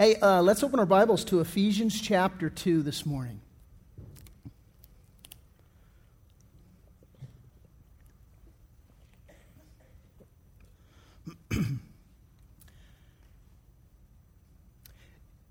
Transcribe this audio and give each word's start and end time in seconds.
Hey, 0.00 0.16
uh, 0.16 0.40
let's 0.40 0.62
open 0.62 0.80
our 0.80 0.86
Bibles 0.86 1.24
to 1.26 1.40
Ephesians 1.40 2.00
chapter 2.00 2.48
2 2.48 2.82
this 2.82 3.04
morning. 3.04 3.42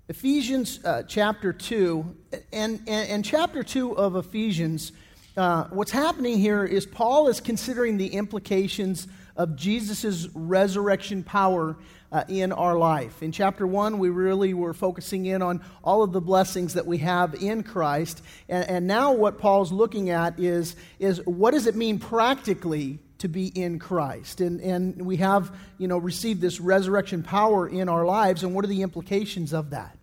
Ephesians 0.08 0.84
uh, 0.84 1.04
chapter 1.06 1.52
2, 1.52 2.16
and, 2.52 2.82
and, 2.88 3.08
and, 3.08 3.24
chapter 3.24 3.62
2 3.62 3.96
of 3.96 4.16
Ephesians, 4.16 4.90
uh, 5.36 5.66
what's 5.70 5.92
happening 5.92 6.38
here 6.38 6.64
is 6.64 6.86
Paul 6.86 7.28
is 7.28 7.38
considering 7.38 7.98
the 7.98 8.08
implications 8.08 9.06
of 9.36 9.54
Jesus' 9.54 10.26
resurrection 10.34 11.22
power 11.22 11.76
uh, 12.12 12.24
in 12.28 12.52
our 12.52 12.76
life. 12.76 13.22
In 13.22 13.32
chapter 13.32 13.66
1, 13.66 13.98
we 13.98 14.10
really 14.10 14.54
were 14.54 14.74
focusing 14.74 15.26
in 15.26 15.42
on 15.42 15.60
all 15.84 16.02
of 16.02 16.12
the 16.12 16.20
blessings 16.20 16.74
that 16.74 16.86
we 16.86 16.98
have 16.98 17.34
in 17.34 17.62
Christ. 17.62 18.22
And, 18.48 18.68
and 18.68 18.86
now, 18.86 19.12
what 19.12 19.38
Paul's 19.38 19.72
looking 19.72 20.10
at 20.10 20.38
is, 20.38 20.76
is 20.98 21.24
what 21.24 21.52
does 21.52 21.66
it 21.66 21.76
mean 21.76 21.98
practically 21.98 22.98
to 23.18 23.28
be 23.28 23.46
in 23.46 23.78
Christ? 23.78 24.40
And, 24.40 24.60
and 24.60 25.02
we 25.02 25.16
have, 25.18 25.54
you 25.78 25.88
know, 25.88 25.98
received 25.98 26.40
this 26.40 26.60
resurrection 26.60 27.22
power 27.22 27.68
in 27.68 27.88
our 27.88 28.04
lives, 28.04 28.42
and 28.42 28.54
what 28.54 28.64
are 28.64 28.68
the 28.68 28.82
implications 28.82 29.52
of 29.52 29.70
that? 29.70 29.96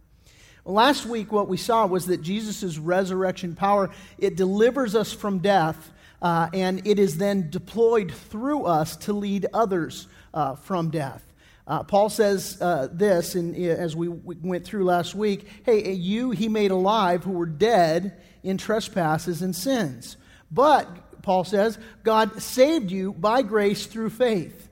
last 0.65 1.05
week, 1.05 1.31
what 1.31 1.47
we 1.47 1.55
saw 1.55 1.85
was 1.85 2.07
that 2.07 2.21
Jesus' 2.21 2.77
resurrection 2.77 3.55
power, 3.55 3.89
it 4.17 4.35
delivers 4.35 4.95
us 4.95 5.13
from 5.13 5.39
death 5.39 5.93
uh, 6.21 6.49
and 6.53 6.85
it 6.85 6.99
is 6.99 7.17
then 7.17 7.49
deployed 7.49 8.11
through 8.11 8.65
us 8.65 8.95
to 8.97 9.13
lead 9.13 9.45
others 9.53 10.07
uh, 10.33 10.55
from 10.55 10.89
death. 10.89 11.26
Uh, 11.67 11.83
Paul 11.83 12.09
says 12.09 12.57
uh, 12.61 12.87
this, 12.91 13.35
and 13.35 13.55
as 13.55 13.95
we, 13.95 14.07
we 14.07 14.35
went 14.41 14.63
through 14.63 14.85
last 14.85 15.13
week 15.13 15.45
hey, 15.65 15.91
you 15.91 16.31
he 16.31 16.47
made 16.47 16.71
alive 16.71 17.23
who 17.23 17.33
were 17.33 17.45
dead 17.45 18.21
in 18.41 18.57
trespasses 18.57 19.41
and 19.41 19.55
sins. 19.55 20.15
But, 20.49 21.21
Paul 21.21 21.43
says, 21.43 21.77
God 22.03 22.41
saved 22.41 22.89
you 22.89 23.11
by 23.11 23.41
grace 23.41 23.85
through 23.85 24.11
faith. 24.11 24.69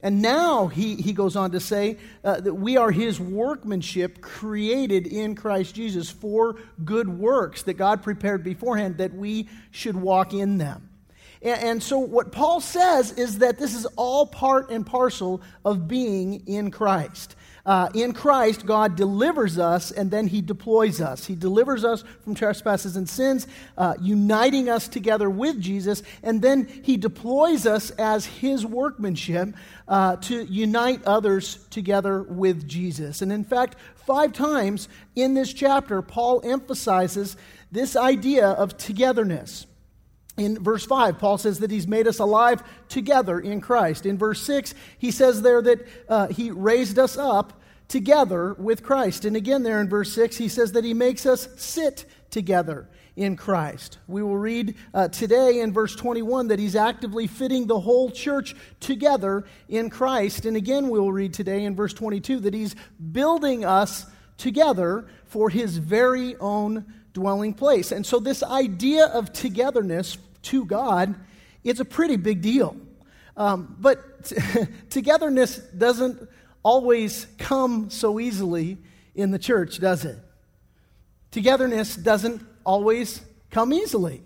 And 0.00 0.22
now 0.22 0.68
he, 0.68 0.94
he 0.94 1.12
goes 1.12 1.34
on 1.34 1.50
to 1.50 1.58
say 1.58 1.98
uh, 2.22 2.38
that 2.40 2.54
we 2.54 2.76
are 2.76 2.92
his 2.92 3.18
workmanship 3.18 4.20
created 4.20 5.06
in 5.08 5.34
Christ 5.34 5.74
Jesus 5.74 6.08
for 6.08 6.60
good 6.84 7.08
works 7.08 7.64
that 7.64 7.74
God 7.74 8.04
prepared 8.04 8.44
beforehand 8.44 8.98
that 8.98 9.14
we 9.14 9.48
should 9.72 9.96
walk 9.96 10.32
in 10.32 10.58
them. 10.58 10.90
And, 11.42 11.60
and 11.60 11.82
so, 11.82 11.98
what 11.98 12.32
Paul 12.32 12.60
says 12.60 13.12
is 13.12 13.38
that 13.38 13.58
this 13.58 13.74
is 13.74 13.86
all 13.96 14.26
part 14.26 14.70
and 14.70 14.86
parcel 14.86 15.42
of 15.64 15.88
being 15.88 16.46
in 16.46 16.70
Christ. 16.70 17.36
Uh, 17.66 17.88
in 17.94 18.12
Christ, 18.12 18.64
God 18.64 18.94
delivers 18.94 19.58
us 19.58 19.90
and 19.90 20.08
then 20.08 20.28
He 20.28 20.40
deploys 20.40 21.00
us. 21.00 21.26
He 21.26 21.34
delivers 21.34 21.84
us 21.84 22.04
from 22.22 22.36
trespasses 22.36 22.96
and 22.96 23.08
sins, 23.08 23.48
uh, 23.76 23.94
uniting 24.00 24.68
us 24.68 24.86
together 24.86 25.28
with 25.28 25.60
Jesus, 25.60 26.04
and 26.22 26.40
then 26.40 26.68
He 26.84 26.96
deploys 26.96 27.66
us 27.66 27.90
as 27.90 28.24
His 28.24 28.64
workmanship 28.64 29.48
uh, 29.88 30.14
to 30.16 30.44
unite 30.44 31.02
others 31.04 31.66
together 31.70 32.22
with 32.22 32.68
Jesus. 32.68 33.20
And 33.20 33.32
in 33.32 33.42
fact, 33.42 33.74
five 33.96 34.32
times 34.32 34.88
in 35.16 35.34
this 35.34 35.52
chapter, 35.52 36.02
Paul 36.02 36.42
emphasizes 36.44 37.36
this 37.72 37.96
idea 37.96 38.46
of 38.46 38.76
togetherness. 38.76 39.66
In 40.36 40.62
verse 40.62 40.84
5, 40.84 41.18
Paul 41.18 41.38
says 41.38 41.60
that 41.60 41.70
he's 41.70 41.86
made 41.86 42.06
us 42.06 42.18
alive 42.18 42.62
together 42.88 43.40
in 43.40 43.60
Christ. 43.60 44.04
In 44.04 44.18
verse 44.18 44.42
6, 44.42 44.74
he 44.98 45.10
says 45.10 45.40
there 45.42 45.62
that 45.62 45.86
uh, 46.08 46.26
he 46.28 46.50
raised 46.50 46.98
us 46.98 47.16
up 47.16 47.60
together 47.88 48.54
with 48.54 48.82
Christ. 48.82 49.24
And 49.24 49.36
again, 49.36 49.62
there 49.62 49.80
in 49.80 49.88
verse 49.88 50.12
6, 50.12 50.36
he 50.36 50.48
says 50.48 50.72
that 50.72 50.84
he 50.84 50.92
makes 50.92 51.24
us 51.24 51.48
sit 51.56 52.04
together 52.30 52.88
in 53.16 53.34
Christ. 53.34 53.98
We 54.06 54.22
will 54.22 54.36
read 54.36 54.74
uh, 54.92 55.08
today 55.08 55.60
in 55.60 55.72
verse 55.72 55.96
21 55.96 56.48
that 56.48 56.58
he's 56.58 56.76
actively 56.76 57.26
fitting 57.26 57.66
the 57.66 57.80
whole 57.80 58.10
church 58.10 58.54
together 58.80 59.44
in 59.68 59.88
Christ. 59.88 60.44
And 60.44 60.56
again, 60.56 60.90
we 60.90 61.00
will 61.00 61.12
read 61.12 61.32
today 61.32 61.64
in 61.64 61.74
verse 61.74 61.94
22 61.94 62.40
that 62.40 62.52
he's 62.52 62.76
building 63.12 63.64
us 63.64 64.04
together 64.36 65.06
for 65.24 65.48
his 65.48 65.78
very 65.78 66.36
own 66.36 66.84
dwelling 67.14 67.54
place. 67.54 67.92
And 67.92 68.04
so, 68.04 68.20
this 68.20 68.42
idea 68.42 69.06
of 69.06 69.32
togetherness 69.32 70.18
to 70.46 70.64
God, 70.64 71.14
it's 71.64 71.80
a 71.80 71.84
pretty 71.84 72.16
big 72.16 72.40
deal. 72.40 72.76
Um, 73.36 73.76
but 73.78 74.24
t- 74.24 74.36
togetherness 74.90 75.58
doesn't 75.58 76.28
always 76.62 77.26
come 77.38 77.90
so 77.90 78.18
easily 78.18 78.78
in 79.14 79.30
the 79.30 79.38
church, 79.38 79.78
does 79.78 80.04
it? 80.04 80.18
Togetherness 81.30 81.96
doesn't 81.96 82.42
always 82.64 83.20
come 83.50 83.72
easily. 83.72 84.22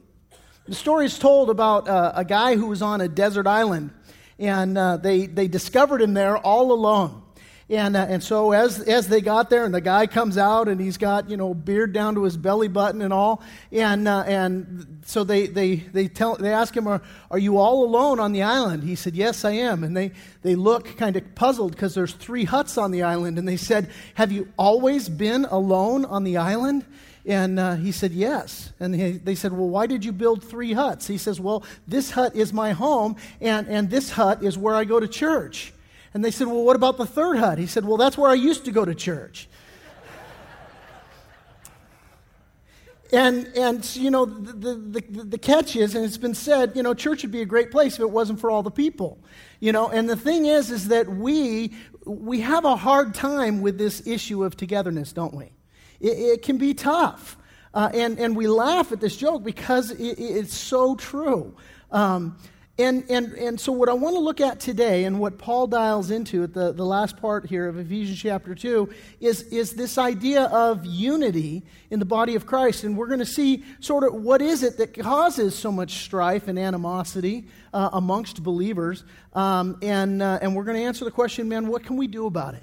The 0.67 0.75
story 0.75 1.07
is 1.07 1.19
told 1.19 1.51
about 1.51 1.89
uh, 1.89 2.13
a 2.15 2.25
guy 2.25 2.57
who 2.57 2.67
was 2.67 2.83
on 2.83 3.01
a 3.01 3.09
desert 3.09 3.47
island, 3.47 3.91
and 4.39 4.79
uh, 4.79 4.97
they, 4.99 5.27
they 5.27 5.49
discovered 5.49 6.01
him 6.03 6.15
there 6.15 6.37
all 6.39 6.73
alone. 6.73 7.23
And, 7.71 7.97
uh, 7.97 8.07
and 8.09 8.21
so 8.21 8.51
as, 8.51 8.81
as 8.81 9.07
they 9.07 9.21
got 9.21 9.49
there, 9.49 9.65
and 9.65 9.73
the 9.73 9.81
guy 9.81 10.09
comes 10.09 10.37
out, 10.37 10.67
and 10.67 10.81
he's 10.81 10.99
got, 10.99 11.31
you 11.31 11.37
know, 11.37 11.55
beard 11.55 11.93
down 11.93 12.17
to 12.17 12.25
his 12.25 12.37
belly 12.37 12.67
button 12.67 13.01
and 13.01 13.13
all. 13.13 13.43
And, 13.71 14.09
uh, 14.09 14.25
and 14.27 15.03
so 15.07 15.23
they, 15.23 15.47
they, 15.47 15.77
they, 15.77 16.09
tell, 16.09 16.35
they 16.35 16.53
ask 16.53 16.77
him, 16.77 16.89
are, 16.89 17.01
are 17.31 17.39
you 17.39 17.59
all 17.59 17.85
alone 17.85 18.19
on 18.19 18.33
the 18.33 18.43
island? 18.43 18.83
He 18.83 18.97
said, 18.97 19.15
Yes, 19.15 19.45
I 19.45 19.53
am. 19.53 19.85
And 19.85 19.97
they, 19.97 20.11
they 20.43 20.57
look 20.57 20.97
kind 20.97 21.15
of 21.15 21.35
puzzled 21.37 21.71
because 21.71 21.95
there's 21.95 22.13
three 22.13 22.43
huts 22.43 22.77
on 22.77 22.91
the 22.91 23.05
island. 23.05 23.39
And 23.39 23.47
they 23.47 23.57
said, 23.57 23.89
Have 24.15 24.33
you 24.33 24.49
always 24.59 25.09
been 25.09 25.45
alone 25.45 26.05
on 26.05 26.25
the 26.25 26.39
island? 26.39 26.85
And 27.25 27.61
uh, 27.61 27.77
he 27.77 27.93
said, 27.93 28.11
Yes. 28.11 28.73
And 28.81 28.97
he, 28.97 29.13
they 29.13 29.37
said, 29.37 29.53
Well, 29.53 29.69
why 29.69 29.87
did 29.87 30.05
you 30.05 30.11
build 30.11 30.43
three 30.43 30.73
huts? 30.73 31.07
He 31.07 31.19
says, 31.19 31.39
Well, 31.39 31.63
this 31.87 32.11
hut 32.11 32.35
is 32.35 32.53
my 32.53 32.73
home, 32.73 33.15
and, 33.41 33.69
and 33.69 33.91
this 33.91 34.11
hut 34.11 34.43
is 34.43 34.59
where 34.59 34.75
I 34.75 34.85
go 34.85 34.99
to 34.99 35.07
church. 35.07 35.73
And 36.13 36.25
they 36.25 36.31
said, 36.31 36.47
Well, 36.47 36.65
what 36.65 36.77
about 36.77 36.97
the 36.97 37.07
third 37.07 37.39
hut? 37.39 37.59
He 37.59 37.67
said, 37.67 37.85
Well, 37.85 37.97
that's 37.97 38.19
where 38.19 38.31
I 38.31 38.35
used 38.35 38.65
to 38.65 38.73
go 38.73 38.85
to 38.85 38.95
church. 38.95 39.49
and, 43.13 43.47
and 43.57 43.97
you 43.97 44.11
know, 44.11 44.25
the, 44.25 44.75
the, 44.75 45.01
the, 45.25 45.39
catch 45.39 45.77
is, 45.77 45.95
and 45.95 46.05
it's 46.05 46.17
been 46.17 46.35
said, 46.35 46.73
you 46.75 46.83
know, 46.83 46.95
church 46.95 47.23
would 47.23 47.33
be 47.33 47.43
a 47.43 47.47
great 47.47 47.71
place 47.71 47.95
if 47.95 48.01
it 48.01 48.11
wasn't 48.11 48.41
for 48.41 48.51
all 48.51 48.63
the 48.63 48.71
people. 48.71 49.19
You 49.59 49.73
know, 49.73 49.89
and 49.89 50.09
the 50.09 50.17
thing 50.17 50.47
is, 50.47 50.71
is 50.71 50.89
that 50.89 51.09
we, 51.09 51.75
we 52.05 52.41
have 52.41 52.65
a 52.65 52.77
hard 52.77 53.15
time 53.15 53.61
with 53.61 53.79
this 53.79 54.07
issue 54.07 54.45
of 54.45 54.57
togetherness, 54.57 55.13
don't 55.13 55.35
we? 55.35 55.53
It, 56.01 56.19
it 56.19 56.43
can 56.43 56.59
be 56.59 56.75
tough. 56.75 57.37
Uh, 57.73 57.91
and, 57.95 58.19
and 58.19 58.37
we 58.37 58.49
laugh 58.49 58.91
at 58.91 59.01
this 59.01 59.17
joke 59.17 59.45
because 59.45 59.91
it, 59.93 60.19
it's 60.19 60.55
so 60.55 60.97
true. 60.97 61.55
Um, 61.91 62.37
and, 62.81 63.05
and, 63.11 63.33
and 63.35 63.61
so, 63.61 63.73
what 63.73 63.89
I 63.89 63.93
want 63.93 64.17
to 64.17 64.21
look 64.21 64.41
at 64.41 64.61
today, 64.61 65.05
and 65.05 65.21
what 65.21 65.39
Paul 65.39 65.67
dials 65.67 66.11
into 66.11 66.43
at 66.43 66.55
the, 66.55 66.73
the 66.73 66.85
last 66.85 67.17
part 67.17 67.47
here 67.47 67.69
of 67.69 67.79
Ephesians 67.79 68.21
chapter 68.21 68.55
2, 68.55 68.89
is, 69.21 69.43
is 69.43 69.75
this 69.75 69.99
idea 69.99 70.45
of 70.45 70.85
unity 70.85 71.63
in 71.91 71.99
the 71.99 72.05
body 72.05 72.37
of 72.37 72.47
Christ. 72.47 72.85
And 72.85 72.97
we're 72.97 73.09
going 73.09 73.21
to 73.21 73.27
see 73.27 73.65
sort 73.81 74.05
of 74.05 74.15
what 74.15 74.41
is 74.41 74.63
it 74.63 74.79
that 74.79 74.99
causes 74.99 75.55
so 75.55 75.71
much 75.71 76.05
strife 76.05 76.49
and 76.49 76.59
animosity 76.59 77.47
uh, 77.75 77.91
amongst 77.93 78.43
believers. 78.43 79.05
Um, 79.35 79.79
and, 79.83 80.23
uh, 80.23 80.39
and 80.41 80.57
we're 80.57 80.65
going 80.65 80.79
to 80.79 80.85
answer 80.85 81.05
the 81.05 81.11
question, 81.11 81.49
man, 81.49 81.69
what 81.69 81.85
can 81.85 81.97
we 81.97 82.07
do 82.07 82.27
about 82.27 82.55
it? 82.55 82.63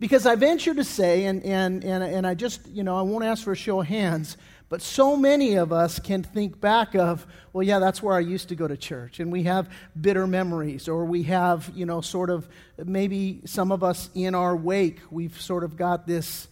Because 0.00 0.26
I 0.26 0.34
venture 0.34 0.74
to 0.74 0.84
say, 0.84 1.26
and, 1.26 1.42
and, 1.44 1.84
and, 1.84 2.02
and 2.02 2.26
I 2.26 2.34
just, 2.34 2.66
you 2.68 2.82
know, 2.82 2.96
I 2.96 3.02
won't 3.02 3.24
ask 3.24 3.44
for 3.44 3.52
a 3.52 3.56
show 3.56 3.80
of 3.80 3.86
hands, 3.86 4.36
but 4.68 4.82
so 4.82 5.16
many 5.16 5.54
of 5.54 5.72
us 5.72 5.98
can 5.98 6.22
think 6.22 6.60
back 6.60 6.94
of, 6.94 7.26
well, 7.52 7.62
yeah, 7.62 7.78
that's 7.78 8.02
where 8.02 8.14
I 8.14 8.20
used 8.20 8.48
to 8.48 8.54
go 8.54 8.66
to 8.66 8.76
church. 8.76 9.20
And 9.20 9.30
we 9.30 9.44
have 9.44 9.68
bitter 10.00 10.26
memories, 10.26 10.88
or 10.88 11.04
we 11.04 11.24
have, 11.24 11.70
you 11.74 11.86
know, 11.86 12.00
sort 12.00 12.30
of 12.30 12.48
maybe 12.82 13.42
some 13.44 13.70
of 13.70 13.84
us 13.84 14.10
in 14.14 14.34
our 14.34 14.56
wake, 14.56 15.00
we've 15.10 15.40
sort 15.40 15.64
of 15.64 15.76
got 15.76 16.06
this 16.06 16.48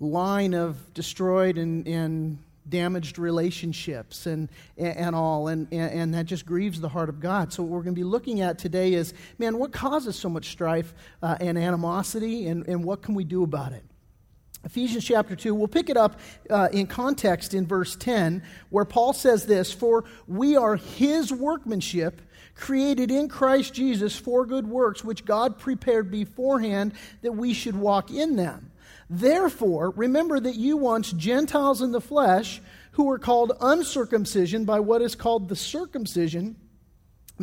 line 0.00 0.54
of 0.54 0.92
destroyed 0.94 1.58
and, 1.58 1.86
and 1.86 2.38
damaged 2.68 3.18
relationships 3.18 4.26
and, 4.26 4.48
and 4.76 5.14
all, 5.14 5.48
and, 5.48 5.72
and 5.72 6.14
that 6.14 6.26
just 6.26 6.46
grieves 6.46 6.80
the 6.80 6.88
heart 6.88 7.08
of 7.08 7.20
God. 7.20 7.52
So, 7.52 7.62
what 7.62 7.72
we're 7.72 7.82
going 7.82 7.94
to 7.94 8.00
be 8.00 8.04
looking 8.04 8.40
at 8.40 8.58
today 8.58 8.94
is 8.94 9.14
man, 9.38 9.58
what 9.58 9.72
causes 9.72 10.16
so 10.16 10.28
much 10.28 10.50
strife 10.50 10.94
uh, 11.22 11.36
and 11.40 11.58
animosity, 11.58 12.46
and, 12.48 12.66
and 12.66 12.84
what 12.84 13.02
can 13.02 13.14
we 13.14 13.24
do 13.24 13.42
about 13.42 13.72
it? 13.72 13.84
Ephesians 14.64 15.04
chapter 15.04 15.34
2, 15.34 15.54
we'll 15.54 15.66
pick 15.66 15.90
it 15.90 15.96
up 15.96 16.20
uh, 16.48 16.68
in 16.72 16.86
context 16.86 17.52
in 17.52 17.66
verse 17.66 17.96
10, 17.96 18.42
where 18.70 18.84
Paul 18.84 19.12
says 19.12 19.46
this 19.46 19.72
For 19.72 20.04
we 20.28 20.56
are 20.56 20.76
his 20.76 21.32
workmanship, 21.32 22.22
created 22.54 23.10
in 23.10 23.28
Christ 23.28 23.74
Jesus 23.74 24.16
for 24.16 24.46
good 24.46 24.66
works, 24.66 25.02
which 25.02 25.24
God 25.24 25.58
prepared 25.58 26.10
beforehand 26.10 26.92
that 27.22 27.32
we 27.32 27.54
should 27.54 27.76
walk 27.76 28.10
in 28.10 28.36
them. 28.36 28.70
Therefore, 29.10 29.90
remember 29.90 30.38
that 30.38 30.56
you 30.56 30.76
once 30.76 31.12
Gentiles 31.12 31.82
in 31.82 31.90
the 31.90 32.00
flesh, 32.00 32.60
who 32.92 33.04
were 33.04 33.18
called 33.18 33.52
uncircumcision 33.60 34.64
by 34.64 34.80
what 34.80 35.02
is 35.02 35.14
called 35.14 35.48
the 35.48 35.56
circumcision 35.56 36.56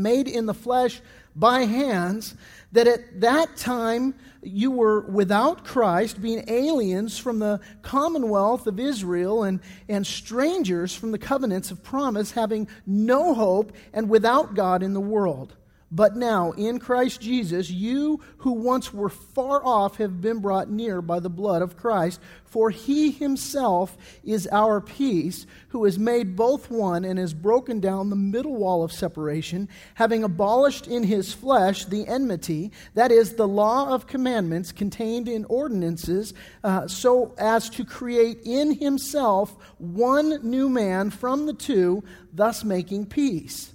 made 0.01 0.27
in 0.27 0.45
the 0.45 0.53
flesh 0.53 1.01
by 1.35 1.61
hands, 1.61 2.35
that 2.71 2.87
at 2.87 3.21
that 3.21 3.55
time 3.55 4.15
you 4.41 4.71
were 4.71 5.01
without 5.01 5.63
Christ, 5.63 6.21
being 6.21 6.43
aliens 6.47 7.17
from 7.17 7.39
the 7.39 7.59
commonwealth 7.81 8.67
of 8.67 8.79
Israel 8.79 9.43
and, 9.43 9.59
and 9.87 10.05
strangers 10.05 10.95
from 10.95 11.11
the 11.11 11.17
covenants 11.17 11.71
of 11.71 11.83
promise, 11.83 12.31
having 12.31 12.67
no 12.85 13.33
hope 13.33 13.73
and 13.93 14.09
without 14.09 14.55
God 14.55 14.83
in 14.83 14.93
the 14.93 14.99
world. 15.01 15.55
But 15.91 16.15
now, 16.15 16.51
in 16.51 16.77
Christ 16.77 17.19
Jesus, 17.19 17.71
you 17.71 18.21
who 18.37 18.51
once 18.51 18.93
were 18.93 19.09
far 19.09 19.65
off 19.65 19.97
have 19.97 20.21
been 20.21 20.39
brought 20.39 20.69
near 20.69 21.01
by 21.01 21.19
the 21.19 21.31
blood 21.31 21.63
of 21.63 21.77
Christ. 21.77 22.19
For 22.45 22.69
he 22.69 23.09
himself 23.09 23.97
is 24.23 24.47
our 24.51 24.81
peace, 24.81 25.47
who 25.69 25.85
has 25.85 25.97
made 25.97 26.35
both 26.35 26.69
one 26.69 27.05
and 27.05 27.17
has 27.17 27.33
broken 27.33 27.79
down 27.79 28.09
the 28.09 28.15
middle 28.15 28.55
wall 28.55 28.83
of 28.83 28.91
separation, 28.91 29.67
having 29.95 30.23
abolished 30.23 30.87
in 30.87 31.03
his 31.03 31.33
flesh 31.33 31.85
the 31.85 32.07
enmity, 32.07 32.71
that 32.93 33.11
is, 33.11 33.33
the 33.33 33.47
law 33.47 33.93
of 33.93 34.05
commandments 34.05 34.71
contained 34.71 35.27
in 35.27 35.45
ordinances, 35.45 36.35
uh, 36.63 36.87
so 36.87 37.33
as 37.39 37.69
to 37.69 37.83
create 37.83 38.39
in 38.43 38.73
himself 38.73 39.55
one 39.79 40.39
new 40.47 40.69
man 40.69 41.09
from 41.09 41.47
the 41.47 41.53
two, 41.53 42.03
thus 42.31 42.63
making 42.63 43.07
peace 43.07 43.73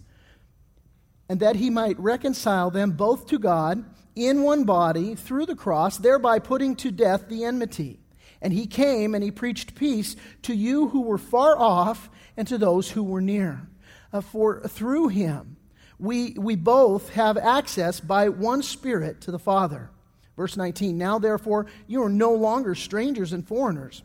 and 1.35 1.41
that 1.41 1.57
he 1.57 1.69
might 1.69 1.99
reconcile 1.99 2.71
them 2.71 2.93
both 2.93 3.27
to 3.27 3.41
God 3.41 3.85
in 4.15 4.45
one 4.45 4.63
body 4.63 5.17
through 5.17 5.47
the 5.47 5.57
cross, 5.57 5.99
thereby 5.99 6.39
putting 6.39 6.77
to 6.77 6.93
death 6.93 7.29
the 7.29 7.43
enmity. 7.43 7.99
And 8.41 8.53
he 8.53 8.69
came 8.69 9.17
and 9.17 9.25
he 9.25 9.33
preached 9.33 9.75
peace 9.75 10.15
to 10.43 10.55
you 10.55 10.91
who 10.91 11.01
were 11.01 11.19
far 11.19 11.59
off 11.59 12.09
and 12.37 12.47
to 12.47 12.57
those 12.57 12.93
who 12.93 13.03
were 13.03 13.21
near. 13.21 13.67
Uh, 14.13 14.21
for 14.21 14.61
through 14.61 15.09
him 15.09 15.57
we, 15.99 16.37
we 16.39 16.55
both 16.55 17.09
have 17.15 17.37
access 17.37 17.99
by 17.99 18.29
one 18.29 18.63
Spirit 18.63 19.21
to 19.23 19.33
the 19.33 19.39
Father. 19.41 19.91
Verse 20.37 20.57
19 20.57 20.97
Now 20.97 21.19
therefore 21.19 21.67
you 21.89 22.01
are 22.05 22.09
no 22.09 22.33
longer 22.33 22.77
strangers 22.77 23.33
and 23.33 23.45
foreigners 23.45 24.05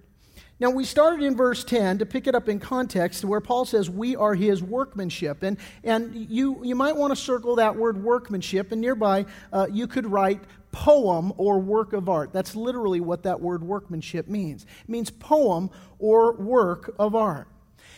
Now, 0.61 0.69
we 0.69 0.83
started 0.83 1.23
in 1.23 1.35
verse 1.35 1.63
10 1.63 1.97
to 1.97 2.05
pick 2.05 2.27
it 2.27 2.35
up 2.35 2.47
in 2.47 2.59
context 2.59 3.25
where 3.25 3.41
Paul 3.41 3.65
says, 3.65 3.89
We 3.89 4.15
are 4.15 4.35
his 4.35 4.61
workmanship. 4.61 5.41
And, 5.41 5.57
and 5.83 6.13
you, 6.13 6.63
you 6.63 6.75
might 6.75 6.95
want 6.95 7.09
to 7.11 7.15
circle 7.15 7.55
that 7.55 7.75
word 7.75 8.03
workmanship, 8.03 8.71
and 8.71 8.79
nearby 8.79 9.25
uh, 9.51 9.65
you 9.71 9.87
could 9.87 10.05
write 10.05 10.39
poem 10.71 11.33
or 11.37 11.57
work 11.57 11.93
of 11.93 12.07
art. 12.07 12.31
That's 12.31 12.55
literally 12.55 12.99
what 12.99 13.23
that 13.23 13.41
word 13.41 13.63
workmanship 13.63 14.27
means. 14.27 14.67
It 14.83 14.89
means 14.89 15.09
poem 15.09 15.71
or 15.97 16.33
work 16.33 16.93
of 16.99 17.15
art. 17.15 17.47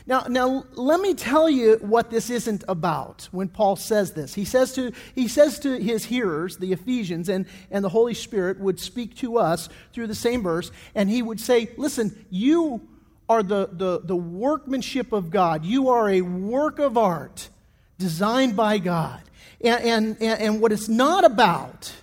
Now, 0.06 0.26
now 0.28 0.66
let 0.74 1.00
me 1.00 1.14
tell 1.14 1.50
you 1.50 1.78
what 1.82 2.10
this 2.10 2.30
isn't 2.30 2.64
about 2.68 3.30
when 3.32 3.48
Paul 3.48 3.78
says 3.78 4.12
this. 4.12 4.34
He 4.34 4.44
says 4.44 4.74
to, 4.74 4.92
he 5.16 5.30
says 5.30 5.60
to 5.60 5.80
his 5.80 6.04
hearers, 6.06 6.58
the 6.58 6.74
Ephesians, 6.74 7.30
and, 7.30 7.46
and 7.72 7.86
the 7.86 7.90
Holy 7.90 8.14
Spirit 8.14 8.60
would 8.60 8.80
speak 8.80 9.16
to 9.18 9.38
us 9.38 9.70
through 9.94 10.08
the 10.08 10.16
same 10.16 10.44
verse, 10.44 10.72
and 10.94 11.10
he 11.10 11.22
would 11.22 11.40
say, 11.40 11.70
Listen, 11.78 12.26
you 12.30 12.86
are 13.30 13.44
the, 13.44 13.70
the, 13.72 14.02
the 14.04 14.16
workmanship 14.16 15.14
of 15.14 15.30
God. 15.30 15.64
You 15.64 15.90
are 15.90 16.10
a 16.10 16.22
work 16.22 16.80
of 16.80 16.98
art 16.98 17.50
designed 17.98 18.56
by 18.56 18.80
God. 18.80 19.22
And, 19.62 20.18
and, 20.20 20.40
and 20.40 20.62
what 20.62 20.74
it's 20.74 20.90
not 20.90 21.24
about, 21.24 21.94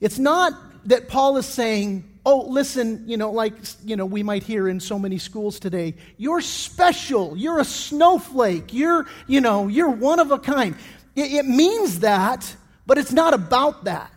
it's 0.00 0.18
not 0.18 0.54
that 0.86 1.08
Paul 1.08 1.36
is 1.36 1.44
saying, 1.44 2.09
oh, 2.24 2.42
listen, 2.48 3.04
you 3.06 3.16
know, 3.16 3.30
like, 3.30 3.54
you 3.84 3.96
know, 3.96 4.06
we 4.06 4.22
might 4.22 4.42
hear 4.42 4.68
in 4.68 4.80
so 4.80 4.98
many 4.98 5.18
schools 5.18 5.58
today, 5.58 5.94
you're 6.16 6.40
special, 6.40 7.36
you're 7.36 7.58
a 7.58 7.64
snowflake, 7.64 8.72
you're, 8.72 9.06
you 9.26 9.40
know, 9.40 9.68
you're 9.68 9.90
one 9.90 10.18
of 10.18 10.30
a 10.30 10.38
kind. 10.38 10.74
It, 11.16 11.32
it 11.32 11.46
means 11.46 12.00
that, 12.00 12.54
but 12.86 12.98
it's 12.98 13.12
not 13.12 13.34
about 13.34 13.84
that. 13.84 14.12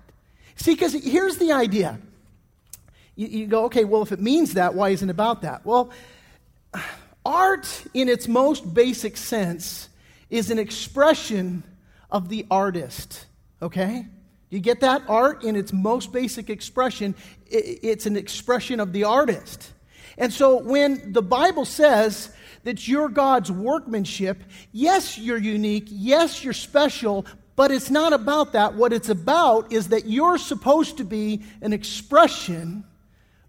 See, 0.55 0.73
because 0.73 0.93
here's 0.93 1.37
the 1.37 1.53
idea. 1.53 1.99
You, 3.15 3.27
you 3.27 3.47
go, 3.47 3.65
okay, 3.65 3.85
well, 3.85 4.01
if 4.01 4.11
it 4.11 4.19
means 4.19 4.55
that, 4.55 4.73
why 4.73 4.89
isn't 4.89 5.07
it 5.07 5.11
about 5.11 5.41
that? 5.43 5.65
Well, 5.65 5.91
art 7.25 7.85
in 7.93 8.09
its 8.09 8.27
most 8.27 8.73
basic 8.73 9.17
sense 9.17 9.87
is 10.29 10.51
an 10.51 10.59
expression 10.59 11.63
of 12.11 12.29
the 12.29 12.45
artist, 12.51 13.25
okay? 13.61 14.07
You 14.53 14.59
get 14.59 14.81
that? 14.81 15.01
Art, 15.07 15.43
in 15.43 15.55
its 15.55 15.73
most 15.73 16.13
basic 16.13 16.47
expression, 16.47 17.15
it's 17.47 18.05
an 18.05 18.15
expression 18.15 18.79
of 18.79 18.93
the 18.93 19.05
artist. 19.05 19.71
And 20.15 20.31
so 20.31 20.61
when 20.61 21.11
the 21.11 21.23
Bible 21.23 21.65
says 21.65 22.31
that 22.63 22.87
you're 22.87 23.09
God's 23.09 23.51
workmanship, 23.51 24.43
yes, 24.71 25.17
you're 25.17 25.39
unique, 25.39 25.87
yes, 25.87 26.43
you're 26.43 26.53
special, 26.53 27.25
but 27.55 27.71
it's 27.71 27.89
not 27.89 28.13
about 28.13 28.53
that. 28.53 28.75
What 28.75 28.93
it's 28.93 29.09
about 29.09 29.73
is 29.73 29.87
that 29.87 30.05
you're 30.05 30.37
supposed 30.37 30.97
to 30.97 31.03
be 31.03 31.41
an 31.63 31.73
expression 31.73 32.83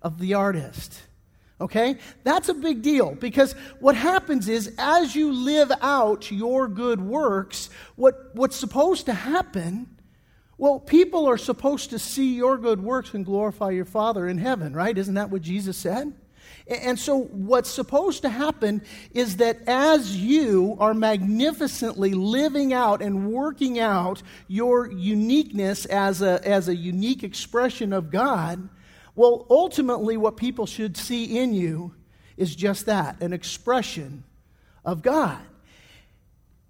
of 0.01 0.19
the 0.19 0.33
artist. 0.33 1.03
Okay? 1.61 1.99
That's 2.23 2.49
a 2.49 2.55
big 2.55 2.81
deal 2.81 3.15
because 3.15 3.53
what 3.79 3.95
happens 3.95 4.49
is 4.49 4.75
as 4.79 5.15
you 5.15 5.35
live 5.35 5.71
out 5.83 6.31
your 6.31 6.67
good 6.67 7.03
works, 7.03 7.69
what, 7.95 8.31
what's 8.33 8.57
supposed 8.57 9.05
to 9.05 9.13
happen 9.13 9.94
well, 10.57 10.79
people 10.79 11.27
are 11.27 11.39
supposed 11.39 11.91
to 11.91 11.99
see 11.99 12.35
your 12.37 12.57
good 12.59 12.83
works 12.83 13.15
and 13.15 13.25
glorify 13.25 13.71
your 13.71 13.85
Father 13.85 14.29
in 14.29 14.39
heaven, 14.39 14.75
right? 14.75 14.97
Isn't 14.97 15.15
that 15.15 15.31
what 15.31 15.43
Jesus 15.43 15.77
said? 15.77 16.15
And 16.67 16.99
so, 16.99 17.25
what's 17.25 17.69
supposed 17.69 18.23
to 18.23 18.31
happen 18.31 18.83
is 19.13 19.37
that 19.37 19.59
as 19.67 20.17
you 20.17 20.77
are 20.81 20.95
magnificently 20.95 22.15
living 22.15 22.73
out 22.73 23.03
and 23.03 23.31
working 23.31 23.79
out 23.79 24.23
your 24.49 24.91
uniqueness 24.91 25.85
as 25.87 26.23
a, 26.23 26.41
as 26.47 26.69
a 26.69 26.75
unique 26.75 27.23
expression 27.23 27.93
of 27.93 28.11
God, 28.11 28.69
well, 29.15 29.47
ultimately, 29.51 30.17
what 30.17 30.39
people 30.39 30.65
should 30.65 30.97
see 30.97 31.39
in 31.39 31.53
you 31.53 31.95
is 32.37 32.57
just 32.57 32.87
that 32.87 33.21
an 33.21 33.33
expression 33.33 34.25
of 34.85 35.03
God. 35.03 35.41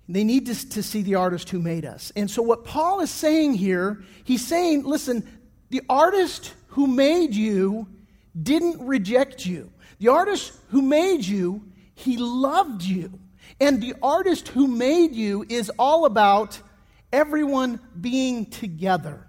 They 0.09 0.25
need 0.25 0.47
to, 0.47 0.69
to 0.71 0.83
see 0.83 1.03
the 1.03 1.15
artist 1.15 1.49
who 1.49 1.61
made 1.61 1.85
us. 1.85 2.13
And 2.15 2.31
so, 2.31 2.43
what 2.43 2.65
Paul 2.65 3.01
is 3.01 3.11
saying 3.11 3.55
here, 3.55 4.03
he's 4.25 4.47
saying, 4.47 4.85
listen, 4.85 5.27
the 5.71 5.83
artist 5.89 6.53
who 6.69 6.87
made 6.87 7.35
you 7.35 7.87
didn't 8.41 8.87
reject 8.87 9.47
you. 9.47 9.71
The 9.99 10.09
artist 10.09 10.53
who 10.69 10.83
made 10.83 11.25
you, 11.25 11.63
he 11.95 12.17
loved 12.19 12.83
you. 12.83 13.19
And 13.61 13.81
the 13.81 13.95
artist 14.03 14.49
who 14.49 14.67
made 14.67 15.15
you 15.15 15.47
is 15.49 15.71
all 15.79 16.05
about 16.05 16.61
everyone 17.13 17.81
being 17.99 18.47
together. 18.47 19.27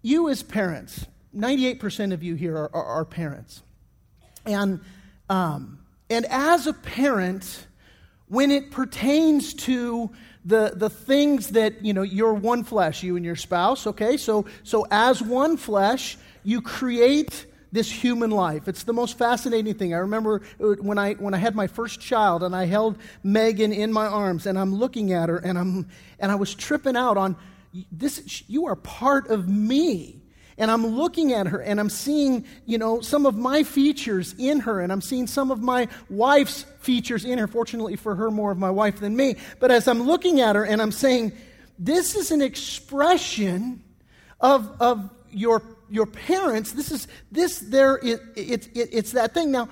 You, 0.00 0.28
as 0.30 0.42
parents, 0.42 1.06
98% 1.36 2.12
of 2.12 2.22
you 2.22 2.34
here 2.34 2.56
are, 2.56 2.70
are, 2.74 2.84
are 2.84 3.04
parents. 3.04 3.62
And, 4.44 4.80
um, 5.28 5.78
and 6.10 6.26
as 6.26 6.66
a 6.66 6.72
parent, 6.72 7.66
when 8.32 8.50
it 8.50 8.70
pertains 8.70 9.52
to 9.52 10.10
the, 10.46 10.72
the 10.74 10.88
things 10.88 11.50
that, 11.50 11.84
you 11.84 11.92
know, 11.92 12.00
you're 12.00 12.32
one 12.32 12.64
flesh, 12.64 13.02
you 13.02 13.16
and 13.16 13.26
your 13.26 13.36
spouse, 13.36 13.86
okay? 13.86 14.16
So, 14.16 14.46
so 14.62 14.86
as 14.90 15.20
one 15.20 15.58
flesh, 15.58 16.16
you 16.42 16.62
create 16.62 17.44
this 17.72 17.92
human 17.92 18.30
life. 18.30 18.68
It's 18.68 18.84
the 18.84 18.94
most 18.94 19.18
fascinating 19.18 19.74
thing. 19.74 19.92
I 19.92 19.98
remember 19.98 20.40
when 20.58 20.96
I, 20.96 21.12
when 21.12 21.34
I 21.34 21.36
had 21.36 21.54
my 21.54 21.66
first 21.66 22.00
child 22.00 22.42
and 22.42 22.56
I 22.56 22.64
held 22.64 22.96
Megan 23.22 23.70
in 23.70 23.92
my 23.92 24.06
arms 24.06 24.46
and 24.46 24.58
I'm 24.58 24.74
looking 24.74 25.12
at 25.12 25.28
her 25.28 25.36
and, 25.36 25.58
I'm, 25.58 25.90
and 26.18 26.32
I 26.32 26.36
was 26.36 26.54
tripping 26.54 26.96
out 26.96 27.18
on 27.18 27.36
this, 27.90 28.44
you 28.48 28.64
are 28.64 28.76
part 28.76 29.28
of 29.28 29.46
me 29.46 30.21
and 30.58 30.70
I'm 30.70 30.86
looking 30.86 31.32
at 31.32 31.46
her 31.46 31.58
and 31.60 31.80
I'm 31.80 31.90
seeing, 31.90 32.44
you 32.66 32.78
know, 32.78 33.00
some 33.00 33.26
of 33.26 33.36
my 33.36 33.62
features 33.62 34.34
in 34.38 34.60
her 34.60 34.80
and 34.80 34.92
I'm 34.92 35.00
seeing 35.00 35.26
some 35.26 35.50
of 35.50 35.62
my 35.62 35.88
wife's 36.10 36.62
features 36.80 37.24
in 37.24 37.38
her. 37.38 37.46
Fortunately 37.46 37.96
for 37.96 38.14
her, 38.14 38.30
more 38.30 38.52
of 38.52 38.58
my 38.58 38.70
wife 38.70 39.00
than 39.00 39.16
me. 39.16 39.36
But 39.60 39.70
as 39.70 39.88
I'm 39.88 40.02
looking 40.02 40.40
at 40.40 40.56
her 40.56 40.64
and 40.64 40.82
I'm 40.82 40.92
saying, 40.92 41.32
this 41.78 42.14
is 42.14 42.30
an 42.30 42.42
expression 42.42 43.82
of, 44.40 44.70
of 44.80 45.10
your, 45.30 45.62
your 45.90 46.06
parents. 46.06 46.72
This 46.72 46.90
is, 46.90 47.08
this 47.30 47.58
there, 47.58 47.96
it, 47.96 48.20
it, 48.36 48.68
it, 48.76 48.88
it's 48.92 49.12
that 49.12 49.34
thing. 49.34 49.50
Now, 49.50 49.68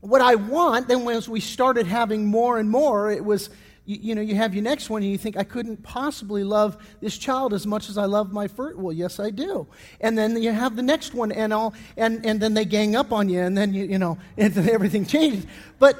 what 0.00 0.20
I 0.20 0.34
want, 0.34 0.88
then 0.88 1.06
as 1.08 1.28
we 1.28 1.40
started 1.40 1.86
having 1.86 2.26
more 2.26 2.58
and 2.58 2.70
more, 2.70 3.10
it 3.10 3.24
was, 3.24 3.50
you, 3.84 3.98
you, 4.00 4.14
know, 4.14 4.20
you 4.20 4.34
have 4.34 4.54
your 4.54 4.62
next 4.62 4.90
one 4.90 5.02
and 5.02 5.10
you 5.10 5.18
think, 5.18 5.36
I 5.36 5.44
couldn't 5.44 5.82
possibly 5.82 6.44
love 6.44 6.76
this 7.00 7.16
child 7.16 7.54
as 7.54 7.66
much 7.66 7.88
as 7.88 7.98
I 7.98 8.04
love 8.04 8.32
my 8.32 8.46
first. 8.46 8.78
Well, 8.78 8.92
yes, 8.92 9.18
I 9.18 9.30
do. 9.30 9.66
And 10.00 10.16
then 10.16 10.40
you 10.40 10.52
have 10.52 10.76
the 10.76 10.82
next 10.82 11.14
one 11.14 11.32
and 11.32 11.52
all, 11.52 11.74
and, 11.96 12.24
and 12.24 12.40
then 12.40 12.54
they 12.54 12.64
gang 12.64 12.94
up 12.94 13.12
on 13.12 13.28
you 13.28 13.40
and 13.40 13.56
then 13.56 13.72
you, 13.72 13.84
you 13.84 13.98
know, 13.98 14.18
and 14.36 14.56
everything 14.56 15.06
changes. 15.06 15.46
But, 15.78 15.98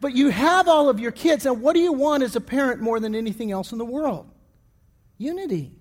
but 0.00 0.14
you 0.14 0.30
have 0.30 0.68
all 0.68 0.88
of 0.88 0.98
your 1.00 1.12
kids. 1.12 1.46
And 1.46 1.62
what 1.62 1.74
do 1.74 1.80
you 1.80 1.92
want 1.92 2.22
as 2.22 2.36
a 2.36 2.40
parent 2.40 2.80
more 2.80 3.00
than 3.00 3.14
anything 3.14 3.52
else 3.52 3.72
in 3.72 3.78
the 3.78 3.84
world? 3.84 4.28
Unity. 5.18 5.72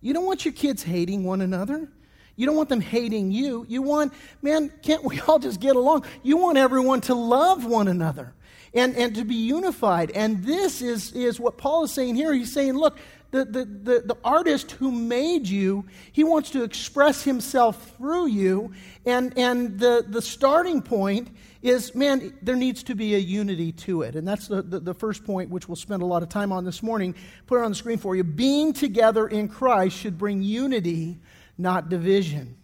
You 0.00 0.14
don't 0.14 0.24
want 0.24 0.44
your 0.44 0.54
kids 0.54 0.82
hating 0.82 1.24
one 1.24 1.42
another. 1.42 1.90
You 2.36 2.46
don't 2.46 2.56
want 2.56 2.70
them 2.70 2.80
hating 2.80 3.32
you. 3.32 3.66
You 3.68 3.82
want, 3.82 4.14
man, 4.40 4.72
can't 4.82 5.04
we 5.04 5.20
all 5.20 5.38
just 5.38 5.60
get 5.60 5.76
along? 5.76 6.06
You 6.22 6.38
want 6.38 6.56
everyone 6.56 7.02
to 7.02 7.14
love 7.14 7.66
one 7.66 7.86
another 7.86 8.34
and, 8.74 8.96
and 8.96 9.14
to 9.16 9.24
be 9.24 9.34
unified. 9.34 10.10
And 10.12 10.44
this 10.44 10.82
is, 10.82 11.12
is 11.12 11.40
what 11.40 11.58
Paul 11.58 11.84
is 11.84 11.92
saying 11.92 12.16
here. 12.16 12.32
He's 12.32 12.52
saying, 12.52 12.74
look, 12.74 12.98
the, 13.30 13.44
the, 13.44 13.64
the, 13.64 14.02
the, 14.06 14.16
artist 14.24 14.72
who 14.72 14.90
made 14.90 15.46
you, 15.46 15.86
he 16.10 16.24
wants 16.24 16.50
to 16.50 16.64
express 16.64 17.22
himself 17.22 17.92
through 17.96 18.26
you. 18.26 18.72
And, 19.06 19.36
and 19.38 19.78
the, 19.78 20.04
the 20.06 20.20
starting 20.20 20.82
point 20.82 21.28
is, 21.62 21.94
man, 21.94 22.36
there 22.42 22.56
needs 22.56 22.82
to 22.84 22.96
be 22.96 23.14
a 23.14 23.18
unity 23.18 23.70
to 23.72 24.02
it. 24.02 24.16
And 24.16 24.26
that's 24.26 24.48
the, 24.48 24.62
the, 24.62 24.80
the, 24.80 24.94
first 24.94 25.24
point, 25.24 25.50
which 25.50 25.68
we'll 25.68 25.76
spend 25.76 26.02
a 26.02 26.06
lot 26.06 26.24
of 26.24 26.28
time 26.28 26.50
on 26.50 26.64
this 26.64 26.82
morning. 26.82 27.14
Put 27.46 27.60
it 27.60 27.64
on 27.64 27.70
the 27.70 27.76
screen 27.76 27.98
for 27.98 28.16
you. 28.16 28.24
Being 28.24 28.72
together 28.72 29.28
in 29.28 29.48
Christ 29.48 29.96
should 29.96 30.18
bring 30.18 30.42
unity 30.42 31.20
not 31.60 31.88
division. 31.88 32.56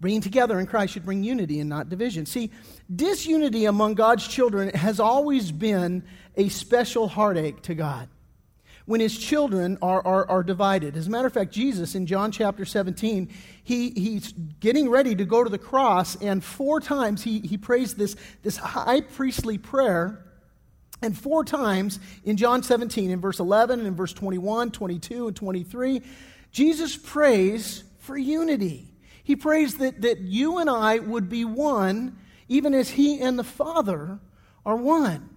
Bringing 0.00 0.20
together 0.20 0.60
in 0.60 0.66
Christ 0.66 0.92
should 0.92 1.04
bring 1.04 1.24
unity 1.24 1.58
and 1.58 1.68
not 1.68 1.88
division. 1.88 2.24
See, 2.24 2.50
disunity 2.94 3.64
among 3.64 3.94
God's 3.94 4.26
children 4.28 4.70
has 4.70 5.00
always 5.00 5.50
been 5.50 6.04
a 6.36 6.48
special 6.48 7.08
heartache 7.08 7.62
to 7.62 7.74
God 7.74 8.08
when 8.88 9.00
his 9.00 9.18
children 9.18 9.76
are, 9.82 10.00
are, 10.06 10.30
are 10.30 10.42
divided. 10.42 10.96
As 10.96 11.08
a 11.08 11.10
matter 11.10 11.26
of 11.26 11.32
fact, 11.34 11.52
Jesus 11.52 11.94
in 11.94 12.06
John 12.06 12.32
chapter 12.32 12.64
17, 12.64 13.28
he, 13.62 13.90
he's 13.90 14.32
getting 14.60 14.88
ready 14.88 15.14
to 15.14 15.26
go 15.26 15.44
to 15.44 15.50
the 15.50 15.58
cross, 15.58 16.16
and 16.22 16.42
four 16.42 16.80
times 16.80 17.22
he, 17.22 17.40
he 17.40 17.58
prays 17.58 17.94
this, 17.94 18.16
this 18.42 18.56
high 18.56 19.02
priestly 19.02 19.58
prayer. 19.58 20.24
And 21.02 21.16
four 21.16 21.44
times 21.44 22.00
in 22.24 22.38
John 22.38 22.62
17, 22.62 23.10
in 23.10 23.20
verse 23.20 23.40
11, 23.40 23.80
and 23.80 23.88
in 23.88 23.94
verse 23.94 24.14
21, 24.14 24.70
22, 24.70 25.28
and 25.28 25.36
23, 25.36 26.02
Jesus 26.50 26.96
prays 26.96 27.84
for 27.98 28.16
unity. 28.16 28.87
He 29.28 29.36
prays 29.36 29.74
that, 29.74 30.00
that 30.00 30.20
you 30.20 30.56
and 30.56 30.70
I 30.70 31.00
would 31.00 31.28
be 31.28 31.44
one, 31.44 32.16
even 32.48 32.72
as 32.72 32.88
He 32.88 33.20
and 33.20 33.38
the 33.38 33.44
Father 33.44 34.20
are 34.64 34.74
one. 34.74 35.28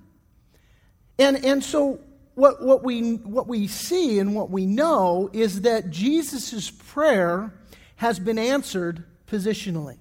And, 1.20 1.44
and 1.44 1.62
so, 1.62 2.00
what, 2.36 2.64
what, 2.64 2.86
we, 2.86 3.16
what 3.16 3.50
we 3.50 3.68
see 3.68 4.18
and 4.20 4.34
what 4.34 4.50
we 4.50 4.66
know 4.66 5.30
is 5.34 5.64
that 5.64 5.90
Jesus' 5.90 6.72
prayer 6.72 7.54
has 7.98 8.18
been 8.18 8.40
answered 8.40 9.04
positionally. 9.28 9.98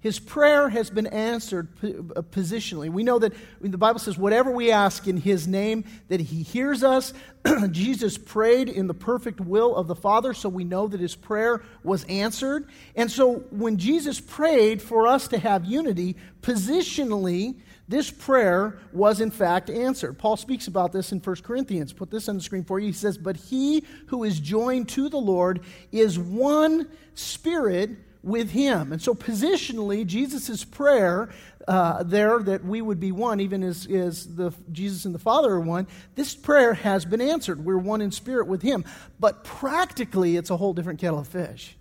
His 0.00 0.18
prayer 0.18 0.70
has 0.70 0.88
been 0.88 1.06
answered 1.06 1.68
uh, 1.82 2.22
positionally. 2.22 2.90
We 2.90 3.02
know 3.02 3.18
that 3.18 3.34
the 3.60 3.76
Bible 3.76 3.98
says, 3.98 4.16
whatever 4.16 4.50
we 4.50 4.70
ask 4.70 5.06
in 5.06 5.18
His 5.18 5.46
name, 5.46 5.84
that 6.08 6.20
He 6.20 6.42
hears 6.42 6.82
us. 6.82 7.12
Jesus 7.70 8.16
prayed 8.16 8.70
in 8.70 8.86
the 8.86 8.94
perfect 8.94 9.40
will 9.40 9.76
of 9.76 9.88
the 9.88 9.94
Father, 9.94 10.32
so 10.32 10.48
we 10.48 10.64
know 10.64 10.88
that 10.88 11.00
His 11.00 11.14
prayer 11.14 11.62
was 11.82 12.04
answered. 12.04 12.68
And 12.96 13.10
so 13.10 13.40
when 13.50 13.76
Jesus 13.76 14.20
prayed 14.20 14.80
for 14.80 15.06
us 15.06 15.28
to 15.28 15.38
have 15.38 15.66
unity, 15.66 16.16
positionally, 16.40 17.56
this 17.86 18.10
prayer 18.10 18.78
was 18.92 19.20
in 19.20 19.30
fact 19.30 19.68
answered. 19.68 20.16
Paul 20.16 20.36
speaks 20.38 20.66
about 20.66 20.92
this 20.92 21.12
in 21.12 21.18
1 21.18 21.36
Corinthians. 21.42 21.92
Put 21.92 22.10
this 22.10 22.28
on 22.28 22.36
the 22.36 22.42
screen 22.42 22.64
for 22.64 22.78
you. 22.78 22.86
He 22.86 22.92
says, 22.92 23.18
But 23.18 23.36
he 23.36 23.84
who 24.06 24.24
is 24.24 24.40
joined 24.40 24.88
to 24.90 25.10
the 25.10 25.18
Lord 25.18 25.60
is 25.92 26.18
one 26.18 26.88
spirit 27.14 27.90
with 28.22 28.50
him. 28.50 28.92
And 28.92 29.00
so, 29.00 29.14
positionally, 29.14 30.06
Jesus' 30.06 30.64
prayer 30.64 31.30
uh, 31.68 32.02
there 32.02 32.38
that 32.40 32.64
we 32.64 32.80
would 32.82 32.98
be 32.98 33.12
one, 33.12 33.40
even 33.40 33.62
as, 33.62 33.86
as 33.86 34.34
the, 34.34 34.52
Jesus 34.72 35.04
and 35.04 35.14
the 35.14 35.18
Father 35.18 35.52
are 35.52 35.60
one, 35.60 35.86
this 36.14 36.34
prayer 36.34 36.74
has 36.74 37.04
been 37.04 37.20
answered. 37.20 37.64
We're 37.64 37.78
one 37.78 38.00
in 38.00 38.10
spirit 38.10 38.46
with 38.46 38.62
him. 38.62 38.84
But 39.18 39.44
practically, 39.44 40.36
it's 40.36 40.50
a 40.50 40.56
whole 40.56 40.72
different 40.72 41.00
kettle 41.00 41.18
of 41.18 41.28
fish. 41.28 41.76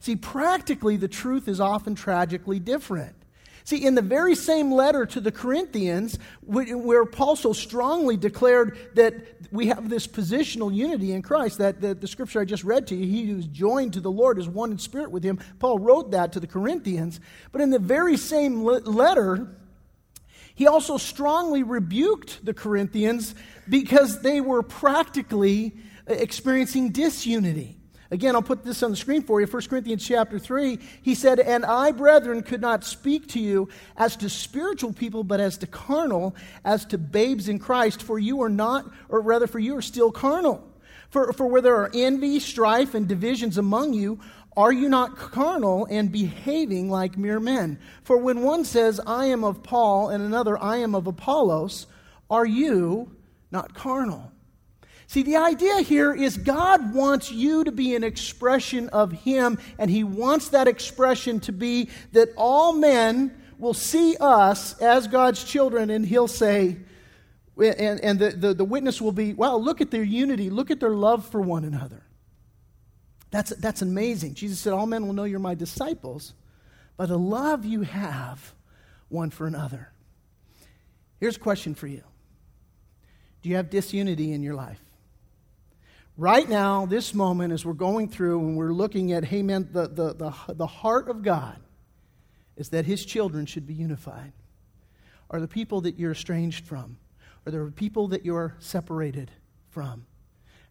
See, 0.00 0.16
practically, 0.16 0.96
the 0.96 1.08
truth 1.08 1.48
is 1.48 1.60
often 1.60 1.94
tragically 1.94 2.58
different. 2.58 3.14
See, 3.64 3.84
in 3.84 3.94
the 3.94 4.02
very 4.02 4.34
same 4.34 4.72
letter 4.72 5.06
to 5.06 5.20
the 5.20 5.30
Corinthians, 5.30 6.18
where 6.42 7.04
Paul 7.04 7.36
so 7.36 7.52
strongly 7.52 8.16
declared 8.16 8.76
that 8.94 9.14
we 9.52 9.68
have 9.68 9.88
this 9.88 10.06
positional 10.06 10.74
unity 10.74 11.12
in 11.12 11.22
Christ, 11.22 11.58
that, 11.58 11.80
the 11.80 12.08
scripture 12.08 12.40
I 12.40 12.44
just 12.44 12.64
read 12.64 12.88
to 12.88 12.96
you, 12.96 13.06
he 13.06 13.30
who's 13.30 13.46
joined 13.46 13.92
to 13.92 14.00
the 14.00 14.10
Lord 14.10 14.38
is 14.38 14.48
one 14.48 14.72
in 14.72 14.78
spirit 14.78 15.10
with 15.10 15.22
him. 15.22 15.38
Paul 15.60 15.78
wrote 15.78 16.10
that 16.10 16.32
to 16.32 16.40
the 16.40 16.46
Corinthians. 16.46 17.20
But 17.52 17.60
in 17.60 17.70
the 17.70 17.78
very 17.78 18.16
same 18.16 18.64
letter, 18.64 19.48
he 20.54 20.66
also 20.66 20.96
strongly 20.96 21.62
rebuked 21.62 22.44
the 22.44 22.54
Corinthians 22.54 23.34
because 23.68 24.22
they 24.22 24.40
were 24.40 24.62
practically 24.62 25.76
experiencing 26.06 26.90
disunity. 26.90 27.78
Again, 28.12 28.34
I'll 28.34 28.42
put 28.42 28.62
this 28.62 28.82
on 28.82 28.90
the 28.90 28.96
screen 28.96 29.22
for 29.22 29.40
you. 29.40 29.46
1 29.46 29.62
Corinthians 29.68 30.06
chapter 30.06 30.38
3, 30.38 30.78
he 31.00 31.14
said, 31.14 31.40
And 31.40 31.64
I, 31.64 31.92
brethren, 31.92 32.42
could 32.42 32.60
not 32.60 32.84
speak 32.84 33.26
to 33.28 33.40
you 33.40 33.70
as 33.96 34.16
to 34.16 34.28
spiritual 34.28 34.92
people, 34.92 35.24
but 35.24 35.40
as 35.40 35.56
to 35.58 35.66
carnal, 35.66 36.36
as 36.62 36.84
to 36.86 36.98
babes 36.98 37.48
in 37.48 37.58
Christ, 37.58 38.02
for 38.02 38.18
you 38.18 38.42
are 38.42 38.50
not, 38.50 38.84
or 39.08 39.22
rather, 39.22 39.46
for 39.46 39.58
you 39.58 39.78
are 39.78 39.82
still 39.82 40.12
carnal. 40.12 40.62
For, 41.08 41.32
for 41.32 41.46
where 41.46 41.62
there 41.62 41.76
are 41.76 41.90
envy, 41.94 42.38
strife, 42.38 42.94
and 42.94 43.08
divisions 43.08 43.56
among 43.56 43.94
you, 43.94 44.20
are 44.58 44.72
you 44.72 44.90
not 44.90 45.16
carnal 45.16 45.86
and 45.90 46.12
behaving 46.12 46.90
like 46.90 47.16
mere 47.16 47.40
men? 47.40 47.78
For 48.04 48.18
when 48.18 48.42
one 48.42 48.66
says, 48.66 49.00
I 49.06 49.26
am 49.26 49.42
of 49.42 49.62
Paul, 49.62 50.10
and 50.10 50.22
another, 50.22 50.62
I 50.62 50.76
am 50.78 50.94
of 50.94 51.06
Apollos, 51.06 51.86
are 52.30 52.44
you 52.44 53.16
not 53.50 53.72
carnal? 53.72 54.31
See, 55.12 55.24
the 55.24 55.36
idea 55.36 55.82
here 55.82 56.14
is 56.14 56.38
God 56.38 56.94
wants 56.94 57.30
you 57.30 57.64
to 57.64 57.70
be 57.70 57.94
an 57.94 58.02
expression 58.02 58.88
of 58.88 59.12
Him, 59.12 59.58
and 59.78 59.90
He 59.90 60.04
wants 60.04 60.48
that 60.48 60.66
expression 60.66 61.38
to 61.40 61.52
be 61.52 61.90
that 62.12 62.30
all 62.34 62.72
men 62.72 63.38
will 63.58 63.74
see 63.74 64.16
us 64.18 64.72
as 64.80 65.08
God's 65.08 65.44
children, 65.44 65.90
and 65.90 66.06
He'll 66.06 66.28
say, 66.28 66.78
and, 67.58 68.00
and 68.00 68.18
the, 68.18 68.30
the, 68.30 68.54
the 68.54 68.64
witness 68.64 69.02
will 69.02 69.12
be, 69.12 69.34
wow, 69.34 69.56
look 69.56 69.82
at 69.82 69.90
their 69.90 70.02
unity, 70.02 70.48
look 70.48 70.70
at 70.70 70.80
their 70.80 70.94
love 70.94 71.26
for 71.26 71.42
one 71.42 71.66
another. 71.66 72.02
That's, 73.30 73.50
that's 73.56 73.82
amazing. 73.82 74.32
Jesus 74.32 74.60
said, 74.60 74.72
All 74.72 74.86
men 74.86 75.06
will 75.06 75.12
know 75.12 75.24
you're 75.24 75.40
my 75.40 75.54
disciples 75.54 76.32
by 76.96 77.04
the 77.04 77.18
love 77.18 77.66
you 77.66 77.82
have 77.82 78.54
one 79.10 79.28
for 79.28 79.46
another. 79.46 79.92
Here's 81.20 81.36
a 81.36 81.40
question 81.40 81.74
for 81.74 81.86
you 81.86 82.02
Do 83.42 83.50
you 83.50 83.56
have 83.56 83.68
disunity 83.68 84.32
in 84.32 84.42
your 84.42 84.54
life? 84.54 84.80
Right 86.16 86.48
now, 86.48 86.86
this 86.86 87.14
moment, 87.14 87.52
as 87.52 87.64
we're 87.64 87.72
going 87.72 88.08
through 88.08 88.40
and 88.40 88.56
we're 88.56 88.72
looking 88.72 89.12
at, 89.12 89.24
hey, 89.24 89.42
man, 89.42 89.68
the, 89.72 89.88
the, 89.88 90.14
the, 90.14 90.54
the 90.54 90.66
heart 90.66 91.08
of 91.08 91.22
God 91.22 91.56
is 92.56 92.68
that 92.70 92.84
his 92.84 93.04
children 93.04 93.46
should 93.46 93.66
be 93.66 93.74
unified. 93.74 94.32
Are 95.30 95.40
the 95.40 95.48
people 95.48 95.80
that 95.82 95.98
you're 95.98 96.12
estranged 96.12 96.66
from? 96.66 96.98
Are 97.46 97.50
there 97.50 97.66
people 97.70 98.08
that 98.08 98.24
you're 98.24 98.56
separated 98.58 99.30
from? 99.70 100.06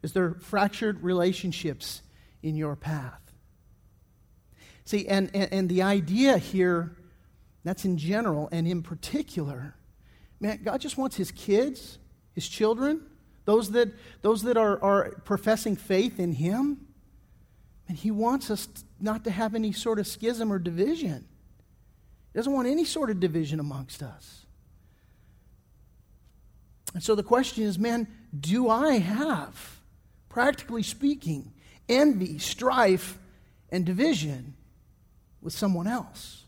Is 0.04 0.14
there 0.14 0.36
fractured 0.36 1.04
relationships 1.04 2.02
in 2.44 2.56
your 2.56 2.76
path? 2.76 3.20
See, 4.86 5.08
and, 5.08 5.30
and, 5.34 5.52
and 5.52 5.70
the 5.70 5.82
idea 5.84 6.38
here, 6.38 6.96
that's 7.64 7.86
in 7.86 7.98
general 7.98 8.50
and 8.52 8.68
in 8.68 8.82
particular, 8.82 9.76
man, 10.40 10.62
God 10.64 10.82
just 10.82 10.98
wants 10.98 11.16
his 11.16 11.32
kids, 11.32 12.00
his 12.34 12.48
children, 12.48 13.02
those 13.46 13.72
that, 13.72 13.90
those 14.22 14.44
that 14.44 14.58
are, 14.58 14.82
are 14.84 15.10
professing 15.26 15.76
faith 15.76 16.20
in 16.20 16.34
Him. 16.34 16.86
And 17.88 17.98
He 17.98 18.12
wants 18.12 18.50
us 18.50 18.68
not 19.00 19.24
to 19.24 19.32
have 19.32 19.56
any 19.56 19.72
sort 19.72 20.00
of 20.00 20.08
schism 20.08 20.52
or 20.52 20.60
division. 20.60 21.26
He 22.34 22.40
doesn't 22.40 22.54
want 22.54 22.68
any 22.68 22.86
sort 22.86 23.10
of 23.10 23.20
division 23.20 23.60
amongst 23.60 24.04
us. 24.04 24.46
And 26.94 27.04
so 27.04 27.16
the 27.16 27.24
question 27.24 27.64
is 27.64 27.80
man, 27.80 28.08
do 28.38 28.70
I 28.70 29.00
have, 29.00 29.80
practically 30.30 30.84
speaking, 30.84 31.54
envy, 31.90 32.38
strife, 32.38 33.18
and 33.70 33.86
division 33.86 34.56
with 35.42 35.54
someone 35.54 35.88
else? 35.88 36.46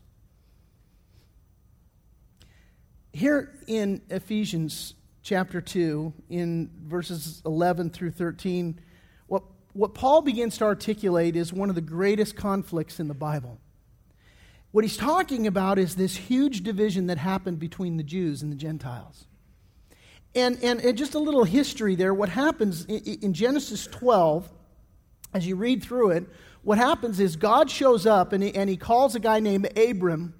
Here 3.12 3.54
in 3.66 4.02
Ephesians 4.10 4.94
chapter 5.24 5.62
2, 5.62 6.12
in 6.28 6.70
verses 6.84 7.42
11 7.46 7.90
through 7.90 8.10
13, 8.10 8.78
what, 9.26 9.42
what 9.72 9.94
Paul 9.94 10.20
begins 10.20 10.58
to 10.58 10.64
articulate 10.64 11.34
is 11.34 11.50
one 11.50 11.70
of 11.70 11.74
the 11.74 11.80
greatest 11.80 12.36
conflicts 12.36 13.00
in 13.00 13.08
the 13.08 13.14
Bible. 13.14 13.58
What 14.70 14.84
he's 14.84 14.98
talking 14.98 15.46
about 15.46 15.78
is 15.78 15.96
this 15.96 16.14
huge 16.14 16.62
division 16.62 17.06
that 17.06 17.16
happened 17.16 17.58
between 17.58 17.96
the 17.96 18.02
Jews 18.02 18.42
and 18.42 18.52
the 18.52 18.56
Gentiles. 18.56 19.24
And, 20.34 20.62
and, 20.62 20.80
and 20.80 20.98
just 20.98 21.14
a 21.14 21.18
little 21.18 21.44
history 21.44 21.94
there. 21.94 22.12
What 22.12 22.28
happens 22.28 22.84
in, 22.84 22.98
in 23.22 23.32
Genesis 23.32 23.86
12, 23.86 24.46
as 25.32 25.46
you 25.46 25.56
read 25.56 25.82
through 25.82 26.10
it, 26.10 26.24
what 26.62 26.76
happens 26.76 27.18
is 27.18 27.36
God 27.36 27.70
shows 27.70 28.04
up 28.04 28.34
and 28.34 28.42
he, 28.42 28.54
and 28.54 28.68
he 28.68 28.76
calls 28.76 29.14
a 29.14 29.20
guy 29.20 29.40
named 29.40 29.78
Abram 29.78 30.34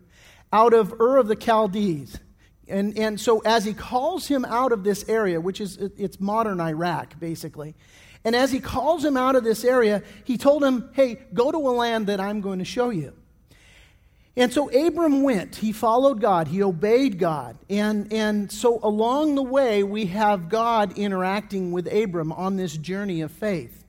out 0.52 0.74
of 0.74 0.92
Ur 1.00 1.16
of 1.16 1.28
the 1.28 1.36
Chaldees. 1.36 2.18
And, 2.68 2.96
and 2.98 3.20
so 3.20 3.40
as 3.40 3.64
he 3.64 3.74
calls 3.74 4.26
him 4.26 4.44
out 4.44 4.72
of 4.72 4.84
this 4.84 5.08
area, 5.08 5.40
which 5.40 5.60
is 5.60 5.76
it's 5.76 6.18
modern 6.18 6.60
Iraq, 6.60 7.18
basically, 7.18 7.74
and 8.24 8.34
as 8.34 8.50
he 8.50 8.60
calls 8.60 9.04
him 9.04 9.16
out 9.16 9.36
of 9.36 9.44
this 9.44 9.64
area, 9.64 10.02
he 10.24 10.38
told 10.38 10.64
him, 10.64 10.88
Hey, 10.94 11.18
go 11.34 11.52
to 11.52 11.58
a 11.58 11.70
land 11.70 12.06
that 12.06 12.20
I'm 12.20 12.40
going 12.40 12.58
to 12.58 12.64
show 12.64 12.90
you. 12.90 13.12
And 14.36 14.52
so 14.52 14.68
Abram 14.70 15.22
went. 15.22 15.56
He 15.56 15.70
followed 15.70 16.20
God. 16.20 16.48
He 16.48 16.62
obeyed 16.62 17.18
God. 17.18 17.56
And, 17.70 18.12
and 18.12 18.50
so 18.50 18.80
along 18.82 19.36
the 19.36 19.42
way, 19.42 19.84
we 19.84 20.06
have 20.06 20.48
God 20.48 20.98
interacting 20.98 21.70
with 21.70 21.86
Abram 21.92 22.32
on 22.32 22.56
this 22.56 22.76
journey 22.76 23.20
of 23.20 23.30
faith. 23.30 23.84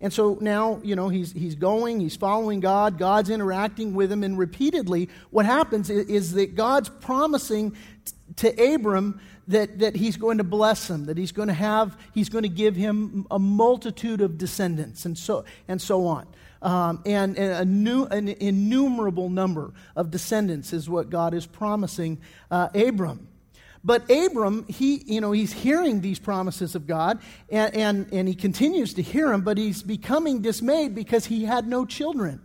And 0.00 0.12
so 0.12 0.36
now, 0.42 0.80
you 0.82 0.94
know, 0.94 1.08
he's, 1.08 1.32
he's 1.32 1.54
going, 1.54 2.00
he's 2.00 2.16
following 2.16 2.60
God, 2.60 2.98
God's 2.98 3.30
interacting 3.30 3.94
with 3.94 4.12
him, 4.12 4.22
and 4.22 4.36
repeatedly, 4.36 5.08
what 5.30 5.46
happens 5.46 5.88
is, 5.88 6.06
is 6.08 6.32
that 6.34 6.54
God's 6.54 6.90
promising 6.90 7.74
to 8.36 8.74
Abram 8.74 9.20
that, 9.48 9.78
that 9.78 9.96
he's 9.96 10.16
going 10.16 10.38
to 10.38 10.44
bless 10.44 10.90
him, 10.90 11.06
that 11.06 11.16
he's 11.16 11.32
going 11.32 11.48
to 11.48 11.54
have, 11.54 11.96
he's 12.12 12.28
going 12.28 12.42
to 12.42 12.48
give 12.48 12.76
him 12.76 13.26
a 13.30 13.38
multitude 13.38 14.20
of 14.20 14.38
descendants, 14.38 15.04
and 15.04 15.16
so, 15.16 15.44
and 15.68 15.80
so 15.80 16.06
on. 16.06 16.26
Um, 16.62 17.02
and, 17.06 17.38
and 17.38 17.52
a 17.52 17.64
new, 17.64 18.04
an 18.04 18.28
innumerable 18.28 19.28
number 19.28 19.72
of 19.94 20.10
descendants 20.10 20.72
is 20.72 20.88
what 20.88 21.10
God 21.10 21.34
is 21.34 21.46
promising 21.46 22.18
uh, 22.50 22.68
Abram. 22.74 23.28
But 23.84 24.10
Abram, 24.10 24.66
he, 24.66 24.96
you 25.06 25.20
know, 25.20 25.30
he's 25.30 25.52
hearing 25.52 26.00
these 26.00 26.18
promises 26.18 26.74
of 26.74 26.88
God, 26.88 27.20
and, 27.48 27.74
and, 27.76 28.12
and 28.12 28.26
he 28.26 28.34
continues 28.34 28.94
to 28.94 29.02
hear 29.02 29.28
them, 29.28 29.42
but 29.42 29.58
he's 29.58 29.82
becoming 29.82 30.40
dismayed 30.40 30.94
because 30.94 31.26
he 31.26 31.44
had 31.44 31.68
no 31.68 31.84
children. 31.84 32.40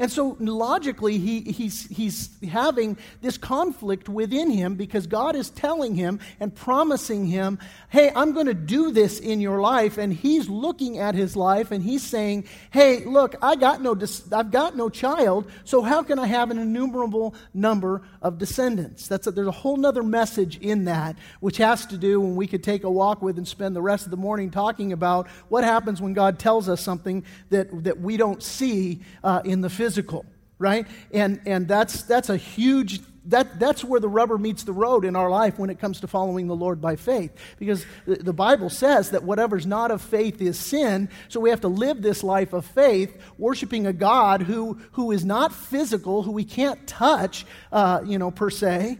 And 0.00 0.10
so 0.10 0.34
logically, 0.40 1.18
he, 1.18 1.42
he's, 1.42 1.86
he's 1.88 2.30
having 2.42 2.96
this 3.20 3.36
conflict 3.36 4.08
within 4.08 4.50
him 4.50 4.76
because 4.76 5.06
God 5.06 5.36
is 5.36 5.50
telling 5.50 5.94
him 5.94 6.20
and 6.40 6.54
promising 6.54 7.26
him, 7.26 7.58
hey, 7.90 8.10
I'm 8.16 8.32
going 8.32 8.46
to 8.46 8.54
do 8.54 8.92
this 8.92 9.20
in 9.20 9.42
your 9.42 9.60
life. 9.60 9.98
And 9.98 10.10
he's 10.10 10.48
looking 10.48 10.96
at 10.96 11.14
his 11.14 11.36
life 11.36 11.70
and 11.70 11.84
he's 11.84 12.02
saying, 12.02 12.46
hey, 12.70 13.04
look, 13.04 13.34
I 13.42 13.56
got 13.56 13.82
no, 13.82 13.94
I've 14.32 14.50
got 14.50 14.74
no 14.74 14.88
child, 14.88 15.50
so 15.64 15.82
how 15.82 16.02
can 16.02 16.18
I 16.18 16.26
have 16.28 16.50
an 16.50 16.58
innumerable 16.58 17.34
number 17.52 18.00
of 18.22 18.38
descendants? 18.38 19.06
That's 19.06 19.26
a, 19.26 19.32
there's 19.32 19.48
a 19.48 19.50
whole 19.50 19.84
other 19.84 20.02
message 20.02 20.56
in 20.60 20.86
that, 20.86 21.18
which 21.40 21.58
has 21.58 21.84
to 21.86 21.98
do, 21.98 22.22
when 22.22 22.36
we 22.36 22.46
could 22.46 22.64
take 22.64 22.84
a 22.84 22.90
walk 22.90 23.20
with 23.20 23.36
and 23.36 23.46
spend 23.46 23.76
the 23.76 23.82
rest 23.82 24.06
of 24.06 24.10
the 24.10 24.16
morning 24.16 24.50
talking 24.50 24.94
about 24.94 25.28
what 25.50 25.62
happens 25.62 26.00
when 26.00 26.14
God 26.14 26.38
tells 26.38 26.70
us 26.70 26.80
something 26.80 27.22
that, 27.50 27.84
that 27.84 28.00
we 28.00 28.16
don't 28.16 28.42
see 28.42 29.02
uh, 29.22 29.42
in 29.44 29.60
the 29.60 29.68
physical 29.68 29.89
physical, 29.90 30.24
right? 30.58 30.86
And, 31.12 31.40
and 31.46 31.66
that's, 31.66 32.02
that's 32.04 32.28
a 32.28 32.36
huge 32.36 33.00
that, 33.26 33.60
that's 33.60 33.84
where 33.84 34.00
the 34.00 34.08
rubber 34.08 34.38
meets 34.38 34.62
the 34.62 34.72
road 34.72 35.04
in 35.04 35.14
our 35.14 35.28
life 35.28 35.58
when 35.58 35.68
it 35.68 35.78
comes 35.78 36.00
to 36.00 36.06
following 36.06 36.46
the 36.46 36.56
Lord 36.56 36.80
by 36.80 36.96
faith. 36.96 37.30
Because 37.58 37.84
the, 38.06 38.16
the, 38.16 38.32
Bible 38.32 38.70
says 38.70 39.10
that 39.10 39.24
whatever's 39.24 39.66
not 39.66 39.90
of 39.90 40.00
faith 40.00 40.40
is 40.40 40.58
sin. 40.58 41.10
So 41.28 41.38
we 41.38 41.50
have 41.50 41.60
to 41.60 41.68
live 41.68 42.00
this 42.00 42.24
life 42.24 42.54
of 42.54 42.64
faith, 42.64 43.14
worshiping 43.36 43.86
a 43.86 43.92
God 43.92 44.40
who, 44.40 44.80
who 44.92 45.10
is 45.12 45.22
not 45.22 45.52
physical, 45.52 46.22
who 46.22 46.32
we 46.32 46.44
can't 46.44 46.86
touch, 46.86 47.44
uh, 47.70 48.00
you 48.06 48.18
know, 48.18 48.30
per 48.30 48.48
se. 48.48 48.98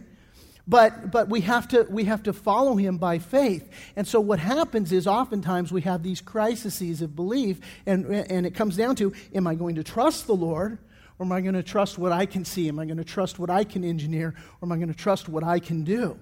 But, 0.71 1.11
but 1.11 1.27
we, 1.27 1.41
have 1.41 1.67
to, 1.67 1.85
we 1.89 2.05
have 2.05 2.23
to 2.23 2.31
follow 2.31 2.77
him 2.77 2.97
by 2.97 3.19
faith. 3.19 3.69
And 3.97 4.07
so 4.07 4.21
what 4.21 4.39
happens 4.39 4.93
is 4.93 5.05
oftentimes 5.05 5.69
we 5.69 5.81
have 5.81 6.01
these 6.01 6.21
crises 6.21 7.01
of 7.01 7.13
belief, 7.13 7.59
and, 7.85 8.05
and 8.05 8.45
it 8.45 8.51
comes 8.51 8.77
down 8.77 8.95
to 8.95 9.11
am 9.35 9.47
I 9.47 9.55
going 9.55 9.75
to 9.75 9.83
trust 9.83 10.27
the 10.27 10.33
Lord? 10.33 10.77
Or 11.19 11.25
am 11.25 11.33
I 11.33 11.41
going 11.41 11.55
to 11.55 11.61
trust 11.61 11.97
what 11.97 12.13
I 12.13 12.25
can 12.25 12.45
see? 12.45 12.69
Am 12.69 12.79
I 12.79 12.85
going 12.85 12.95
to 12.99 13.03
trust 13.03 13.37
what 13.37 13.49
I 13.49 13.65
can 13.65 13.83
engineer? 13.83 14.33
Or 14.61 14.65
am 14.65 14.71
I 14.71 14.77
going 14.77 14.87
to 14.87 14.97
trust 14.97 15.27
what 15.27 15.43
I 15.43 15.59
can 15.59 15.83
do? 15.83 16.17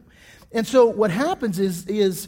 And 0.52 0.66
so 0.66 0.88
what 0.88 1.12
happens 1.12 1.60
is, 1.60 1.86
is 1.86 2.28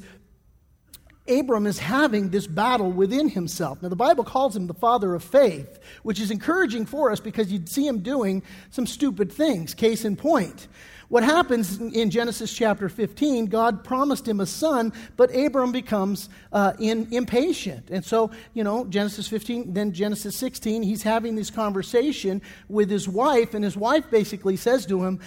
Abram 1.27 1.67
is 1.67 1.77
having 1.77 2.29
this 2.29 2.47
battle 2.47 2.91
within 2.91 3.29
himself. 3.29 3.81
Now, 3.81 3.89
the 3.89 3.95
Bible 3.95 4.23
calls 4.23 4.55
him 4.55 4.67
the 4.67 4.73
father 4.73 5.13
of 5.13 5.23
faith, 5.23 5.79
which 6.03 6.19
is 6.19 6.31
encouraging 6.31 6.85
for 6.85 7.11
us 7.11 7.19
because 7.19 7.51
you'd 7.51 7.69
see 7.69 7.85
him 7.85 7.99
doing 7.99 8.41
some 8.71 8.87
stupid 8.87 9.31
things. 9.31 9.73
Case 9.73 10.03
in 10.03 10.15
point. 10.15 10.67
What 11.11 11.23
happens 11.23 11.77
in 11.77 12.09
Genesis 12.09 12.53
chapter 12.53 12.87
15, 12.87 13.47
God 13.47 13.83
promised 13.83 14.25
him 14.25 14.39
a 14.39 14.45
son, 14.45 14.93
but 15.17 15.35
Abram 15.35 15.73
becomes 15.73 16.29
uh, 16.53 16.71
in, 16.79 17.09
impatient. 17.11 17.89
And 17.89 18.03
so, 18.03 18.31
you 18.53 18.63
know, 18.63 18.85
Genesis 18.85 19.27
15, 19.27 19.73
then 19.73 19.91
Genesis 19.91 20.37
16, 20.37 20.83
he's 20.83 21.03
having 21.03 21.35
this 21.35 21.49
conversation 21.49 22.41
with 22.69 22.89
his 22.89 23.09
wife, 23.09 23.53
and 23.53 23.61
his 23.61 23.75
wife 23.75 24.09
basically 24.09 24.55
says 24.55 24.85
to 24.85 25.03
him, 25.03 25.19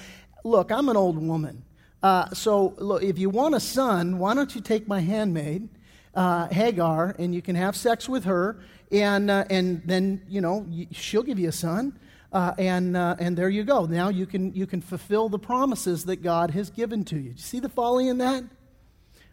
Look, 0.42 0.72
I'm 0.72 0.88
an 0.88 0.96
old 0.96 1.18
woman. 1.18 1.62
Uh, 2.02 2.30
so, 2.30 2.74
look, 2.78 3.02
if 3.02 3.18
you 3.18 3.28
want 3.28 3.54
a 3.54 3.60
son, 3.60 4.18
why 4.18 4.34
don't 4.34 4.54
you 4.54 4.62
take 4.62 4.88
my 4.88 5.00
handmaid, 5.00 5.68
uh, 6.14 6.48
Hagar, 6.48 7.14
and 7.18 7.34
you 7.34 7.42
can 7.42 7.56
have 7.56 7.76
sex 7.76 8.08
with 8.08 8.24
her, 8.24 8.60
and, 8.90 9.30
uh, 9.30 9.44
and 9.50 9.82
then, 9.84 10.22
you 10.28 10.40
know, 10.40 10.66
she'll 10.92 11.22
give 11.22 11.38
you 11.38 11.48
a 11.48 11.52
son. 11.52 11.98
Uh, 12.32 12.52
and, 12.58 12.96
uh, 12.96 13.14
and 13.20 13.38
there 13.38 13.48
you 13.48 13.62
go. 13.62 13.86
Now 13.86 14.08
you 14.08 14.26
can, 14.26 14.52
you 14.54 14.66
can 14.66 14.80
fulfill 14.80 15.28
the 15.28 15.38
promises 15.38 16.04
that 16.06 16.16
God 16.16 16.50
has 16.50 16.68
given 16.68 17.04
to 17.04 17.14
you. 17.14 17.30
Do 17.30 17.36
you 17.36 17.36
see 17.36 17.60
the 17.60 17.68
folly 17.68 18.08
in 18.08 18.18
that? 18.18 18.42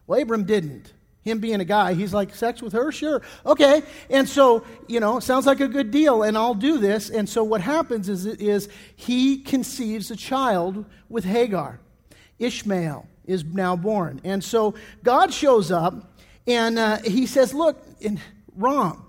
Well, 0.05 0.21
Abram 0.21 0.43
didn't. 0.43 0.93
Him 1.23 1.39
being 1.39 1.61
a 1.61 1.65
guy, 1.65 1.95
he's 1.95 2.13
like, 2.13 2.35
sex 2.35 2.61
with 2.61 2.73
her? 2.73 2.91
Sure. 2.91 3.23
Okay. 3.43 3.81
And 4.11 4.29
so, 4.29 4.63
you 4.87 4.99
know, 4.99 5.19
sounds 5.19 5.47
like 5.47 5.61
a 5.61 5.67
good 5.67 5.89
deal, 5.89 6.21
and 6.21 6.37
I'll 6.37 6.53
do 6.53 6.77
this. 6.77 7.09
And 7.09 7.27
so 7.27 7.43
what 7.43 7.61
happens 7.61 8.07
is, 8.07 8.27
is 8.27 8.69
he 8.95 9.39
conceives 9.39 10.11
a 10.11 10.15
child 10.15 10.85
with 11.09 11.25
Hagar. 11.25 11.79
Ishmael 12.37 13.07
is 13.25 13.43
now 13.43 13.75
born. 13.75 14.21
And 14.23 14.43
so 14.43 14.75
God 15.03 15.33
shows 15.33 15.71
up, 15.71 16.10
and 16.47 16.79
uh, 16.79 16.97
he 17.03 17.25
says, 17.25 17.53
Look, 17.53 17.77
wrong. 18.55 19.05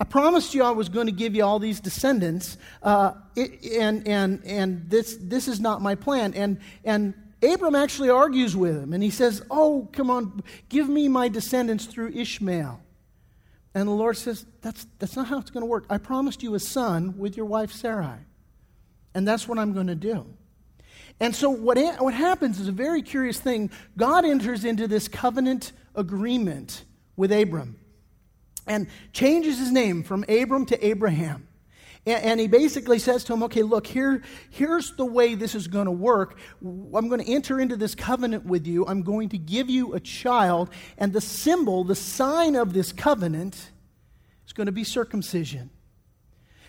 I 0.00 0.04
promised 0.04 0.54
you 0.54 0.64
I 0.64 0.72
was 0.72 0.88
going 0.88 1.06
to 1.06 1.12
give 1.12 1.36
you 1.36 1.44
all 1.44 1.60
these 1.60 1.78
descendants, 1.80 2.58
uh, 2.82 3.12
it, 3.36 3.62
and, 3.78 4.06
and, 4.08 4.44
and 4.44 4.90
this, 4.90 5.16
this 5.20 5.46
is 5.46 5.60
not 5.60 5.80
my 5.80 5.94
plan. 5.94 6.34
And, 6.34 6.60
and 6.84 7.14
Abram 7.42 7.76
actually 7.76 8.10
argues 8.10 8.56
with 8.56 8.76
him, 8.76 8.92
and 8.92 9.02
he 9.02 9.10
says, 9.10 9.42
Oh, 9.50 9.88
come 9.92 10.10
on, 10.10 10.42
give 10.68 10.88
me 10.88 11.08
my 11.08 11.28
descendants 11.28 11.86
through 11.86 12.08
Ishmael. 12.08 12.80
And 13.74 13.88
the 13.88 13.92
Lord 13.92 14.16
says, 14.16 14.44
That's, 14.62 14.86
that's 14.98 15.14
not 15.14 15.28
how 15.28 15.38
it's 15.38 15.50
going 15.50 15.62
to 15.62 15.68
work. 15.68 15.86
I 15.88 15.98
promised 15.98 16.42
you 16.42 16.54
a 16.54 16.60
son 16.60 17.16
with 17.16 17.36
your 17.36 17.46
wife 17.46 17.70
Sarai, 17.70 18.18
and 19.14 19.26
that's 19.28 19.46
what 19.46 19.58
I'm 19.60 19.72
going 19.72 19.86
to 19.86 19.94
do. 19.94 20.26
And 21.20 21.34
so, 21.36 21.50
what, 21.50 21.78
what 22.00 22.14
happens 22.14 22.58
is 22.58 22.66
a 22.66 22.72
very 22.72 23.00
curious 23.00 23.38
thing. 23.38 23.70
God 23.96 24.24
enters 24.24 24.64
into 24.64 24.88
this 24.88 25.06
covenant 25.06 25.70
agreement 25.94 26.84
with 27.16 27.32
Abram 27.32 27.78
and 28.66 28.88
changes 29.12 29.58
his 29.58 29.70
name 29.70 30.02
from 30.02 30.24
Abram 30.28 30.66
to 30.66 30.86
Abraham. 30.86 31.48
And, 32.06 32.38
he 32.38 32.48
basically 32.48 32.98
says 32.98 33.24
to 33.24 33.32
him, 33.32 33.44
okay, 33.44 33.62
look, 33.62 33.86
here, 33.86 34.22
here's 34.50 34.94
the 34.96 35.06
way 35.06 35.34
this 35.34 35.54
is 35.54 35.68
going 35.68 35.86
to 35.86 35.90
work. 35.90 36.38
I'm 36.62 37.08
going 37.08 37.24
to 37.24 37.32
enter 37.32 37.58
into 37.58 37.76
this 37.76 37.94
covenant 37.94 38.44
with 38.44 38.66
you. 38.66 38.84
I'm 38.86 39.02
going 39.02 39.30
to 39.30 39.38
give 39.38 39.70
you 39.70 39.94
a 39.94 40.00
child. 40.00 40.68
And 40.98 41.14
the 41.14 41.22
symbol, 41.22 41.82
the 41.82 41.94
sign 41.94 42.56
of 42.56 42.74
this 42.74 42.92
covenant, 42.92 43.70
is 44.46 44.52
going 44.52 44.66
to 44.66 44.72
be 44.72 44.84
circumcision. 44.84 45.70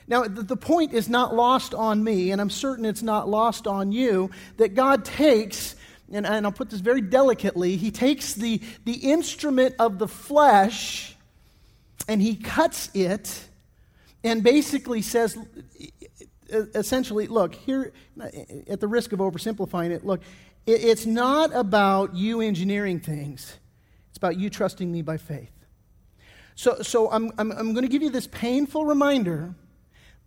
Now, 0.07 0.23
the 0.23 0.55
point 0.55 0.93
is 0.93 1.09
not 1.09 1.35
lost 1.35 1.73
on 1.73 2.01
me, 2.01 2.31
and 2.31 2.39
I'm 2.39 2.49
certain 2.49 2.85
it's 2.85 3.03
not 3.03 3.27
lost 3.27 3.67
on 3.67 3.91
you, 3.91 4.29
that 4.55 4.73
God 4.73 5.03
takes, 5.03 5.75
and, 6.11 6.25
and 6.25 6.45
I'll 6.45 6.51
put 6.51 6.69
this 6.69 6.79
very 6.79 7.01
delicately, 7.01 7.77
He 7.77 7.91
takes 7.91 8.33
the, 8.33 8.61
the 8.85 8.93
instrument 8.93 9.75
of 9.79 9.99
the 9.99 10.07
flesh 10.07 11.15
and 12.07 12.21
he 12.21 12.35
cuts 12.35 12.89
it 12.93 13.47
and 14.23 14.43
basically 14.43 15.01
says, 15.01 15.37
essentially, 16.49 17.27
look, 17.27 17.55
here, 17.55 17.93
at 18.67 18.79
the 18.79 18.87
risk 18.87 19.11
of 19.11 19.19
oversimplifying 19.19 19.91
it, 19.91 20.05
look, 20.05 20.21
it's 20.65 21.05
not 21.05 21.55
about 21.55 22.15
you 22.15 22.41
engineering 22.41 22.99
things, 22.99 23.57
it's 24.09 24.17
about 24.17 24.37
you 24.37 24.49
trusting 24.49 24.91
me 24.91 25.01
by 25.01 25.17
faith. 25.17 25.51
So, 26.55 26.81
so 26.81 27.11
I'm, 27.11 27.31
I'm, 27.37 27.51
I'm 27.51 27.73
going 27.73 27.83
to 27.83 27.89
give 27.89 28.01
you 28.01 28.09
this 28.09 28.27
painful 28.27 28.85
reminder 28.85 29.53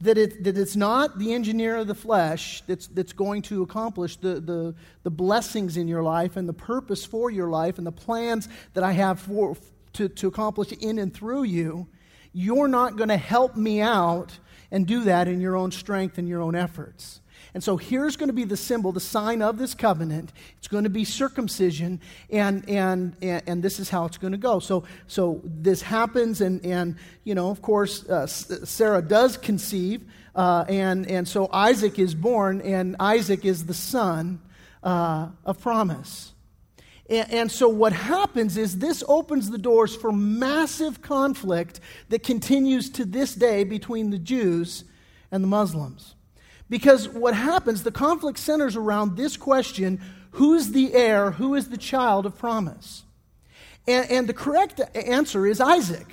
that, 0.00 0.16
it, 0.16 0.44
that 0.44 0.56
it's 0.56 0.76
not 0.76 1.18
the 1.18 1.34
engineer 1.34 1.76
of 1.76 1.86
the 1.86 1.94
flesh 1.94 2.62
that's, 2.66 2.86
that's 2.88 3.12
going 3.12 3.42
to 3.42 3.62
accomplish 3.62 4.16
the, 4.16 4.40
the, 4.40 4.74
the 5.02 5.10
blessings 5.10 5.76
in 5.76 5.88
your 5.88 6.02
life 6.02 6.36
and 6.36 6.48
the 6.48 6.52
purpose 6.52 7.04
for 7.04 7.30
your 7.30 7.48
life 7.48 7.78
and 7.78 7.86
the 7.86 7.92
plans 7.92 8.48
that 8.74 8.84
I 8.84 8.92
have 8.92 9.20
for, 9.20 9.56
to, 9.94 10.08
to 10.08 10.28
accomplish 10.28 10.72
in 10.72 10.98
and 10.98 11.12
through 11.12 11.44
you, 11.44 11.88
you're 12.32 12.68
not 12.68 12.96
going 12.96 13.08
to 13.08 13.16
help 13.16 13.56
me 13.56 13.80
out 13.80 14.38
and 14.70 14.86
do 14.86 15.04
that 15.04 15.26
in 15.26 15.40
your 15.40 15.56
own 15.56 15.72
strength 15.72 16.18
and 16.18 16.28
your 16.28 16.42
own 16.42 16.54
efforts. 16.54 17.20
And 17.54 17.64
so 17.64 17.76
here's 17.76 18.16
going 18.16 18.28
to 18.28 18.34
be 18.34 18.44
the 18.44 18.56
symbol, 18.56 18.92
the 18.92 19.00
sign 19.00 19.42
of 19.42 19.58
this 19.58 19.74
covenant. 19.74 20.32
It's 20.58 20.68
going 20.68 20.84
to 20.84 20.90
be 20.90 21.04
circumcision, 21.04 22.00
and, 22.30 22.68
and, 22.68 23.16
and, 23.22 23.42
and 23.46 23.62
this 23.62 23.80
is 23.80 23.88
how 23.88 24.04
it's 24.04 24.18
going 24.18 24.32
to 24.32 24.38
go. 24.38 24.58
So, 24.58 24.84
so 25.06 25.40
this 25.44 25.82
happens, 25.82 26.40
and, 26.40 26.64
and 26.64 26.96
you 27.24 27.34
know, 27.34 27.50
of 27.50 27.62
course, 27.62 28.08
uh, 28.08 28.26
Sarah 28.26 29.02
does 29.02 29.36
conceive, 29.36 30.02
uh, 30.34 30.64
and, 30.68 31.10
and 31.10 31.26
so 31.26 31.48
Isaac 31.52 31.98
is 31.98 32.14
born, 32.14 32.60
and 32.60 32.96
Isaac 33.00 33.44
is 33.44 33.66
the 33.66 33.74
son 33.74 34.40
uh, 34.82 35.28
of 35.44 35.60
promise. 35.60 36.32
And, 37.08 37.32
and 37.32 37.52
so 37.52 37.68
what 37.68 37.92
happens 37.92 38.56
is 38.56 38.78
this 38.78 39.02
opens 39.08 39.50
the 39.50 39.58
doors 39.58 39.96
for 39.96 40.12
massive 40.12 41.00
conflict 41.02 41.80
that 42.10 42.22
continues 42.22 42.90
to 42.90 43.04
this 43.04 43.34
day 43.34 43.64
between 43.64 44.10
the 44.10 44.18
Jews 44.18 44.84
and 45.30 45.42
the 45.42 45.48
Muslims. 45.48 46.14
Because 46.68 47.08
what 47.08 47.34
happens, 47.34 47.82
the 47.82 47.90
conflict 47.90 48.38
centers 48.38 48.76
around 48.76 49.16
this 49.16 49.36
question 49.36 50.00
who's 50.32 50.70
the 50.70 50.94
heir, 50.94 51.32
who 51.32 51.54
is 51.54 51.68
the 51.68 51.76
child 51.76 52.26
of 52.26 52.36
promise? 52.36 53.04
And, 53.86 54.10
and 54.10 54.28
the 54.28 54.34
correct 54.34 54.80
answer 54.94 55.46
is 55.46 55.60
Isaac. 55.60 56.06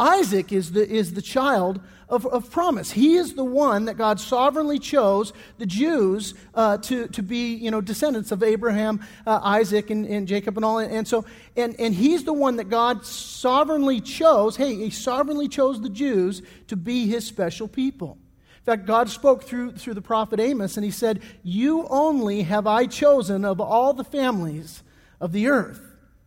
Isaac 0.00 0.52
is 0.52 0.72
the, 0.72 0.88
is 0.88 1.12
the 1.12 1.22
child 1.22 1.80
of, 2.08 2.26
of 2.26 2.50
promise. 2.50 2.90
He 2.90 3.14
is 3.14 3.34
the 3.34 3.44
one 3.44 3.84
that 3.84 3.96
God 3.96 4.18
sovereignly 4.18 4.78
chose 4.78 5.32
the 5.58 5.66
Jews 5.66 6.34
uh, 6.54 6.78
to, 6.78 7.06
to 7.08 7.22
be 7.22 7.54
you 7.54 7.70
know, 7.70 7.80
descendants 7.80 8.32
of 8.32 8.42
Abraham, 8.42 9.00
uh, 9.26 9.40
Isaac, 9.42 9.90
and, 9.90 10.04
and 10.06 10.26
Jacob, 10.26 10.56
and 10.56 10.64
all. 10.64 10.78
And 10.78 11.06
so, 11.06 11.24
and, 11.56 11.78
and 11.78 11.94
he's 11.94 12.24
the 12.24 12.32
one 12.32 12.56
that 12.56 12.68
God 12.68 13.06
sovereignly 13.06 14.00
chose. 14.00 14.56
Hey, 14.56 14.74
he 14.74 14.90
sovereignly 14.90 15.48
chose 15.48 15.80
the 15.80 15.90
Jews 15.90 16.42
to 16.68 16.76
be 16.76 17.06
his 17.06 17.26
special 17.26 17.68
people. 17.68 18.18
In 18.62 18.66
fact, 18.66 18.86
God 18.86 19.10
spoke 19.10 19.42
through, 19.42 19.72
through 19.72 19.94
the 19.94 20.00
prophet 20.02 20.38
Amos, 20.38 20.76
and 20.76 20.84
he 20.84 20.92
said, 20.92 21.20
You 21.42 21.84
only 21.88 22.42
have 22.42 22.64
I 22.64 22.86
chosen 22.86 23.44
of 23.44 23.60
all 23.60 23.92
the 23.92 24.04
families 24.04 24.84
of 25.20 25.32
the 25.32 25.48
earth. 25.48 25.80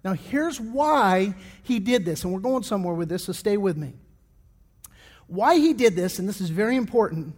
Now, 0.03 0.13
here's 0.13 0.59
why 0.59 1.33
he 1.63 1.79
did 1.79 2.03
this, 2.03 2.25
and 2.25 2.33
we're 2.33 2.41
going 2.41 2.63
somewhere 2.63 2.93
with 2.93 3.07
this, 3.07 3.23
so 3.23 3.31
stay 3.31 3.55
with 3.55 3.77
me. 3.77 3.93
Why 5.27 5.57
he 5.57 5.73
did 5.73 5.95
this, 5.95 6.19
and 6.19 6.27
this 6.27 6.41
is 6.41 6.49
very 6.49 6.75
important, 6.75 7.35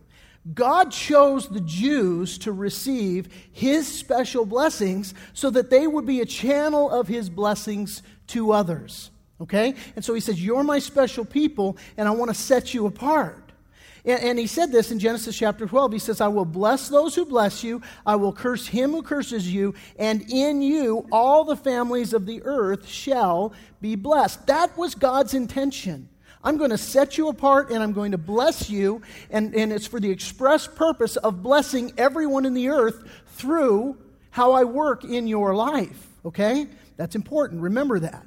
God 0.52 0.92
chose 0.92 1.48
the 1.48 1.62
Jews 1.62 2.40
to 2.40 2.52
receive 2.52 3.30
his 3.52 3.88
special 3.88 4.48
blessings 4.48 5.14
so 5.34 5.52
that 5.52 5.70
they 5.70 5.86
would 5.86 6.08
be 6.08 6.22
a 6.22 6.26
channel 6.26 6.90
of 6.90 7.08
his 7.08 7.30
blessings 7.30 8.02
to 8.28 8.52
others. 8.52 9.12
Okay? 9.42 9.76
And 9.96 10.04
so 10.04 10.16
he 10.16 10.22
says, 10.22 10.44
You're 10.44 10.64
my 10.64 10.80
special 10.80 11.24
people, 11.24 11.78
and 11.98 12.08
I 12.08 12.12
want 12.12 12.32
to 12.32 12.36
set 12.36 12.74
you 12.74 12.88
apart. 12.88 13.47
And, 14.08 14.22
and, 14.22 14.40
he 14.40 14.48
said 14.48 14.72
this 14.72 14.90
in 14.90 15.00
Genesis 15.00 15.38
chapter 15.38 15.68
12. 15.68 15.92
He 15.92 16.00
says, 16.00 16.22
I 16.22 16.30
will 16.30 16.46
bless 16.46 16.88
those 16.88 17.14
who 17.14 17.26
bless 17.26 17.64
you, 17.64 17.82
I 18.06 18.16
will 18.16 18.32
curse 18.32 18.66
him 18.66 18.92
who 18.92 19.04
curses 19.04 19.54
you, 19.54 19.76
and 20.00 20.24
in 20.32 20.62
you 20.62 21.06
all 21.12 21.44
the 21.44 21.58
families 21.58 22.14
of 22.14 22.26
the 22.26 22.42
earth 22.44 22.88
shall 22.88 23.54
be 23.82 23.96
blessed. 23.96 24.48
That 24.48 24.76
was 24.78 24.96
God's 24.96 25.34
intention. 25.34 26.08
I'm 26.42 26.56
going 26.58 26.70
to 26.70 26.78
set 26.78 27.18
you 27.18 27.28
apart 27.28 27.72
and 27.72 27.84
I'm 27.84 27.92
going 27.92 28.12
to 28.14 28.18
bless 28.18 28.70
you, 28.70 29.02
and, 29.30 29.54
and 29.54 29.74
it's 29.74 29.88
for 29.88 30.00
the 30.00 30.10
express 30.10 30.68
purpose 30.68 31.18
of 31.18 31.44
blessing 31.44 31.92
everyone 31.98 32.46
in 32.46 32.54
the 32.54 32.70
earth 32.70 33.04
through 33.36 33.98
how 34.30 34.54
I 34.54 34.64
work 34.64 35.04
in 35.04 35.28
your 35.28 35.54
life. 35.54 36.08
Okay? 36.24 36.68
That's 36.96 37.16
important. 37.16 37.62
Remember 37.62 38.00
that. 38.00 38.27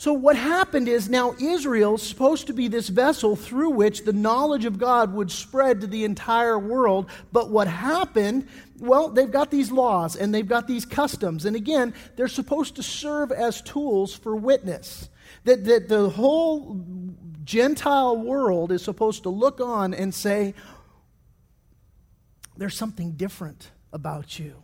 So, 0.00 0.14
what 0.14 0.34
happened 0.34 0.88
is 0.88 1.10
now 1.10 1.34
Israel's 1.38 2.02
supposed 2.02 2.46
to 2.46 2.54
be 2.54 2.68
this 2.68 2.88
vessel 2.88 3.36
through 3.36 3.68
which 3.68 4.06
the 4.06 4.14
knowledge 4.14 4.64
of 4.64 4.78
God 4.78 5.12
would 5.12 5.30
spread 5.30 5.82
to 5.82 5.86
the 5.86 6.06
entire 6.06 6.58
world. 6.58 7.10
But 7.32 7.50
what 7.50 7.68
happened, 7.68 8.48
well, 8.78 9.10
they've 9.10 9.30
got 9.30 9.50
these 9.50 9.70
laws 9.70 10.16
and 10.16 10.34
they've 10.34 10.48
got 10.48 10.66
these 10.66 10.86
customs. 10.86 11.44
And 11.44 11.54
again, 11.54 11.92
they're 12.16 12.28
supposed 12.28 12.76
to 12.76 12.82
serve 12.82 13.30
as 13.30 13.60
tools 13.60 14.14
for 14.14 14.34
witness. 14.34 15.10
That, 15.44 15.66
that 15.66 15.90
the 15.90 16.08
whole 16.08 16.82
Gentile 17.44 18.16
world 18.16 18.72
is 18.72 18.82
supposed 18.82 19.24
to 19.24 19.28
look 19.28 19.60
on 19.60 19.92
and 19.92 20.14
say, 20.14 20.54
there's 22.56 22.74
something 22.74 23.12
different 23.12 23.70
about 23.92 24.38
you. 24.38 24.62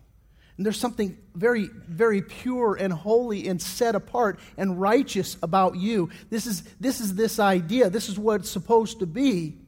And 0.56 0.64
there's 0.64 0.78
something 0.78 1.18
very, 1.34 1.68
very 1.86 2.22
pure 2.22 2.76
and 2.76 2.92
holy 2.92 3.46
and 3.48 3.60
set 3.60 3.94
apart 3.94 4.38
and 4.56 4.80
righteous 4.80 5.36
about 5.42 5.76
you. 5.76 6.10
This 6.30 6.46
is, 6.46 6.62
this 6.80 7.00
is 7.00 7.14
this 7.14 7.38
idea. 7.38 7.90
This 7.90 8.08
is 8.08 8.18
what 8.18 8.40
it's 8.40 8.50
supposed 8.50 9.00
to 9.00 9.06
be. 9.06 9.58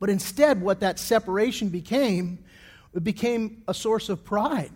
But 0.00 0.10
instead, 0.10 0.60
what 0.60 0.80
that 0.80 0.98
separation 0.98 1.68
became, 1.68 2.42
it 2.94 3.04
became 3.04 3.62
a 3.68 3.74
source 3.74 4.08
of 4.08 4.24
pride 4.24 4.72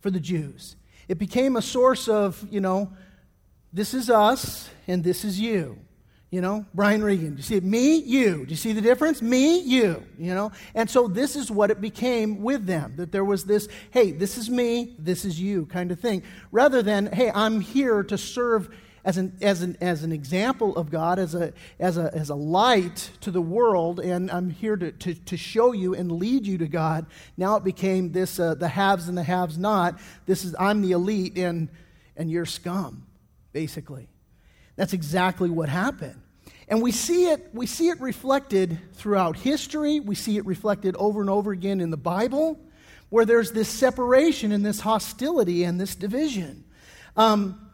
for 0.00 0.10
the 0.10 0.20
Jews. 0.20 0.76
It 1.08 1.18
became 1.18 1.56
a 1.56 1.62
source 1.62 2.06
of, 2.06 2.46
you 2.50 2.60
know, 2.60 2.92
this 3.72 3.94
is 3.94 4.10
us 4.10 4.68
and 4.86 5.02
this 5.02 5.24
is 5.24 5.40
you. 5.40 5.78
You 6.30 6.40
know, 6.40 6.64
Brian 6.74 7.02
Regan. 7.02 7.30
Do 7.30 7.36
you 7.38 7.42
see 7.42 7.56
it? 7.56 7.64
Me, 7.64 7.96
you. 7.96 8.44
Do 8.44 8.50
you 8.50 8.56
see 8.56 8.72
the 8.72 8.80
difference? 8.80 9.20
Me, 9.20 9.58
you. 9.58 10.04
You 10.16 10.32
know? 10.32 10.52
And 10.76 10.88
so 10.88 11.08
this 11.08 11.34
is 11.34 11.50
what 11.50 11.72
it 11.72 11.80
became 11.80 12.40
with 12.40 12.66
them 12.66 12.94
that 12.96 13.10
there 13.10 13.24
was 13.24 13.44
this, 13.44 13.66
hey, 13.90 14.12
this 14.12 14.38
is 14.38 14.48
me, 14.48 14.94
this 14.96 15.24
is 15.24 15.40
you 15.40 15.66
kind 15.66 15.90
of 15.90 15.98
thing. 15.98 16.22
Rather 16.52 16.82
than, 16.82 17.06
hey, 17.06 17.32
I'm 17.34 17.60
here 17.60 18.04
to 18.04 18.16
serve 18.16 18.72
as 19.04 19.16
an, 19.16 19.36
as 19.40 19.62
an, 19.62 19.76
as 19.80 20.04
an 20.04 20.12
example 20.12 20.76
of 20.76 20.90
God, 20.90 21.18
as 21.18 21.34
a, 21.34 21.52
as, 21.80 21.98
a, 21.98 22.14
as 22.14 22.30
a 22.30 22.34
light 22.36 23.10
to 23.22 23.32
the 23.32 23.40
world, 23.40 23.98
and 23.98 24.30
I'm 24.30 24.50
here 24.50 24.76
to, 24.76 24.92
to, 24.92 25.14
to 25.14 25.36
show 25.36 25.72
you 25.72 25.94
and 25.94 26.12
lead 26.12 26.46
you 26.46 26.58
to 26.58 26.68
God. 26.68 27.06
Now 27.36 27.56
it 27.56 27.64
became 27.64 28.12
this 28.12 28.38
uh, 28.38 28.54
the 28.54 28.68
haves 28.68 29.08
and 29.08 29.18
the 29.18 29.22
haves 29.24 29.58
not. 29.58 29.98
This 30.26 30.44
is, 30.44 30.54
I'm 30.60 30.82
the 30.82 30.92
elite 30.92 31.38
and, 31.38 31.70
and 32.16 32.30
you're 32.30 32.46
scum, 32.46 33.06
basically. 33.52 34.08
That's 34.76 34.92
exactly 34.92 35.50
what 35.50 35.68
happened. 35.68 36.20
And 36.68 36.80
we 36.80 36.92
see 36.92 37.26
it, 37.26 37.48
we 37.52 37.66
see 37.66 37.88
it 37.88 38.00
reflected 38.00 38.78
throughout 38.94 39.36
history. 39.36 39.98
We 39.98 40.14
see 40.14 40.36
it 40.36 40.46
reflected 40.46 40.94
over 40.96 41.20
and 41.20 41.28
over 41.28 41.50
again 41.50 41.80
in 41.80 41.90
the 41.90 41.96
Bible, 41.96 42.60
where 43.08 43.24
there's 43.24 43.50
this 43.50 43.68
separation 43.68 44.52
and 44.52 44.64
this 44.64 44.80
hostility 44.80 45.64
and 45.64 45.80
this 45.80 45.96
division. 45.96 46.64
Um, 47.16 47.70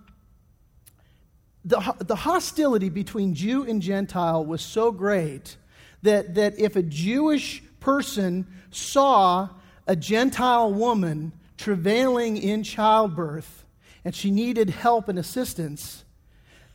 the, 1.67 1.95
the 1.99 2.17
hostility 2.17 2.89
between 2.89 3.35
Jew 3.35 3.65
and 3.65 3.83
Gentile 3.83 4.45
was 4.45 4.63
so 4.63 4.93
great 4.93 5.59
that, 6.03 6.37
that 6.37 6.59
if 6.59 6.77
a 6.77 6.83
Jewish 6.83 7.63
person 7.81 8.47
saw 8.71 9.51
a 9.87 9.95
Gentile 9.95 10.73
woman 10.73 11.33
travailing 11.59 12.37
in 12.39 12.63
childbirth 12.63 13.65
and 14.05 14.15
she 14.15 14.31
needed 14.31 14.71
help 14.71 15.09
and 15.09 15.19
assistance, 15.19 16.05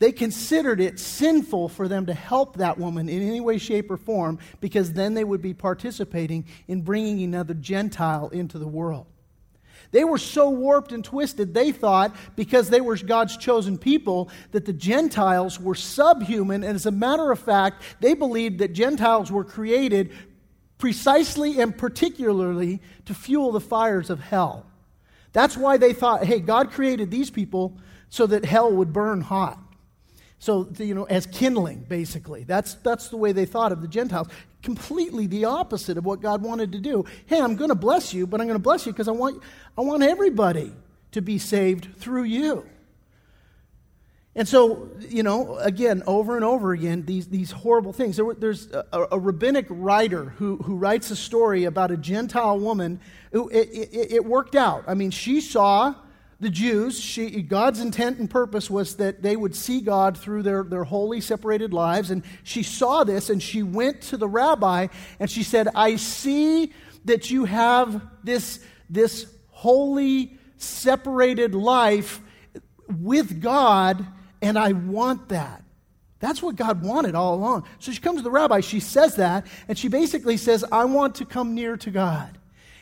they 0.01 0.11
considered 0.11 0.81
it 0.81 0.97
sinful 0.97 1.69
for 1.69 1.87
them 1.87 2.07
to 2.07 2.13
help 2.15 2.57
that 2.57 2.79
woman 2.79 3.07
in 3.07 3.21
any 3.21 3.39
way, 3.39 3.59
shape, 3.59 3.91
or 3.91 3.97
form 3.97 4.39
because 4.59 4.93
then 4.93 5.13
they 5.13 5.23
would 5.23 5.43
be 5.43 5.53
participating 5.53 6.45
in 6.67 6.81
bringing 6.81 7.21
another 7.21 7.53
Gentile 7.53 8.29
into 8.29 8.57
the 8.57 8.67
world. 8.67 9.05
They 9.91 10.03
were 10.03 10.17
so 10.17 10.49
warped 10.49 10.91
and 10.91 11.05
twisted, 11.05 11.53
they 11.53 11.71
thought, 11.71 12.15
because 12.35 12.71
they 12.71 12.81
were 12.81 12.97
God's 12.97 13.37
chosen 13.37 13.77
people, 13.77 14.31
that 14.53 14.65
the 14.65 14.73
Gentiles 14.73 15.59
were 15.59 15.75
subhuman. 15.75 16.63
And 16.63 16.73
as 16.73 16.87
a 16.87 16.91
matter 16.91 17.31
of 17.31 17.37
fact, 17.37 17.83
they 17.99 18.15
believed 18.15 18.57
that 18.57 18.73
Gentiles 18.73 19.31
were 19.31 19.43
created 19.43 20.13
precisely 20.79 21.61
and 21.61 21.77
particularly 21.77 22.81
to 23.05 23.13
fuel 23.13 23.51
the 23.51 23.61
fires 23.61 24.09
of 24.09 24.19
hell. 24.19 24.65
That's 25.31 25.55
why 25.55 25.77
they 25.77 25.93
thought, 25.93 26.23
hey, 26.25 26.39
God 26.39 26.71
created 26.71 27.11
these 27.11 27.29
people 27.29 27.77
so 28.09 28.25
that 28.25 28.45
hell 28.45 28.71
would 28.71 28.91
burn 28.91 29.21
hot. 29.21 29.59
So, 30.41 30.67
you 30.80 30.95
know, 30.95 31.04
as 31.04 31.27
kindling, 31.27 31.86
basically. 31.88 32.45
That's, 32.45 32.73
that's 32.73 33.10
the 33.10 33.17
way 33.17 33.32
they 33.32 33.45
thought 33.45 33.71
of 33.71 33.84
the 33.84 33.88
Gentiles. 33.88 34.27
Completely 34.63 35.27
the 35.27 35.45
opposite 35.45 35.99
of 35.99 36.06
what 36.06 36.19
God 36.19 36.41
wanted 36.41 36.71
to 36.71 36.80
do. 36.80 37.06
Hey, 37.27 37.39
I'm 37.39 37.56
going 37.56 37.69
to 37.69 37.75
bless 37.75 38.12
you, 38.12 38.25
but 38.25 38.41
I'm 38.41 38.47
going 38.47 38.58
to 38.58 38.63
bless 38.63 38.88
you 38.88 38.91
because 38.91 39.08
I 39.08 39.12
want, 39.12 39.39
I 39.77 39.82
want 39.82 40.01
everybody 40.01 40.73
to 41.12 41.21
be 41.21 41.38
saved 41.38 41.95
through 41.97 42.23
you. 42.23 42.65
And 44.36 44.47
so, 44.47 44.89
you 44.99 45.21
know, 45.21 45.58
again, 45.58 46.01
over 46.08 46.38
and 46.38 46.43
over 46.43 46.73
again, 46.73 47.06
these, 47.06 47.27
these 47.27 47.51
horrible 47.51 47.93
things. 47.93 48.17
There, 48.17 48.34
there's 48.34 48.65
a, 48.71 49.10
a, 49.12 49.19
rabbinic 49.19 49.67
writer 49.69 50.34
who, 50.38 50.58
who 50.58 50.75
writes 50.75 51.12
a 51.12 51.15
story 51.15 51.65
about 51.65 51.91
a 51.91 51.97
Gentile 51.97 52.58
woman. 52.58 52.99
Who, 53.32 53.47
it, 53.49 53.69
it, 53.69 54.12
it 54.12 54.25
worked 54.25 54.56
out. 54.56 54.86
I 54.88 54.95
mean, 54.95 55.12
she 55.12 55.39
saw 55.39 55.93
the 56.41 56.49
Jews, 56.49 56.99
she, 56.99 57.43
God's 57.43 57.80
intent 57.80 58.17
and 58.17 58.27
purpose 58.27 58.67
was 58.67 58.95
that 58.95 59.21
they 59.21 59.36
would 59.36 59.56
see 59.56 59.80
God 59.80 60.17
through 60.17 60.41
their, 60.41 60.63
their 60.63 60.84
holy, 60.84 61.21
separated 61.21 61.71
lives. 61.71 62.10
And 62.10 62.23
she 62.43 62.63
saw 62.63 63.04
this 63.04 63.30
and 63.30 63.41
she 63.41 63.62
went 63.62 64.01
to 64.04 64.17
the 64.17 64.27
rabbi 64.27 64.88
and 65.19 65.30
she 65.30 65.43
said, 65.43 65.67
I 65.75 65.97
see 65.97 66.73
that 67.06 67.30
you 67.30 67.45
have 67.45 68.01
this, 68.23 68.60
this 68.89 69.27
holy, 69.49 70.39
separated 70.58 71.54
life 71.54 72.19
with 72.99 73.39
God, 73.39 74.06
and 74.41 74.58
I 74.58 74.71
want 74.71 75.30
that. 75.30 75.63
That's 76.19 76.41
what 76.41 76.56
God 76.56 76.84
wanted 76.84 77.13
all 77.13 77.36
along. 77.36 77.65
So 77.77 77.91
she 77.91 78.01
comes 78.01 78.17
to 78.17 78.23
the 78.23 78.32
rabbi, 78.32 78.62
she 78.62 78.80
says 78.80 79.15
that, 79.17 79.45
and 79.67 79.77
she 79.77 79.88
basically 79.88 80.38
says, 80.38 80.65
I 80.71 80.86
want 80.86 81.15
to 81.15 81.25
come 81.25 81.54
near 81.54 81.77
to 81.77 81.91
God. 81.91 82.39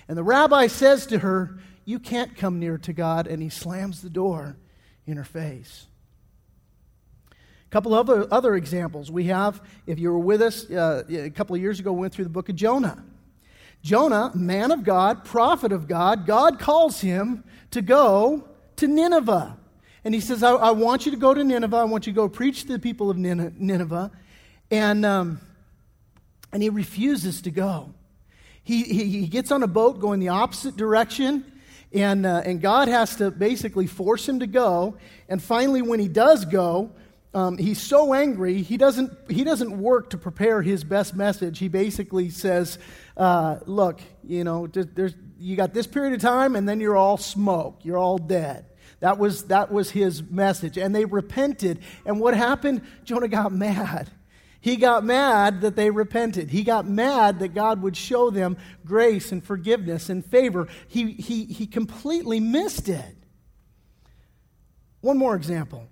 And 0.08 0.18
the 0.18 0.24
rabbi 0.24 0.68
says 0.68 1.06
to 1.08 1.20
her, 1.20 1.60
You 1.90 1.98
can't 1.98 2.38
come 2.38 2.60
near 2.60 2.78
to 2.78 2.94
God, 2.94 3.26
and 3.26 3.42
he 3.42 3.50
slams 3.50 4.04
the 4.04 4.12
door 4.12 4.56
in 5.08 5.18
her 5.18 5.24
face. 5.24 5.88
A 7.32 7.70
couple 7.72 7.96
of 7.96 8.32
other, 8.32 8.54
examples. 8.54 9.10
We 9.10 9.24
have, 9.24 9.60
if 9.88 9.98
you 9.98 10.12
were 10.12 10.20
with 10.20 10.44
us 10.44 10.70
uh, 10.70 11.04
a 11.10 11.32
couple 11.32 11.56
of 11.56 11.64
years 11.64 11.80
ago, 11.80 11.92
we 11.92 12.02
went 12.02 12.14
through 12.14 12.26
the 12.26 12.30
book 12.30 12.48
of 12.48 12.56
Jonah. 12.56 13.04
Jonah, 13.82 14.32
man 14.36 14.70
of 14.70 14.84
God, 14.84 15.26
prophet 15.26 15.72
of 15.72 15.88
God, 15.88 16.28
God 16.28 16.60
calls 16.60 17.02
him 17.02 17.44
to 17.72 17.82
go 17.82 18.48
to 18.76 18.88
Nineveh. 18.88 19.58
And 20.04 20.14
he 20.14 20.22
says, 20.22 20.44
I, 20.44 20.52
I, 20.52 20.70
want 20.70 21.08
you 21.08 21.12
to 21.12 21.18
go 21.18 21.34
to 21.34 21.44
Nineveh. 21.44 21.76
I 21.76 21.86
want 21.86 22.06
you 22.06 22.14
to 22.14 22.16
go 22.16 22.30
preach 22.30 22.66
to 22.66 22.74
the 22.74 22.78
people 22.78 23.10
of 23.10 23.18
Nineveh. 23.18 24.12
And, 24.70 25.06
um, 25.08 25.42
and 26.54 26.62
he 26.62 26.70
refuses 26.70 27.42
to 27.42 27.50
go. 27.50 27.96
He, 28.64 28.84
he, 28.84 29.06
he, 29.22 29.28
gets 29.28 29.52
on 29.52 29.64
a 29.64 29.68
boat 29.68 30.00
going 30.00 30.20
the 30.20 30.30
opposite 30.30 30.78
direction. 30.78 31.52
And, 31.92 32.26
uh, 32.26 32.44
and 32.46 32.62
God 32.62 32.88
has 32.88 33.16
to 33.16 33.32
basically 33.32 33.88
force 33.88 34.28
him 34.28 34.40
to 34.40 34.48
go. 34.48 34.98
And 35.28 35.42
finally, 35.42 35.82
when 35.82 36.00
he 36.00 36.08
does 36.08 36.46
go, 36.46 36.92
um, 37.34 37.58
he's 37.58 37.82
so 37.82 38.14
angry, 38.14 38.62
he 38.62 38.78
doesn't, 38.78 39.12
he 39.30 39.44
doesn't 39.44 39.78
work 39.78 40.12
to 40.12 40.18
prepare 40.18 40.62
his 40.62 40.84
best 40.84 41.16
message. 41.16 41.60
He 41.60 41.68
basically 41.68 42.30
says, 42.30 42.80
uh, 43.18 43.58
Look, 43.66 44.02
you 44.24 44.44
know, 44.44 44.68
there's, 44.68 45.14
you 45.40 45.56
got 45.56 45.74
this 45.74 45.88
period 45.88 46.14
of 46.14 46.22
time, 46.22 46.56
and 46.56 46.68
then 46.68 46.80
you're 46.80 46.98
all 46.98 47.18
smoke, 47.18 47.80
you're 47.84 47.98
all 47.98 48.18
dead. 48.18 48.66
That 49.00 49.18
was, 49.18 49.46
that 49.46 49.72
was 49.72 49.92
his 49.92 50.24
message. 50.24 50.78
And 50.78 50.94
they 50.94 51.06
repented. 51.06 51.80
And 52.06 52.20
what 52.20 52.36
happened? 52.36 52.82
Jonah 53.04 53.28
got 53.28 53.54
mad. 53.54 54.10
He 54.62 54.76
got 54.76 55.06
mad 55.06 55.62
that 55.62 55.76
they 55.76 55.90
repented. 55.90 56.50
He 56.50 56.64
got 56.64 56.88
mad 56.88 57.40
that 57.40 57.50
God 57.50 57.82
would 57.82 57.96
show 57.96 58.30
them 58.30 58.58
grace 58.86 59.32
and 59.32 59.44
forgiveness 59.44 60.10
and 60.10 60.26
favor. 60.26 60.68
He, 60.88 61.14
he, 61.14 61.46
he 61.46 61.66
completely 61.66 62.40
missed 62.40 62.90
it. 62.90 63.16
One 65.02 65.18
more 65.18 65.36
example. 65.36 65.88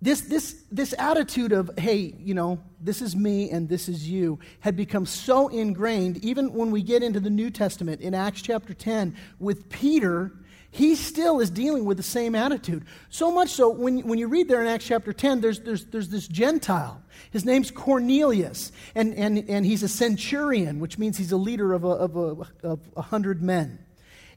This, 0.00 0.20
this, 0.20 0.64
this 0.70 0.94
attitude 0.96 1.52
of, 1.52 1.70
hey, 1.76 2.14
you 2.18 2.34
know, 2.34 2.60
this 2.80 3.02
is 3.02 3.16
me 3.16 3.50
and 3.50 3.68
this 3.68 3.88
is 3.88 4.08
you, 4.08 4.38
had 4.60 4.76
become 4.76 5.06
so 5.06 5.48
ingrained, 5.48 6.18
even 6.18 6.52
when 6.52 6.70
we 6.70 6.82
get 6.82 7.02
into 7.02 7.18
the 7.20 7.30
New 7.30 7.50
Testament 7.50 8.00
in 8.00 8.14
Acts 8.14 8.42
chapter 8.42 8.74
10 8.74 9.16
with 9.40 9.68
Peter 9.70 10.32
he 10.70 10.96
still 10.96 11.40
is 11.40 11.50
dealing 11.50 11.84
with 11.84 11.96
the 11.96 12.02
same 12.02 12.34
attitude. 12.34 12.84
So 13.08 13.32
much 13.32 13.50
so, 13.50 13.70
when, 13.70 14.00
when 14.00 14.18
you 14.18 14.28
read 14.28 14.48
there 14.48 14.60
in 14.60 14.66
Acts 14.66 14.86
chapter 14.86 15.12
10, 15.12 15.40
there's, 15.40 15.60
there's, 15.60 15.84
there's 15.86 16.08
this 16.08 16.28
Gentile. 16.28 17.02
His 17.30 17.44
name's 17.44 17.70
Cornelius, 17.70 18.70
and, 18.94 19.14
and, 19.14 19.48
and 19.48 19.64
he's 19.64 19.82
a 19.82 19.88
centurion, 19.88 20.78
which 20.78 20.98
means 20.98 21.16
he's 21.16 21.32
a 21.32 21.36
leader 21.36 21.72
of 21.72 21.84
a, 21.84 21.88
of 21.88 22.16
a, 22.16 22.66
of 22.66 22.80
a 22.96 23.02
hundred 23.02 23.42
men. 23.42 23.78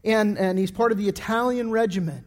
And, 0.04 0.38
and 0.38 0.58
he's 0.58 0.72
part 0.72 0.92
of 0.92 0.98
the 0.98 1.10
Italian 1.10 1.70
regiment. 1.70 2.26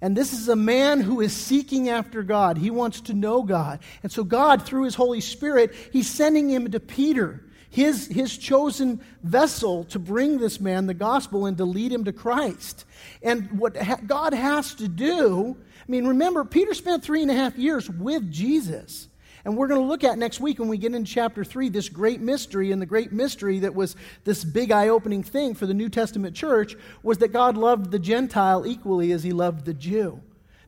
And 0.00 0.16
this 0.16 0.32
is 0.32 0.48
a 0.48 0.56
man 0.56 1.00
who 1.00 1.20
is 1.20 1.32
seeking 1.32 1.88
after 1.88 2.24
God. 2.24 2.58
He 2.58 2.70
wants 2.70 3.02
to 3.02 3.14
know 3.14 3.42
God. 3.42 3.78
And 4.02 4.10
so, 4.10 4.24
God, 4.24 4.62
through 4.62 4.84
his 4.84 4.96
Holy 4.96 5.20
Spirit, 5.20 5.72
he's 5.92 6.10
sending 6.10 6.50
him 6.50 6.70
to 6.72 6.80
Peter 6.80 7.44
his, 7.72 8.06
his 8.06 8.36
chosen 8.36 9.00
vessel 9.22 9.84
to 9.84 9.98
bring 9.98 10.38
this 10.38 10.60
man 10.60 10.86
the 10.86 10.92
gospel 10.92 11.46
and 11.46 11.56
to 11.56 11.64
lead 11.64 11.90
him 11.90 12.04
to 12.04 12.12
Christ. 12.12 12.84
And 13.22 13.58
what 13.58 13.78
ha- 13.78 13.98
God 14.06 14.34
has 14.34 14.74
to 14.74 14.88
do, 14.88 15.56
I 15.58 15.90
mean, 15.90 16.06
remember, 16.06 16.44
Peter 16.44 16.74
spent 16.74 17.02
three 17.02 17.22
and 17.22 17.30
a 17.30 17.34
half 17.34 17.56
years 17.56 17.88
with 17.88 18.30
Jesus. 18.30 19.08
And 19.46 19.56
we're 19.56 19.68
going 19.68 19.80
to 19.80 19.86
look 19.86 20.04
at 20.04 20.18
next 20.18 20.38
week 20.38 20.58
when 20.58 20.68
we 20.68 20.76
get 20.76 20.94
into 20.94 21.10
chapter 21.10 21.44
3 21.44 21.70
this 21.70 21.88
great 21.88 22.20
mystery. 22.20 22.72
And 22.72 22.82
the 22.82 22.86
great 22.86 23.10
mystery 23.10 23.60
that 23.60 23.74
was 23.74 23.96
this 24.24 24.44
big 24.44 24.70
eye 24.70 24.88
opening 24.88 25.22
thing 25.22 25.54
for 25.54 25.64
the 25.64 25.72
New 25.72 25.88
Testament 25.88 26.36
church 26.36 26.76
was 27.02 27.18
that 27.18 27.28
God 27.28 27.56
loved 27.56 27.90
the 27.90 27.98
Gentile 27.98 28.66
equally 28.66 29.12
as 29.12 29.22
he 29.22 29.32
loved 29.32 29.64
the 29.64 29.72
Jew. 29.72 30.20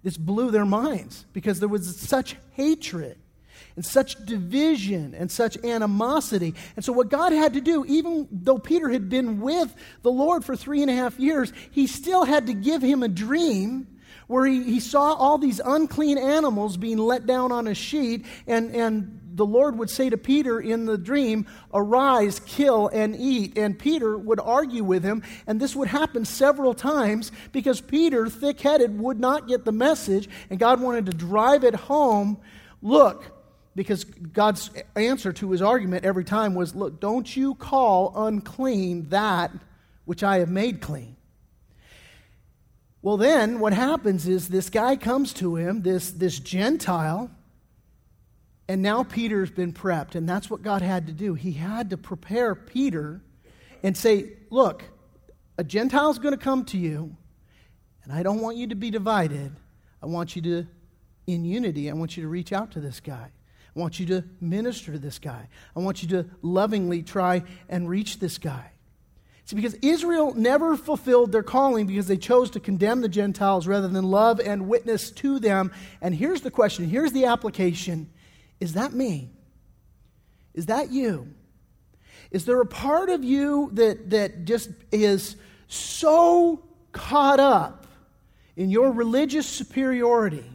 This 0.02 0.16
blew 0.16 0.50
their 0.50 0.64
minds 0.64 1.26
because 1.34 1.60
there 1.60 1.68
was 1.68 2.00
such 2.00 2.36
hatred 2.52 3.18
and 3.76 3.84
such 3.84 4.24
division 4.24 5.14
and 5.14 5.30
such 5.30 5.56
animosity. 5.64 6.54
And 6.76 6.84
so, 6.84 6.92
what 6.92 7.08
God 7.08 7.32
had 7.32 7.54
to 7.54 7.60
do, 7.60 7.84
even 7.86 8.28
though 8.30 8.58
Peter 8.58 8.88
had 8.88 9.08
been 9.08 9.40
with 9.40 9.74
the 10.02 10.12
Lord 10.12 10.44
for 10.44 10.56
three 10.56 10.82
and 10.82 10.90
a 10.90 10.94
half 10.94 11.18
years, 11.18 11.52
he 11.70 11.86
still 11.86 12.24
had 12.24 12.46
to 12.46 12.54
give 12.54 12.82
him 12.82 13.02
a 13.02 13.08
dream 13.08 13.88
where 14.26 14.46
he, 14.46 14.62
he 14.62 14.80
saw 14.80 15.12
all 15.14 15.38
these 15.38 15.60
unclean 15.64 16.18
animals 16.18 16.76
being 16.76 16.98
let 16.98 17.26
down 17.26 17.52
on 17.52 17.66
a 17.66 17.74
sheet, 17.74 18.24
and, 18.46 18.74
and 18.74 19.20
the 19.34 19.44
Lord 19.44 19.76
would 19.78 19.90
say 19.90 20.08
to 20.08 20.16
Peter 20.16 20.60
in 20.60 20.86
the 20.86 20.96
dream, 20.96 21.46
Arise, 21.72 22.40
kill, 22.40 22.88
and 22.88 23.16
eat. 23.16 23.58
And 23.58 23.78
Peter 23.78 24.16
would 24.16 24.40
argue 24.40 24.84
with 24.84 25.02
him, 25.02 25.22
and 25.46 25.60
this 25.60 25.74
would 25.74 25.88
happen 25.88 26.24
several 26.24 26.72
times 26.72 27.32
because 27.52 27.80
Peter, 27.80 28.28
thick 28.28 28.60
headed, 28.60 28.98
would 28.98 29.18
not 29.18 29.48
get 29.48 29.64
the 29.64 29.72
message, 29.72 30.28
and 30.48 30.58
God 30.58 30.80
wanted 30.80 31.06
to 31.06 31.12
drive 31.12 31.64
it 31.64 31.74
home. 31.74 32.38
Look, 32.80 33.33
because 33.74 34.04
God's 34.04 34.70
answer 34.94 35.32
to 35.32 35.50
his 35.50 35.62
argument 35.62 36.04
every 36.04 36.24
time 36.24 36.54
was, 36.54 36.74
Look, 36.74 37.00
don't 37.00 37.36
you 37.36 37.54
call 37.54 38.12
unclean 38.16 39.08
that 39.10 39.50
which 40.04 40.22
I 40.22 40.38
have 40.38 40.50
made 40.50 40.80
clean. 40.80 41.16
Well, 43.02 43.16
then 43.16 43.60
what 43.60 43.72
happens 43.72 44.26
is 44.26 44.48
this 44.48 44.70
guy 44.70 44.96
comes 44.96 45.34
to 45.34 45.56
him, 45.56 45.82
this, 45.82 46.10
this 46.10 46.38
Gentile, 46.38 47.30
and 48.66 48.80
now 48.80 49.02
Peter's 49.02 49.50
been 49.50 49.72
prepped. 49.72 50.14
And 50.14 50.26
that's 50.26 50.48
what 50.48 50.62
God 50.62 50.80
had 50.80 51.06
to 51.08 51.12
do. 51.12 51.34
He 51.34 51.52
had 51.52 51.90
to 51.90 51.98
prepare 51.98 52.54
Peter 52.54 53.20
and 53.82 53.96
say, 53.96 54.32
Look, 54.50 54.84
a 55.58 55.64
Gentile's 55.64 56.18
going 56.18 56.32
to 56.32 56.42
come 56.42 56.64
to 56.66 56.78
you, 56.78 57.14
and 58.04 58.12
I 58.12 58.22
don't 58.22 58.40
want 58.40 58.56
you 58.56 58.68
to 58.68 58.74
be 58.74 58.90
divided. 58.90 59.52
I 60.02 60.06
want 60.06 60.34
you 60.36 60.42
to, 60.42 60.66
in 61.26 61.44
unity, 61.44 61.90
I 61.90 61.94
want 61.94 62.16
you 62.16 62.22
to 62.22 62.28
reach 62.28 62.52
out 62.52 62.70
to 62.72 62.80
this 62.80 63.00
guy. 63.00 63.30
I 63.74 63.80
want 63.80 63.98
you 63.98 64.06
to 64.06 64.24
minister 64.40 64.92
to 64.92 64.98
this 64.98 65.18
guy. 65.18 65.48
I 65.74 65.80
want 65.80 66.02
you 66.02 66.08
to 66.10 66.26
lovingly 66.42 67.02
try 67.02 67.42
and 67.68 67.88
reach 67.88 68.20
this 68.20 68.38
guy. 68.38 68.70
See, 69.46 69.56
because 69.56 69.74
Israel 69.82 70.32
never 70.34 70.76
fulfilled 70.76 71.32
their 71.32 71.42
calling 71.42 71.86
because 71.86 72.06
they 72.06 72.16
chose 72.16 72.50
to 72.52 72.60
condemn 72.60 73.02
the 73.02 73.08
Gentiles 73.08 73.66
rather 73.66 73.88
than 73.88 74.04
love 74.04 74.40
and 74.40 74.68
witness 74.68 75.10
to 75.12 75.38
them. 75.38 75.70
And 76.00 76.14
here's 76.14 76.40
the 76.40 76.50
question 76.50 76.88
here's 76.88 77.12
the 77.12 77.26
application 77.26 78.08
Is 78.60 78.74
that 78.74 78.92
me? 78.92 79.30
Is 80.54 80.66
that 80.66 80.90
you? 80.90 81.34
Is 82.30 82.46
there 82.46 82.60
a 82.60 82.66
part 82.66 83.10
of 83.10 83.22
you 83.22 83.70
that, 83.74 84.10
that 84.10 84.44
just 84.44 84.70
is 84.90 85.36
so 85.68 86.64
caught 86.92 87.40
up 87.40 87.86
in 88.56 88.70
your 88.70 88.92
religious 88.92 89.46
superiority 89.46 90.48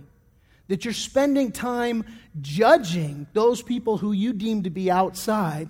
that 0.70 0.86
you're 0.86 0.94
spending 0.94 1.52
time 1.52 2.06
judging 2.40 3.28
those 3.34 3.62
people 3.62 3.98
who 3.98 4.14
you 4.14 4.32
deem 4.32 4.64
to 4.64 4.70
be 4.70 4.90
outside 4.90 5.70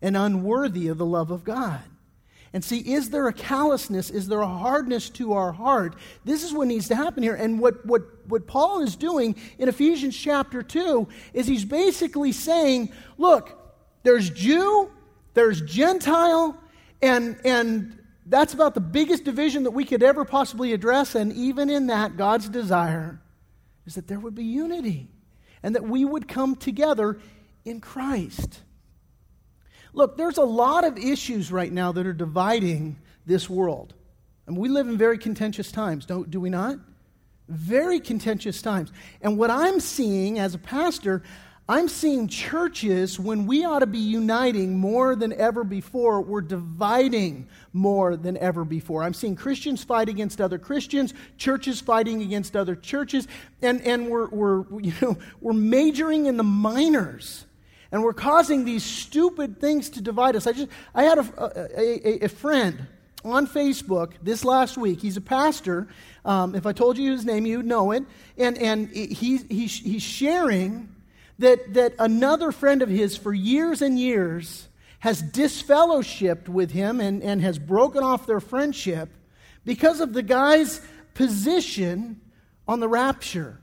and 0.00 0.16
unworthy 0.16 0.88
of 0.88 0.98
the 0.98 1.04
love 1.04 1.30
of 1.30 1.44
God. 1.44 1.82
And 2.52 2.64
see, 2.64 2.78
is 2.78 3.10
there 3.10 3.26
a 3.26 3.32
callousness? 3.32 4.08
Is 4.08 4.28
there 4.28 4.40
a 4.40 4.46
hardness 4.46 5.10
to 5.10 5.34
our 5.34 5.52
heart? 5.52 5.96
This 6.24 6.42
is 6.42 6.54
what 6.54 6.68
needs 6.68 6.88
to 6.88 6.96
happen 6.96 7.22
here. 7.22 7.34
And 7.34 7.60
what, 7.60 7.84
what, 7.84 8.02
what 8.28 8.46
Paul 8.46 8.82
is 8.82 8.96
doing 8.96 9.36
in 9.58 9.68
Ephesians 9.68 10.16
chapter 10.16 10.62
2 10.62 11.06
is 11.34 11.46
he's 11.46 11.64
basically 11.64 12.32
saying, 12.32 12.92
look, 13.18 13.58
there's 14.04 14.30
Jew, 14.30 14.90
there's 15.34 15.60
Gentile, 15.60 16.56
and, 17.02 17.36
and 17.44 17.98
that's 18.26 18.54
about 18.54 18.74
the 18.74 18.80
biggest 18.80 19.24
division 19.24 19.64
that 19.64 19.72
we 19.72 19.84
could 19.84 20.04
ever 20.04 20.24
possibly 20.24 20.72
address. 20.72 21.16
And 21.16 21.32
even 21.32 21.68
in 21.68 21.88
that, 21.88 22.16
God's 22.16 22.48
desire 22.48 23.20
is 23.86 23.94
that 23.94 24.08
there 24.08 24.20
would 24.20 24.34
be 24.34 24.44
unity 24.44 25.08
and 25.62 25.74
that 25.74 25.84
we 25.84 26.04
would 26.04 26.28
come 26.28 26.56
together 26.56 27.18
in 27.64 27.80
Christ. 27.80 28.60
Look, 29.92 30.16
there's 30.16 30.38
a 30.38 30.44
lot 30.44 30.84
of 30.84 30.98
issues 30.98 31.50
right 31.50 31.72
now 31.72 31.92
that 31.92 32.06
are 32.06 32.12
dividing 32.12 32.98
this 33.24 33.48
world. 33.48 33.94
And 34.46 34.56
we 34.56 34.68
live 34.68 34.86
in 34.88 34.96
very 34.96 35.18
contentious 35.18 35.72
times, 35.72 36.06
don't, 36.06 36.30
do 36.30 36.40
we 36.40 36.50
not? 36.50 36.78
Very 37.48 38.00
contentious 38.00 38.60
times. 38.60 38.92
And 39.22 39.38
what 39.38 39.50
I'm 39.50 39.80
seeing 39.80 40.38
as 40.38 40.54
a 40.54 40.58
pastor, 40.58 41.22
I'm 41.68 41.88
seeing 41.88 42.28
churches, 42.28 43.18
when 43.18 43.46
we 43.46 43.64
ought 43.64 43.80
to 43.80 43.86
be 43.86 43.98
uniting 43.98 44.78
more 44.78 45.16
than 45.16 45.32
ever 45.32 45.64
before, 45.64 46.20
we're 46.20 46.40
dividing 46.40 47.48
more 47.72 48.16
than 48.16 48.36
ever 48.36 48.64
before. 48.64 49.02
I'm 49.02 49.14
seeing 49.14 49.34
Christians 49.34 49.82
fight 49.82 50.08
against 50.08 50.40
other 50.40 50.58
Christians, 50.58 51.12
churches 51.38 51.80
fighting 51.80 52.22
against 52.22 52.54
other 52.54 52.76
churches, 52.76 53.26
and, 53.62 53.82
and 53.82 54.08
we're, 54.08 54.28
we're, 54.28 54.64
you 54.80 54.92
know, 55.02 55.18
we're 55.40 55.54
majoring 55.54 56.26
in 56.26 56.36
the 56.36 56.44
minors. 56.44 57.44
And 57.90 58.04
we're 58.04 58.14
causing 58.14 58.64
these 58.64 58.84
stupid 58.84 59.60
things 59.60 59.90
to 59.90 60.00
divide 60.00 60.36
us. 60.36 60.46
I, 60.46 60.52
just, 60.52 60.68
I 60.94 61.02
had 61.02 61.18
a, 61.18 61.52
a, 61.76 62.24
a 62.24 62.28
friend 62.28 62.86
on 63.24 63.48
Facebook 63.48 64.12
this 64.22 64.44
last 64.44 64.76
week. 64.76 65.00
He's 65.00 65.16
a 65.16 65.20
pastor. 65.20 65.88
Um, 66.24 66.54
if 66.54 66.64
I 66.64 66.72
told 66.72 66.96
you 66.96 67.10
his 67.10 67.24
name, 67.24 67.44
you'd 67.44 67.66
know 67.66 67.90
it. 67.90 68.04
And, 68.36 68.56
and 68.58 68.88
he, 68.90 69.06
he's, 69.06 69.78
he's 69.80 70.02
sharing 70.02 70.95
that, 71.38 71.74
that 71.74 71.94
another 71.98 72.52
friend 72.52 72.82
of 72.82 72.88
his 72.88 73.16
for 73.16 73.32
years 73.32 73.82
and 73.82 73.98
years 73.98 74.68
has 75.00 75.22
disfellowshipped 75.22 76.48
with 76.48 76.70
him 76.70 77.00
and, 77.00 77.22
and 77.22 77.42
has 77.42 77.58
broken 77.58 78.02
off 78.02 78.26
their 78.26 78.40
friendship 78.40 79.10
because 79.64 80.00
of 80.00 80.12
the 80.12 80.22
guy's 80.22 80.80
position 81.14 82.20
on 82.66 82.80
the 82.80 82.88
rapture. 82.88 83.60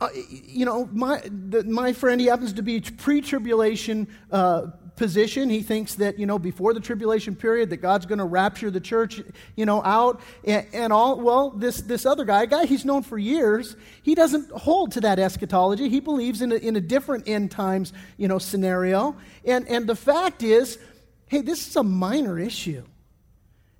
Uh, 0.00 0.08
you 0.28 0.66
know, 0.66 0.88
my, 0.92 1.22
the, 1.24 1.62
my 1.64 1.92
friend, 1.92 2.20
he 2.20 2.26
happens 2.26 2.52
to 2.54 2.62
be 2.62 2.80
pre 2.80 3.20
tribulation 3.20 4.08
uh, 4.30 4.66
position. 4.96 5.50
He 5.50 5.62
thinks 5.62 5.96
that, 5.96 6.18
you 6.18 6.26
know, 6.26 6.38
before 6.38 6.72
the 6.72 6.80
tribulation 6.80 7.34
period, 7.34 7.70
that 7.70 7.78
God's 7.78 8.06
going 8.06 8.18
to 8.18 8.24
rapture 8.24 8.70
the 8.70 8.80
church, 8.80 9.20
you 9.56 9.66
know, 9.66 9.82
out 9.82 10.20
and, 10.44 10.66
and, 10.72 10.92
all. 10.92 11.20
Well, 11.20 11.50
this, 11.50 11.80
this 11.80 12.06
other 12.06 12.24
guy, 12.24 12.44
a 12.44 12.46
guy 12.46 12.66
he's 12.66 12.84
known 12.84 13.02
for 13.02 13.18
years, 13.18 13.76
he 14.02 14.14
doesn't 14.14 14.50
hold 14.52 14.92
to 14.92 15.00
that 15.00 15.18
eschatology. 15.18 15.88
He 15.88 16.00
believes 16.00 16.42
in 16.42 16.52
a, 16.52 16.56
in 16.56 16.76
a 16.76 16.80
different 16.80 17.28
end 17.28 17.50
times, 17.50 17.92
you 18.16 18.28
know, 18.28 18.38
scenario. 18.38 19.16
And, 19.44 19.68
and 19.68 19.86
the 19.86 19.96
fact 19.96 20.42
is, 20.42 20.78
hey, 21.26 21.40
this 21.40 21.66
is 21.66 21.76
a 21.76 21.82
minor 21.82 22.38
issue. 22.38 22.84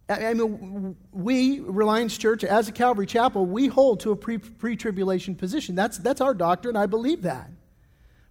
I 0.07 0.35
mean, 0.35 0.97
we, 1.13 1.61
Reliance 1.61 2.19
Church, 2.19 2.45
as 2.45 2.69
a 2.69 2.73
Calvary 2.73 3.07
Chapel, 3.07 3.47
we 3.47 3.69
hold 3.69 4.01
to 4.01 4.11
a 4.11 4.17
pre 4.17 4.77
tribulation 4.77 5.35
position. 5.35 5.75
That's, 5.75 5.97
that's 5.97 6.21
our 6.21 6.35
doctrine. 6.35 6.77
I 6.77 6.87
believe 6.87 7.23
that. 7.23 7.51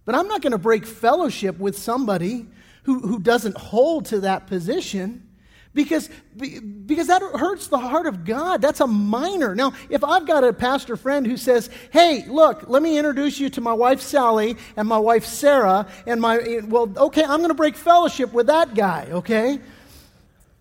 But 0.04 0.14
I'm 0.14 0.28
not 0.28 0.42
going 0.42 0.52
to 0.52 0.58
break 0.58 0.86
fellowship 0.86 1.58
with 1.58 1.76
somebody 1.76 2.46
who, 2.84 3.00
who 3.00 3.18
doesn't 3.18 3.56
hold 3.56 4.06
to 4.06 4.20
that 4.20 4.46
position 4.46 5.28
because, 5.74 6.08
because 6.36 7.08
that 7.08 7.20
hurts 7.20 7.66
the 7.66 7.78
heart 7.78 8.06
of 8.06 8.24
God. 8.24 8.62
That's 8.62 8.80
a 8.80 8.86
minor. 8.86 9.54
Now, 9.56 9.72
if 9.90 10.04
I've 10.04 10.26
got 10.26 10.44
a 10.44 10.52
pastor 10.52 10.96
friend 10.96 11.26
who 11.26 11.36
says, 11.36 11.68
hey, 11.90 12.24
look, 12.28 12.68
let 12.68 12.80
me 12.80 12.96
introduce 12.96 13.40
you 13.40 13.50
to 13.50 13.60
my 13.60 13.72
wife 13.72 14.00
Sally 14.00 14.56
and 14.76 14.86
my 14.86 14.98
wife 14.98 15.24
Sarah, 15.24 15.88
and 16.06 16.20
my, 16.20 16.60
well, 16.66 16.92
okay, 16.96 17.22
I'm 17.22 17.38
going 17.38 17.48
to 17.48 17.54
break 17.54 17.74
fellowship 17.74 18.32
with 18.32 18.46
that 18.46 18.74
guy, 18.74 19.08
okay? 19.10 19.58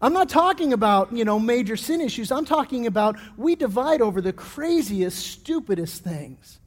I'm 0.02 0.14
not 0.14 0.30
talking 0.30 0.74
about, 0.74 1.14
you 1.14 1.24
know, 1.24 1.40
major 1.40 1.78
sin 1.78 2.02
issues. 2.02 2.32
I'm 2.32 2.46
talking 2.46 2.88
about 2.88 3.18
we 3.38 3.56
divide 3.56 4.02
over 4.02 4.20
the 4.20 4.34
craziest, 4.34 5.26
stupidest 5.26 6.04
things. 6.04 6.60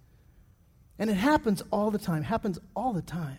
And 0.99 1.11
it 1.11 1.15
happens 1.15 1.63
all 1.71 1.91
the 1.91 1.99
time, 1.99 2.23
happens 2.23 2.59
all 2.75 2.93
the 2.93 3.03
time. 3.03 3.39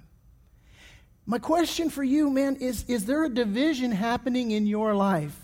My 1.30 1.40
question 1.40 1.90
for 1.90 2.06
you, 2.06 2.30
man, 2.30 2.56
is 2.56 2.86
is 2.88 3.06
there 3.06 3.26
a 3.26 3.30
division 3.30 3.92
happening 3.92 4.52
in 4.52 4.66
your 4.66 4.96
life? 4.96 5.38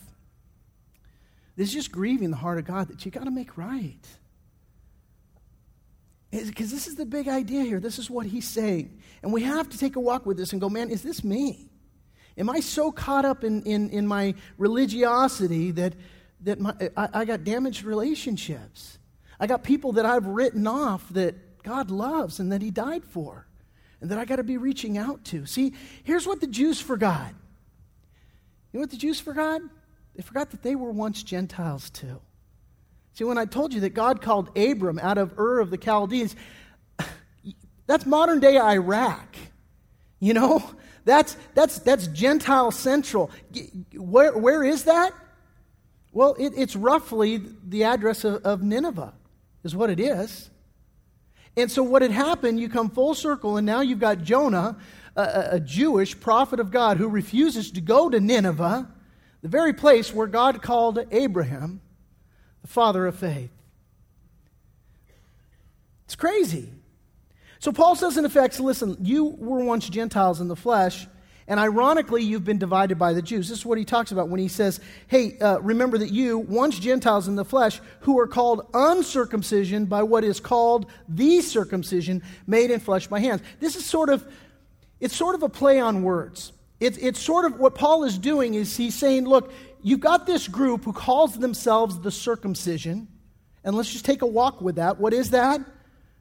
This 1.58 1.68
is 1.68 1.74
just 1.74 1.92
grieving 1.92 2.32
the 2.32 2.38
heart 2.38 2.58
of 2.58 2.66
God 2.66 2.88
that 2.88 3.06
you 3.06 3.12
got 3.12 3.26
to 3.26 3.32
make 3.32 3.58
right. 3.58 4.00
Because 6.32 6.72
this 6.72 6.88
is 6.88 6.96
the 6.96 7.06
big 7.06 7.28
idea 7.28 7.64
here. 7.64 7.82
This 7.82 8.00
is 8.00 8.10
what 8.10 8.26
he's 8.26 8.48
saying. 8.48 8.98
And 9.22 9.32
we 9.32 9.44
have 9.44 9.70
to 9.70 9.78
take 9.78 9.98
a 9.98 10.00
walk 10.00 10.26
with 10.26 10.38
this 10.38 10.54
and 10.54 10.60
go, 10.60 10.70
man, 10.70 10.90
is 10.90 11.04
this 11.04 11.24
me? 11.24 11.70
Am 12.38 12.50
I 12.50 12.62
so 12.62 12.92
caught 12.92 13.26
up 13.26 13.44
in, 13.44 13.62
in, 13.64 13.90
in 13.92 14.08
my 14.08 14.34
religiosity 14.58 15.70
that, 15.72 15.94
that 16.42 16.60
my, 16.60 16.74
I, 16.98 17.10
I 17.14 17.26
got 17.26 17.44
damaged 17.44 17.84
relationships? 17.84 18.98
I 19.40 19.46
got 19.46 19.64
people 19.64 19.92
that 19.92 20.08
I've 20.08 20.26
written 20.26 20.66
off 20.66 21.08
that 21.10 21.62
God 21.62 21.92
loves 21.92 22.40
and 22.40 22.52
that 22.52 22.64
He 22.64 22.72
died 22.72 23.04
for 23.04 23.46
and 24.04 24.12
that 24.12 24.20
I 24.20 24.26
got 24.26 24.36
to 24.36 24.44
be 24.44 24.58
reaching 24.58 24.98
out 24.98 25.24
to. 25.26 25.46
See, 25.46 25.74
here's 26.04 26.28
what 26.28 26.42
the 26.42 26.48
Jews 26.48 26.82
forgot. 26.82 27.30
You 28.72 28.80
know 28.80 28.82
what 28.82 28.92
the 28.92 28.98
Jews 28.98 29.18
forgot? 29.18 29.62
They 30.14 30.22
forgot 30.22 30.52
that 30.52 30.62
they 30.62 30.76
were 30.76 30.92
once 30.92 31.24
Gentiles 31.24 31.90
too. 31.90 32.20
See, 33.14 33.24
when 33.24 33.38
I 33.38 33.46
told 33.46 33.74
you 33.74 33.80
that 33.80 33.92
God 33.94 34.22
called 34.22 34.58
Abram 34.58 35.00
out 35.00 35.18
of 35.18 35.40
Ur 35.40 35.62
of 35.62 35.70
the 35.70 35.78
Chaldeans, 35.78 36.36
that's 37.88 38.06
modern 38.06 38.42
day 38.42 38.60
Iraq. 38.60 39.38
You 40.20 40.34
know, 40.34 40.62
that's, 41.06 41.38
that's, 41.54 41.80
that's 41.80 42.08
Gentile 42.08 42.72
central. 42.72 43.32
Where, 43.96 44.38
where 44.38 44.66
is 44.66 44.84
that? 44.84 45.14
Well, 46.12 46.36
it, 46.38 46.52
it's 46.58 46.76
roughly 46.76 47.42
the 47.66 47.86
address 47.86 48.26
of, 48.26 48.44
of 48.44 48.64
Nineveh, 48.64 49.14
is 49.64 49.78
what 49.78 49.90
it 49.90 50.02
is. 50.02 50.50
And 51.56 51.72
so, 51.72 51.84
what 51.84 52.02
had 52.02 52.12
happened, 52.12 52.60
you 52.60 52.68
come 52.68 52.90
full 52.90 53.14
circle, 53.14 53.58
and 53.58 53.66
now 53.66 53.82
you've 53.82 54.00
got 54.00 54.24
Jonah, 54.24 54.78
a, 55.16 55.50
a, 55.52 55.60
Jewish 55.60 56.20
prophet 56.20 56.60
of 56.60 56.72
God, 56.72 56.98
who 56.98 57.08
refuses 57.08 57.72
to 57.72 57.82
go 57.82 58.10
to 58.10 58.20
Nineveh, 58.20 58.90
the 59.44 59.48
very 59.48 59.74
place 59.74 60.14
where 60.14 60.26
God 60.26 60.64
called 60.64 61.00
Abraham, 61.12 61.82
the 62.64 62.68
father 62.68 63.06
of 63.06 63.16
faith. 63.16 63.52
It's 66.06 66.16
crazy. 66.16 66.70
So 67.60 67.72
Paul 67.72 67.96
says, 67.96 68.18
in 68.18 68.26
effect, 68.26 68.60
listen, 68.60 68.98
you 69.02 69.26
were 69.26 69.64
once 69.64 69.88
Gentiles 69.88 70.42
in 70.42 70.48
the 70.48 70.56
flesh, 70.56 71.08
and 71.48 71.60
ironically, 71.60 72.24
you've 72.24 72.46
been 72.46 72.58
divided 72.58 72.98
by 72.98 73.14
the 73.14 73.22
Jews. 73.22 73.50
This 73.50 73.60
is 73.60 73.66
what 73.66 73.78
he 73.78 73.86
talks 73.86 74.12
about 74.12 74.30
when 74.30 74.40
he 74.40 74.48
says, 74.48 74.80
hey, 75.08 75.38
uh, 75.40 75.60
remember 75.60 75.98
that 75.98 76.12
you, 76.12 76.40
once 76.40 76.80
Gentiles 76.80 77.28
in 77.28 77.36
the 77.36 77.46
flesh, 77.46 77.82
who 78.02 78.20
are 78.20 78.28
called 78.28 78.68
uncircumcision 78.74 79.86
by 79.86 80.04
what 80.04 80.24
is 80.24 80.40
called 80.40 80.86
the 81.10 81.42
circumcision 81.42 82.24
made 82.48 82.72
in 82.72 82.80
flesh 82.80 83.08
by 83.08 83.20
hands. 83.20 83.42
This 83.60 83.76
is 83.76 83.86
sort 83.86 84.10
of, 84.10 84.26
it's 85.00 85.16
sort 85.16 85.36
of 85.36 85.44
a 85.44 85.50
play 85.50 85.80
on 85.80 86.04
words. 86.04 86.54
It's, 86.80 86.98
it's 86.98 87.20
sort 87.20 87.46
of 87.46 87.60
what 87.60 87.76
Paul 87.76 88.04
is 88.04 88.18
doing 88.18 88.54
is 88.54 88.76
he's 88.76 88.96
saying, 88.96 89.26
look, 89.26 89.52
you've 89.82 90.00
got 90.00 90.26
this 90.26 90.48
group 90.48 90.86
who 90.86 90.94
calls 90.94 91.38
themselves 91.38 92.00
the 92.00 92.12
circumcision, 92.12 93.08
and 93.64 93.76
let's 93.76 93.92
just 93.92 94.06
take 94.06 94.22
a 94.22 94.28
walk 94.28 94.62
with 94.62 94.76
that. 94.76 95.00
What 95.00 95.14
is 95.14 95.32
that? 95.32 95.62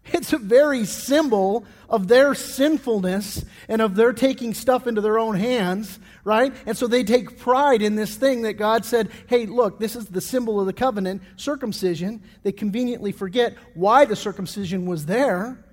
It's 0.06 0.32
a 0.32 0.38
very 0.38 0.84
symbol 0.84 1.64
of 1.88 2.08
their 2.08 2.34
sinfulness 2.34 3.44
and 3.68 3.80
of 3.80 3.94
their 3.94 4.12
taking 4.12 4.52
stuff 4.52 4.86
into 4.86 5.00
their 5.00 5.18
own 5.18 5.36
hands, 5.36 5.98
right? 6.24 6.52
And 6.66 6.76
so 6.76 6.86
they 6.86 7.04
take 7.04 7.38
pride 7.38 7.82
in 7.82 7.94
this 7.94 8.16
thing 8.16 8.42
that 8.42 8.54
God 8.54 8.84
said, 8.84 9.10
hey, 9.28 9.46
look, 9.46 9.78
this 9.78 9.94
is 9.94 10.06
the 10.06 10.20
symbol 10.20 10.58
of 10.58 10.66
the 10.66 10.72
covenant, 10.72 11.22
circumcision. 11.36 12.22
They 12.42 12.52
conveniently 12.52 13.12
forget 13.12 13.56
why 13.74 14.04
the 14.04 14.16
circumcision 14.16 14.86
was 14.86 15.06
there 15.06 15.64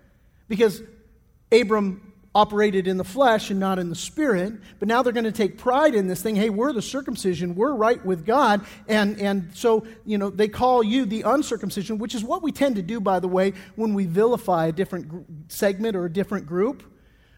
because 0.47 0.81
Abram 1.51 2.08
operated 2.35 2.87
in 2.87 2.97
the 2.97 3.03
flesh 3.03 3.49
and 3.49 3.59
not 3.59 3.79
in 3.79 3.89
the 3.89 3.95
spirit. 3.95 4.53
But 4.77 4.87
now 4.87 5.01
they're 5.01 5.13
going 5.13 5.23
to 5.23 5.31
take 5.31 5.57
pride 5.57 5.95
in 5.95 6.07
this 6.07 6.21
thing. 6.21 6.35
Hey, 6.35 6.49
we're 6.49 6.73
the 6.73 6.81
circumcision. 6.81 7.55
We're 7.55 7.73
right 7.73 8.03
with 8.05 8.25
God. 8.25 8.65
And, 8.87 9.19
and 9.19 9.49
so, 9.55 9.85
you 10.05 10.17
know, 10.17 10.29
they 10.29 10.47
call 10.47 10.83
you 10.83 11.05
the 11.05 11.23
uncircumcision, 11.23 11.97
which 11.97 12.13
is 12.13 12.23
what 12.23 12.43
we 12.43 12.51
tend 12.51 12.75
to 12.75 12.81
do, 12.81 12.99
by 12.99 13.19
the 13.19 13.27
way, 13.27 13.53
when 13.75 13.93
we 13.93 14.05
vilify 14.05 14.67
a 14.67 14.71
different 14.71 15.51
segment 15.51 15.95
or 15.95 16.05
a 16.05 16.11
different 16.11 16.45
group. 16.45 16.83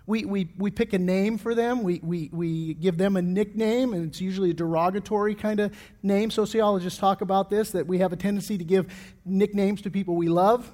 We, 0.08 0.26
we, 0.26 0.50
we 0.58 0.72
pick 0.72 0.92
a 0.92 1.00
name 1.00 1.38
for 1.38 1.56
them. 1.56 1.84
We, 1.84 2.02
we, 2.04 2.30
we 2.34 2.74
give 2.74 2.98
them 2.98 3.16
a 3.16 3.22
nickname, 3.22 3.94
and 3.94 4.08
it's 4.08 4.20
usually 4.20 4.50
a 4.50 4.54
derogatory 4.54 5.36
kind 5.36 5.60
of 5.62 5.74
name. 6.04 6.32
Sociologists 6.32 7.00
talk 7.00 7.22
about 7.22 7.50
this 7.50 7.72
that 7.72 7.88
we 7.88 8.00
have 8.00 8.12
a 8.12 8.18
tendency 8.18 8.58
to 8.58 8.64
give 8.64 8.92
nicknames 9.24 9.84
to 9.84 9.92
people 9.92 10.16
we 10.16 10.28
love 10.28 10.70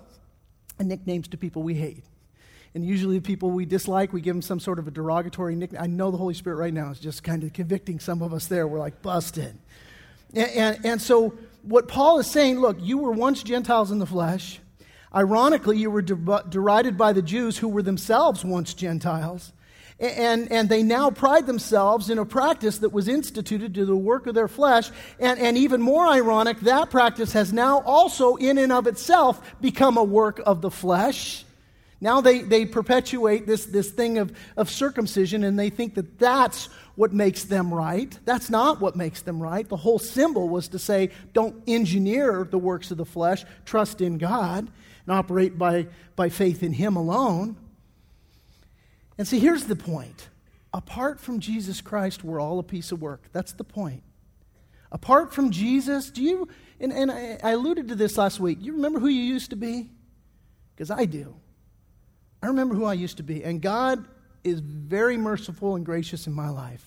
and 0.80 0.88
nicknames 0.88 1.28
to 1.28 1.38
people 1.38 1.62
we 1.62 1.76
hate. 1.76 2.07
And 2.78 2.86
usually, 2.86 3.18
the 3.18 3.24
people 3.24 3.50
we 3.50 3.66
dislike, 3.66 4.14
we 4.14 4.22
give 4.22 4.36
them 4.36 4.44
some 4.44 4.60
sort 4.60 4.78
of 4.78 4.88
a 4.88 4.92
derogatory 4.92 5.56
nickname. 5.56 5.82
I 5.82 5.88
know 5.88 6.12
the 6.12 6.18
Holy 6.18 6.36
Spirit 6.36 6.58
right 6.58 6.72
now 6.72 6.92
is 6.92 7.00
just 7.00 7.24
kind 7.24 7.44
of 7.44 7.52
convicting 7.52 8.00
some 8.00 8.22
of 8.22 8.36
us 8.36 8.46
there. 8.46 8.68
We're 8.68 8.78
like, 8.78 9.02
busted. 9.02 9.58
And, 10.36 10.52
and, 10.52 10.86
and 10.86 11.02
so, 11.02 11.34
what 11.64 11.88
Paul 11.88 12.20
is 12.20 12.28
saying 12.30 12.60
look, 12.60 12.78
you 12.80 13.00
were 13.00 13.12
once 13.12 13.42
Gentiles 13.42 13.90
in 13.90 13.98
the 13.98 14.06
flesh. 14.06 14.60
Ironically, 15.12 15.80
you 15.80 15.90
were 15.90 16.04
de- 16.04 16.44
derided 16.50 17.00
by 17.00 17.14
the 17.14 17.24
Jews 17.24 17.58
who 17.58 17.68
were 17.68 17.82
themselves 17.82 18.46
once 18.46 18.76
Gentiles. 18.76 19.54
And, 20.00 20.52
and 20.52 20.70
they 20.70 20.84
now 20.84 21.10
pride 21.10 21.48
themselves 21.48 22.12
in 22.12 22.20
a 22.20 22.26
practice 22.26 22.78
that 22.78 22.90
was 22.90 23.08
instituted 23.08 23.74
to 23.74 23.86
the 23.86 23.96
work 23.96 24.28
of 24.28 24.36
their 24.36 24.48
flesh. 24.48 24.92
And, 25.20 25.40
and 25.40 25.58
even 25.58 25.82
more 25.82 26.06
ironic, 26.06 26.60
that 26.60 26.92
practice 26.92 27.34
has 27.34 27.52
now 27.52 27.82
also, 27.82 28.36
in 28.36 28.60
and 28.60 28.72
of 28.72 28.86
itself, 28.86 29.42
become 29.62 29.98
a 29.98 30.04
work 30.04 30.40
of 30.46 30.62
the 30.62 30.70
flesh. 30.70 31.44
Now 32.00 32.22
they, 32.22 32.42
they 32.42 32.66
perpetuate 32.66 33.48
this, 33.48 33.66
this 33.66 33.90
thing 33.90 34.20
of, 34.20 34.32
of 34.56 34.70
circumcision 34.70 35.44
and 35.44 35.58
they 35.58 35.70
think 35.70 35.96
that 35.96 36.20
that's 36.20 36.70
what 36.96 37.12
makes 37.12 37.44
them 37.44 37.74
right. 37.74 38.18
That's 38.26 38.50
not 38.50 38.80
what 38.80 38.96
makes 38.96 39.22
them 39.22 39.42
right. 39.42 39.68
The 39.68 39.78
whole 39.78 40.00
symbol 40.00 40.48
was 40.48 40.68
to 40.70 40.80
say, 40.80 41.10
don't 41.34 41.64
engineer 41.68 42.48
the 42.50 42.58
works 42.58 42.92
of 42.92 42.98
the 42.98 43.06
flesh, 43.06 43.46
trust 43.66 44.02
in 44.02 44.18
God, 44.18 44.68
and 45.06 45.16
operate 45.16 45.58
by, 45.58 45.88
by 46.16 46.30
faith 46.30 46.62
in 46.62 46.74
Him 46.74 46.96
alone. 46.96 47.56
And 49.18 49.28
see, 49.28 49.40
here's 49.40 49.66
the 49.66 49.76
point. 49.76 50.30
Apart 50.74 51.20
from 51.20 51.40
Jesus 51.40 51.82
Christ, 51.82 52.24
we're 52.24 52.40
all 52.40 52.60
a 52.60 52.64
piece 52.64 52.92
of 52.92 53.02
work. 53.02 53.24
That's 53.32 53.54
the 53.54 53.64
point. 53.64 54.04
Apart 54.92 55.34
from 55.34 55.52
Jesus, 55.52 56.10
do 56.12 56.22
you, 56.22 56.48
and, 56.80 56.94
and 56.94 57.12
I, 57.12 57.52
alluded 57.52 57.88
to 57.90 57.96
this 57.96 58.18
last 58.18 58.40
week, 58.40 58.60
you 58.62 58.74
remember 58.74 59.00
who 59.00 59.08
you 59.08 59.24
used 59.24 59.50
to 59.50 59.56
be? 59.56 59.90
Because 60.76 60.92
I 60.92 61.06
do. 61.06 61.36
I 62.42 62.48
remember 62.48 62.76
who 62.76 62.86
I 62.86 62.94
used 62.94 63.18
to 63.18 63.24
be. 63.24 63.44
And 63.44 63.62
God 63.62 64.06
is 64.44 64.60
very 64.60 65.18
merciful 65.18 65.76
and 65.76 65.86
gracious 65.86 66.28
in 66.28 66.34
my 66.34 66.50
life, 66.50 66.86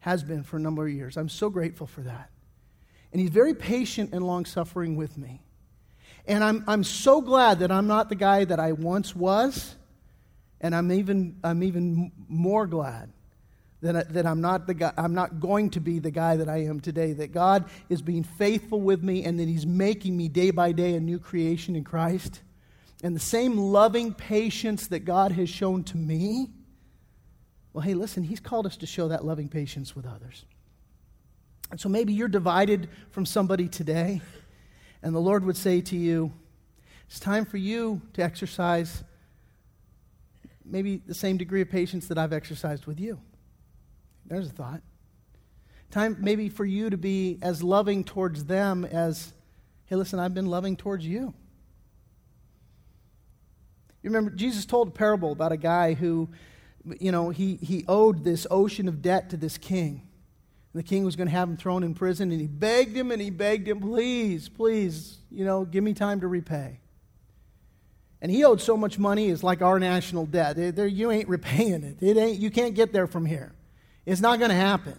has 0.00 0.22
been 0.22 0.42
for 0.42 0.56
a 0.56 0.60
number 0.60 0.86
of 0.86 0.92
years. 0.92 1.16
I'm 1.16 1.28
so 1.28 1.50
grateful 1.50 1.86
for 1.86 2.02
that. 2.02 2.30
And 3.12 3.20
He's 3.20 3.30
very 3.30 3.54
patient 3.54 4.12
and 4.12 4.26
long 4.26 4.44
suffering 4.44 4.96
with 4.96 5.16
me. 5.18 5.42
And 6.26 6.44
I'm, 6.44 6.64
I'm 6.66 6.84
so 6.84 7.20
glad 7.20 7.60
that 7.60 7.72
I'm 7.72 7.86
not 7.86 8.08
the 8.08 8.14
guy 8.14 8.44
that 8.44 8.60
I 8.60 8.72
once 8.72 9.16
was 9.16 9.74
And 10.60 10.74
I'm 10.74 10.90
even, 10.92 11.36
I'm 11.44 11.62
even 11.62 12.12
more 12.28 12.66
glad 12.66 13.10
that, 13.80 13.96
I, 13.96 14.02
that 14.04 14.26
I'm, 14.26 14.40
not 14.40 14.66
the 14.66 14.74
guy, 14.74 14.92
I'm 14.96 15.14
not 15.14 15.40
going 15.40 15.70
to 15.70 15.80
be 15.80 15.98
the 16.00 16.10
guy 16.10 16.36
that 16.36 16.48
I 16.48 16.64
am 16.64 16.80
today, 16.80 17.12
that 17.14 17.32
God 17.32 17.66
is 17.88 18.02
being 18.02 18.24
faithful 18.24 18.80
with 18.80 19.02
me 19.02 19.24
and 19.24 19.38
that 19.38 19.48
He's 19.48 19.66
making 19.66 20.16
me 20.16 20.28
day 20.28 20.50
by 20.50 20.72
day 20.72 20.94
a 20.94 21.00
new 21.00 21.18
creation 21.18 21.76
in 21.76 21.84
Christ. 21.84 22.40
And 23.02 23.14
the 23.14 23.20
same 23.20 23.56
loving 23.56 24.12
patience 24.12 24.88
that 24.88 25.00
God 25.00 25.32
has 25.32 25.48
shown 25.48 25.84
to 25.84 25.96
me, 25.96 26.50
well, 27.72 27.82
hey, 27.82 27.94
listen, 27.94 28.24
He's 28.24 28.40
called 28.40 28.66
us 28.66 28.76
to 28.78 28.86
show 28.86 29.08
that 29.08 29.24
loving 29.24 29.48
patience 29.48 29.94
with 29.94 30.04
others. 30.06 30.44
And 31.70 31.78
so 31.78 31.88
maybe 31.88 32.12
you're 32.12 32.28
divided 32.28 32.88
from 33.10 33.26
somebody 33.26 33.68
today, 33.68 34.20
and 35.02 35.14
the 35.14 35.20
Lord 35.20 35.44
would 35.44 35.56
say 35.56 35.80
to 35.82 35.96
you, 35.96 36.32
it's 37.06 37.20
time 37.20 37.44
for 37.44 37.56
you 37.56 38.02
to 38.14 38.22
exercise 38.22 39.04
maybe 40.64 41.00
the 41.06 41.14
same 41.14 41.36
degree 41.36 41.62
of 41.62 41.70
patience 41.70 42.08
that 42.08 42.18
I've 42.18 42.32
exercised 42.32 42.86
with 42.86 43.00
you. 43.00 43.20
There's 44.26 44.48
a 44.48 44.50
thought. 44.50 44.82
Time 45.90 46.16
maybe 46.20 46.50
for 46.50 46.66
you 46.66 46.90
to 46.90 46.98
be 46.98 47.38
as 47.40 47.62
loving 47.62 48.04
towards 48.04 48.44
them 48.44 48.84
as, 48.84 49.32
hey, 49.86 49.96
listen, 49.96 50.18
I've 50.18 50.34
been 50.34 50.46
loving 50.46 50.76
towards 50.76 51.06
you. 51.06 51.32
You 54.02 54.10
remember, 54.10 54.30
Jesus 54.30 54.64
told 54.64 54.88
a 54.88 54.90
parable 54.90 55.32
about 55.32 55.52
a 55.52 55.56
guy 55.56 55.94
who, 55.94 56.28
you 57.00 57.10
know, 57.10 57.30
he, 57.30 57.56
he 57.56 57.84
owed 57.88 58.24
this 58.24 58.46
ocean 58.50 58.88
of 58.88 59.02
debt 59.02 59.30
to 59.30 59.36
this 59.36 59.58
king. 59.58 60.02
And 60.72 60.82
the 60.82 60.86
king 60.86 61.04
was 61.04 61.16
going 61.16 61.28
to 61.28 61.32
have 61.32 61.48
him 61.48 61.56
thrown 61.56 61.82
in 61.82 61.94
prison, 61.94 62.30
and 62.30 62.40
he 62.40 62.46
begged 62.46 62.96
him 62.96 63.10
and 63.10 63.20
he 63.20 63.30
begged 63.30 63.66
him, 63.66 63.80
please, 63.80 64.48
please, 64.48 65.18
you 65.30 65.44
know, 65.44 65.64
give 65.64 65.82
me 65.82 65.94
time 65.94 66.20
to 66.20 66.28
repay. 66.28 66.80
And 68.20 68.30
he 68.30 68.44
owed 68.44 68.60
so 68.60 68.76
much 68.76 68.98
money, 68.98 69.28
it's 69.28 69.42
like 69.42 69.62
our 69.62 69.78
national 69.78 70.26
debt. 70.26 70.56
There, 70.74 70.86
you 70.86 71.10
ain't 71.10 71.28
repaying 71.28 71.84
it. 71.84 72.02
it 72.02 72.16
ain't, 72.16 72.38
you 72.38 72.50
can't 72.50 72.74
get 72.74 72.92
there 72.92 73.06
from 73.06 73.26
here. 73.26 73.52
It's 74.06 74.20
not 74.20 74.38
going 74.38 74.50
to 74.50 74.56
happen. 74.56 74.98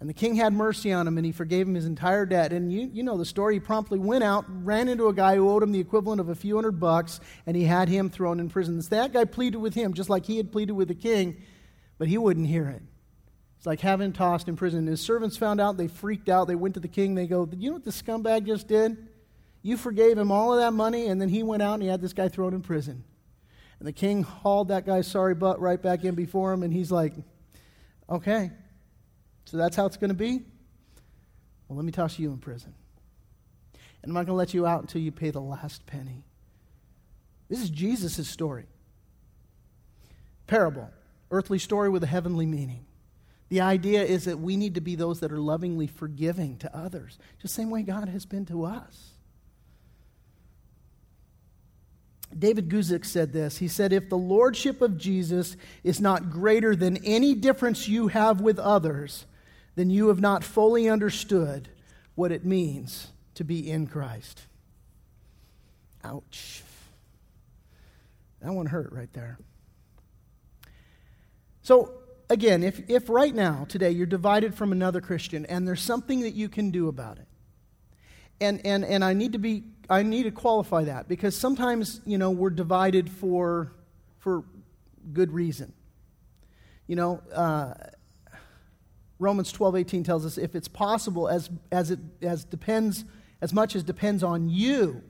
And 0.00 0.08
the 0.08 0.14
king 0.14 0.34
had 0.34 0.54
mercy 0.54 0.92
on 0.92 1.06
him 1.06 1.18
and 1.18 1.26
he 1.26 1.32
forgave 1.32 1.68
him 1.68 1.74
his 1.74 1.84
entire 1.84 2.24
debt. 2.24 2.54
And 2.54 2.72
you, 2.72 2.90
you 2.90 3.02
know 3.02 3.18
the 3.18 3.26
story. 3.26 3.54
He 3.54 3.60
promptly 3.60 3.98
went 3.98 4.24
out, 4.24 4.46
ran 4.64 4.88
into 4.88 5.08
a 5.08 5.12
guy 5.12 5.36
who 5.36 5.50
owed 5.50 5.62
him 5.62 5.72
the 5.72 5.80
equivalent 5.80 6.22
of 6.22 6.30
a 6.30 6.34
few 6.34 6.54
hundred 6.54 6.80
bucks, 6.80 7.20
and 7.46 7.54
he 7.54 7.64
had 7.64 7.90
him 7.90 8.08
thrown 8.08 8.40
in 8.40 8.48
prison. 8.48 8.80
So 8.80 8.88
that 8.90 9.12
guy 9.12 9.26
pleaded 9.26 9.58
with 9.58 9.74
him 9.74 9.92
just 9.92 10.08
like 10.08 10.24
he 10.24 10.38
had 10.38 10.50
pleaded 10.50 10.72
with 10.72 10.88
the 10.88 10.94
king, 10.94 11.36
but 11.98 12.08
he 12.08 12.16
wouldn't 12.16 12.46
hear 12.46 12.66
it. 12.66 12.82
It's 13.58 13.66
like 13.66 13.80
having 13.80 14.14
tossed 14.14 14.48
in 14.48 14.56
prison. 14.56 14.86
His 14.86 15.02
servants 15.02 15.36
found 15.36 15.60
out, 15.60 15.76
they 15.76 15.86
freaked 15.86 16.30
out. 16.30 16.48
They 16.48 16.54
went 16.54 16.72
to 16.74 16.80
the 16.80 16.88
king. 16.88 17.14
They 17.14 17.26
go, 17.26 17.46
You 17.54 17.68
know 17.68 17.74
what 17.74 17.84
this 17.84 18.00
scumbag 18.00 18.46
just 18.46 18.66
did? 18.66 19.06
You 19.60 19.76
forgave 19.76 20.16
him 20.16 20.32
all 20.32 20.54
of 20.54 20.60
that 20.60 20.72
money, 20.72 21.08
and 21.08 21.20
then 21.20 21.28
he 21.28 21.42
went 21.42 21.62
out 21.62 21.74
and 21.74 21.82
he 21.82 21.90
had 21.90 22.00
this 22.00 22.14
guy 22.14 22.28
thrown 22.28 22.54
in 22.54 22.62
prison. 22.62 23.04
And 23.78 23.86
the 23.86 23.92
king 23.92 24.22
hauled 24.22 24.68
that 24.68 24.86
guy's 24.86 25.06
sorry 25.06 25.34
butt 25.34 25.60
right 25.60 25.80
back 25.80 26.04
in 26.04 26.14
before 26.14 26.54
him, 26.54 26.62
and 26.62 26.72
he's 26.72 26.90
like, 26.90 27.12
Okay, 28.08 28.50
so 29.50 29.56
that's 29.56 29.74
how 29.74 29.84
it's 29.84 29.96
going 29.96 30.10
to 30.10 30.14
be? 30.14 30.44
Well, 31.66 31.76
let 31.76 31.84
me 31.84 31.90
toss 31.90 32.20
you 32.20 32.30
in 32.30 32.38
prison. 32.38 32.72
And 34.00 34.10
I'm 34.10 34.14
not 34.14 34.20
going 34.20 34.34
to 34.34 34.34
let 34.34 34.54
you 34.54 34.64
out 34.64 34.80
until 34.80 35.00
you 35.00 35.10
pay 35.10 35.30
the 35.30 35.40
last 35.40 35.86
penny. 35.86 36.22
This 37.48 37.60
is 37.60 37.68
Jesus' 37.68 38.28
story. 38.28 38.66
Parable, 40.46 40.88
earthly 41.32 41.58
story 41.58 41.88
with 41.88 42.04
a 42.04 42.06
heavenly 42.06 42.46
meaning. 42.46 42.86
The 43.48 43.62
idea 43.62 44.04
is 44.04 44.26
that 44.26 44.38
we 44.38 44.56
need 44.56 44.76
to 44.76 44.80
be 44.80 44.94
those 44.94 45.18
that 45.18 45.32
are 45.32 45.40
lovingly 45.40 45.88
forgiving 45.88 46.56
to 46.58 46.76
others, 46.76 47.18
just 47.42 47.56
the 47.56 47.62
same 47.62 47.70
way 47.70 47.82
God 47.82 48.08
has 48.08 48.24
been 48.24 48.46
to 48.46 48.64
us. 48.64 49.14
David 52.38 52.68
Guzik 52.68 53.04
said 53.04 53.32
this. 53.32 53.58
He 53.58 53.66
said, 53.66 53.92
If 53.92 54.08
the 54.08 54.16
lordship 54.16 54.80
of 54.80 54.96
Jesus 54.96 55.56
is 55.82 56.00
not 56.00 56.30
greater 56.30 56.76
than 56.76 56.98
any 56.98 57.34
difference 57.34 57.88
you 57.88 58.06
have 58.06 58.40
with 58.40 58.60
others, 58.60 59.26
then 59.80 59.88
you 59.88 60.08
have 60.08 60.20
not 60.20 60.44
fully 60.44 60.90
understood 60.90 61.70
what 62.14 62.30
it 62.30 62.44
means 62.44 63.08
to 63.34 63.44
be 63.44 63.70
in 63.70 63.86
Christ. 63.86 64.42
Ouch. 66.04 66.62
That 68.42 68.52
one 68.52 68.66
hurt 68.66 68.92
right 68.92 69.10
there. 69.14 69.38
So, 71.62 71.94
again, 72.28 72.62
if, 72.62 72.90
if 72.90 73.08
right 73.08 73.34
now, 73.34 73.64
today, 73.70 73.90
you're 73.90 74.06
divided 74.06 74.54
from 74.54 74.70
another 74.70 75.00
Christian 75.00 75.46
and 75.46 75.66
there's 75.66 75.80
something 75.80 76.20
that 76.20 76.34
you 76.34 76.50
can 76.50 76.70
do 76.70 76.88
about 76.88 77.16
it, 77.16 77.26
and, 78.38 78.60
and, 78.66 78.84
and 78.84 79.02
I 79.02 79.14
need 79.14 79.32
to 79.32 79.38
be 79.38 79.64
I 79.90 80.04
need 80.04 80.22
to 80.22 80.30
qualify 80.30 80.84
that 80.84 81.08
because 81.08 81.36
sometimes, 81.36 82.00
you 82.06 82.16
know, 82.16 82.30
we're 82.30 82.50
divided 82.50 83.10
for, 83.10 83.72
for 84.20 84.44
good 85.12 85.32
reason. 85.32 85.72
You 86.86 86.94
know, 86.94 87.22
uh, 87.34 87.74
Romans 89.20 89.52
12, 89.52 89.76
18 89.76 90.02
tells 90.02 90.24
us 90.24 90.38
if 90.38 90.56
it's 90.56 90.66
possible, 90.66 91.28
as, 91.28 91.50
as 91.70 91.90
it 91.90 92.00
as 92.22 92.42
depends, 92.44 93.04
as 93.42 93.52
much 93.52 93.76
as 93.76 93.84
depends 93.84 94.24
on 94.24 94.48
you, 94.48 95.02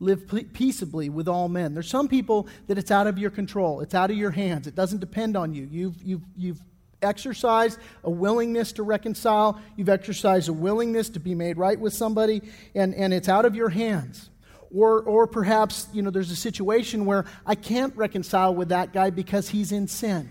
live 0.00 0.26
peaceably 0.54 1.10
with 1.10 1.28
all 1.28 1.48
men. 1.48 1.74
There's 1.74 1.88
some 1.88 2.08
people 2.08 2.48
that 2.66 2.78
it's 2.78 2.90
out 2.90 3.06
of 3.06 3.18
your 3.18 3.30
control, 3.30 3.80
it's 3.80 3.94
out 3.94 4.10
of 4.10 4.16
your 4.16 4.30
hands, 4.30 4.66
it 4.66 4.74
doesn't 4.74 5.00
depend 5.00 5.36
on 5.36 5.52
you. 5.52 5.68
You've, 5.70 6.02
you've, 6.02 6.22
you've 6.34 6.60
exercised 7.02 7.78
a 8.02 8.10
willingness 8.10 8.72
to 8.72 8.82
reconcile, 8.82 9.60
you've 9.76 9.90
exercised 9.90 10.48
a 10.48 10.52
willingness 10.52 11.10
to 11.10 11.20
be 11.20 11.34
made 11.34 11.58
right 11.58 11.78
with 11.78 11.92
somebody, 11.92 12.40
and, 12.74 12.94
and 12.94 13.12
it's 13.12 13.28
out 13.28 13.44
of 13.44 13.54
your 13.54 13.68
hands. 13.68 14.30
Or, 14.74 15.02
or 15.02 15.26
perhaps, 15.26 15.88
you 15.92 16.00
know, 16.00 16.08
there's 16.08 16.30
a 16.30 16.36
situation 16.36 17.04
where 17.04 17.26
I 17.44 17.54
can't 17.54 17.94
reconcile 17.94 18.54
with 18.54 18.70
that 18.70 18.94
guy 18.94 19.10
because 19.10 19.50
he's 19.50 19.70
in 19.72 19.88
sin. 19.88 20.30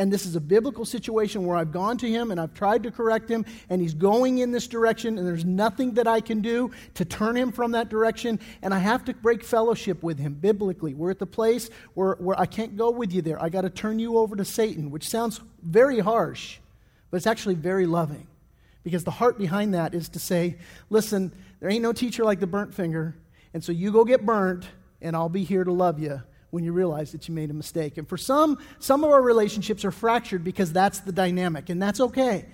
And 0.00 0.12
this 0.12 0.26
is 0.26 0.36
a 0.36 0.40
biblical 0.40 0.84
situation 0.84 1.44
where 1.44 1.56
I've 1.56 1.72
gone 1.72 1.98
to 1.98 2.08
him 2.08 2.30
and 2.30 2.40
I've 2.40 2.54
tried 2.54 2.84
to 2.84 2.90
correct 2.92 3.28
him, 3.28 3.44
and 3.68 3.82
he's 3.82 3.94
going 3.94 4.38
in 4.38 4.52
this 4.52 4.68
direction, 4.68 5.18
and 5.18 5.26
there's 5.26 5.44
nothing 5.44 5.94
that 5.94 6.06
I 6.06 6.20
can 6.20 6.40
do 6.40 6.70
to 6.94 7.04
turn 7.04 7.36
him 7.36 7.50
from 7.50 7.72
that 7.72 7.88
direction, 7.88 8.38
and 8.62 8.72
I 8.72 8.78
have 8.78 9.04
to 9.06 9.14
break 9.14 9.42
fellowship 9.42 10.04
with 10.04 10.18
him 10.20 10.34
biblically. 10.34 10.94
We're 10.94 11.10
at 11.10 11.18
the 11.18 11.26
place 11.26 11.68
where, 11.94 12.14
where 12.14 12.38
I 12.38 12.46
can't 12.46 12.76
go 12.76 12.90
with 12.90 13.12
you 13.12 13.22
there. 13.22 13.42
I 13.42 13.48
got 13.48 13.62
to 13.62 13.70
turn 13.70 13.98
you 13.98 14.18
over 14.18 14.36
to 14.36 14.44
Satan, 14.44 14.92
which 14.92 15.08
sounds 15.08 15.40
very 15.62 15.98
harsh, 15.98 16.58
but 17.10 17.16
it's 17.16 17.26
actually 17.26 17.56
very 17.56 17.86
loving. 17.86 18.28
Because 18.84 19.02
the 19.02 19.10
heart 19.10 19.36
behind 19.36 19.74
that 19.74 19.94
is 19.94 20.08
to 20.10 20.20
say, 20.20 20.58
listen, 20.90 21.32
there 21.58 21.68
ain't 21.68 21.82
no 21.82 21.92
teacher 21.92 22.22
like 22.22 22.38
the 22.38 22.46
burnt 22.46 22.72
finger, 22.72 23.16
and 23.52 23.64
so 23.64 23.72
you 23.72 23.90
go 23.90 24.04
get 24.04 24.24
burnt, 24.24 24.64
and 25.02 25.16
I'll 25.16 25.28
be 25.28 25.42
here 25.42 25.64
to 25.64 25.72
love 25.72 25.98
you 25.98 26.22
when 26.50 26.64
you 26.64 26.72
realize 26.72 27.12
that 27.12 27.28
you 27.28 27.34
made 27.34 27.50
a 27.50 27.54
mistake. 27.54 27.98
And 27.98 28.08
for 28.08 28.16
some, 28.16 28.58
some 28.78 29.04
of 29.04 29.10
our 29.10 29.20
relationships 29.20 29.84
are 29.84 29.90
fractured 29.90 30.44
because 30.44 30.72
that's 30.72 31.00
the 31.00 31.12
dynamic, 31.12 31.68
and 31.68 31.80
that's 31.80 32.00
okay. 32.00 32.46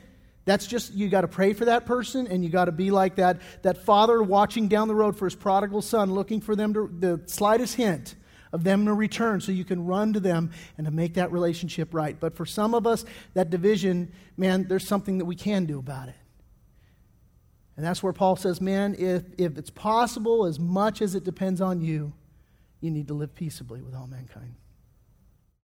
That's 0.47 0.67
just, 0.67 0.93
you 0.93 1.09
got 1.09 1.23
to 1.23 1.29
pray 1.29 1.53
for 1.53 1.65
that 1.67 1.87
person, 1.87 2.27
and 2.27 2.45
you 2.45 2.51
got 2.51 2.67
to 2.67 2.73
be 2.73 2.91
like 2.91 3.17
that, 3.17 3.41
that 3.63 3.85
father 3.85 4.23
watching 4.23 4.69
down 4.69 4.89
the 4.89 4.95
road 4.95 5.17
for 5.17 5.25
his 5.25 5.35
prodigal 5.35 5.81
son, 5.81 6.13
looking 6.13 6.41
for 6.41 6.55
them 6.55 6.75
to, 6.75 6.91
the 6.99 7.23
slightest 7.27 7.77
hint 7.77 8.15
of 8.53 8.63
them 8.63 8.85
to 8.87 8.93
return 8.93 9.41
so 9.41 9.53
you 9.53 9.65
can 9.65 9.85
run 9.85 10.13
to 10.13 10.21
them 10.21 10.51
and 10.77 10.87
to 10.87 10.93
make 10.93 11.15
that 11.15 11.33
relationship 11.33 11.95
right. 11.95 12.19
But 12.21 12.37
for 12.37 12.47
some 12.47 12.75
of 12.75 12.87
us, 12.87 13.05
that 13.33 13.51
division, 13.51 14.13
man, 14.37 14.69
there's 14.69 14.87
something 14.87 15.19
that 15.19 15.25
we 15.25 15.35
can 15.35 15.65
do 15.65 15.79
about 15.79 16.09
it. 16.09 16.15
And 17.77 17.85
that's 17.85 18.03
where 18.03 18.13
Paul 18.13 18.37
says, 18.37 18.61
man, 18.61 18.95
if, 18.97 19.25
if 19.39 19.59
it's 19.59 19.71
possible, 19.71 20.47
as 20.47 20.61
much 20.61 21.03
as 21.03 21.15
it 21.15 21.25
depends 21.25 21.61
on 21.61 21.81
you, 21.81 22.13
you 22.85 22.91
need 22.91 23.09
to 23.09 23.14
live 23.14 23.35
peaceably 23.35 23.80
with 23.80 23.95
all 23.95 24.07
mankind. 24.07 24.57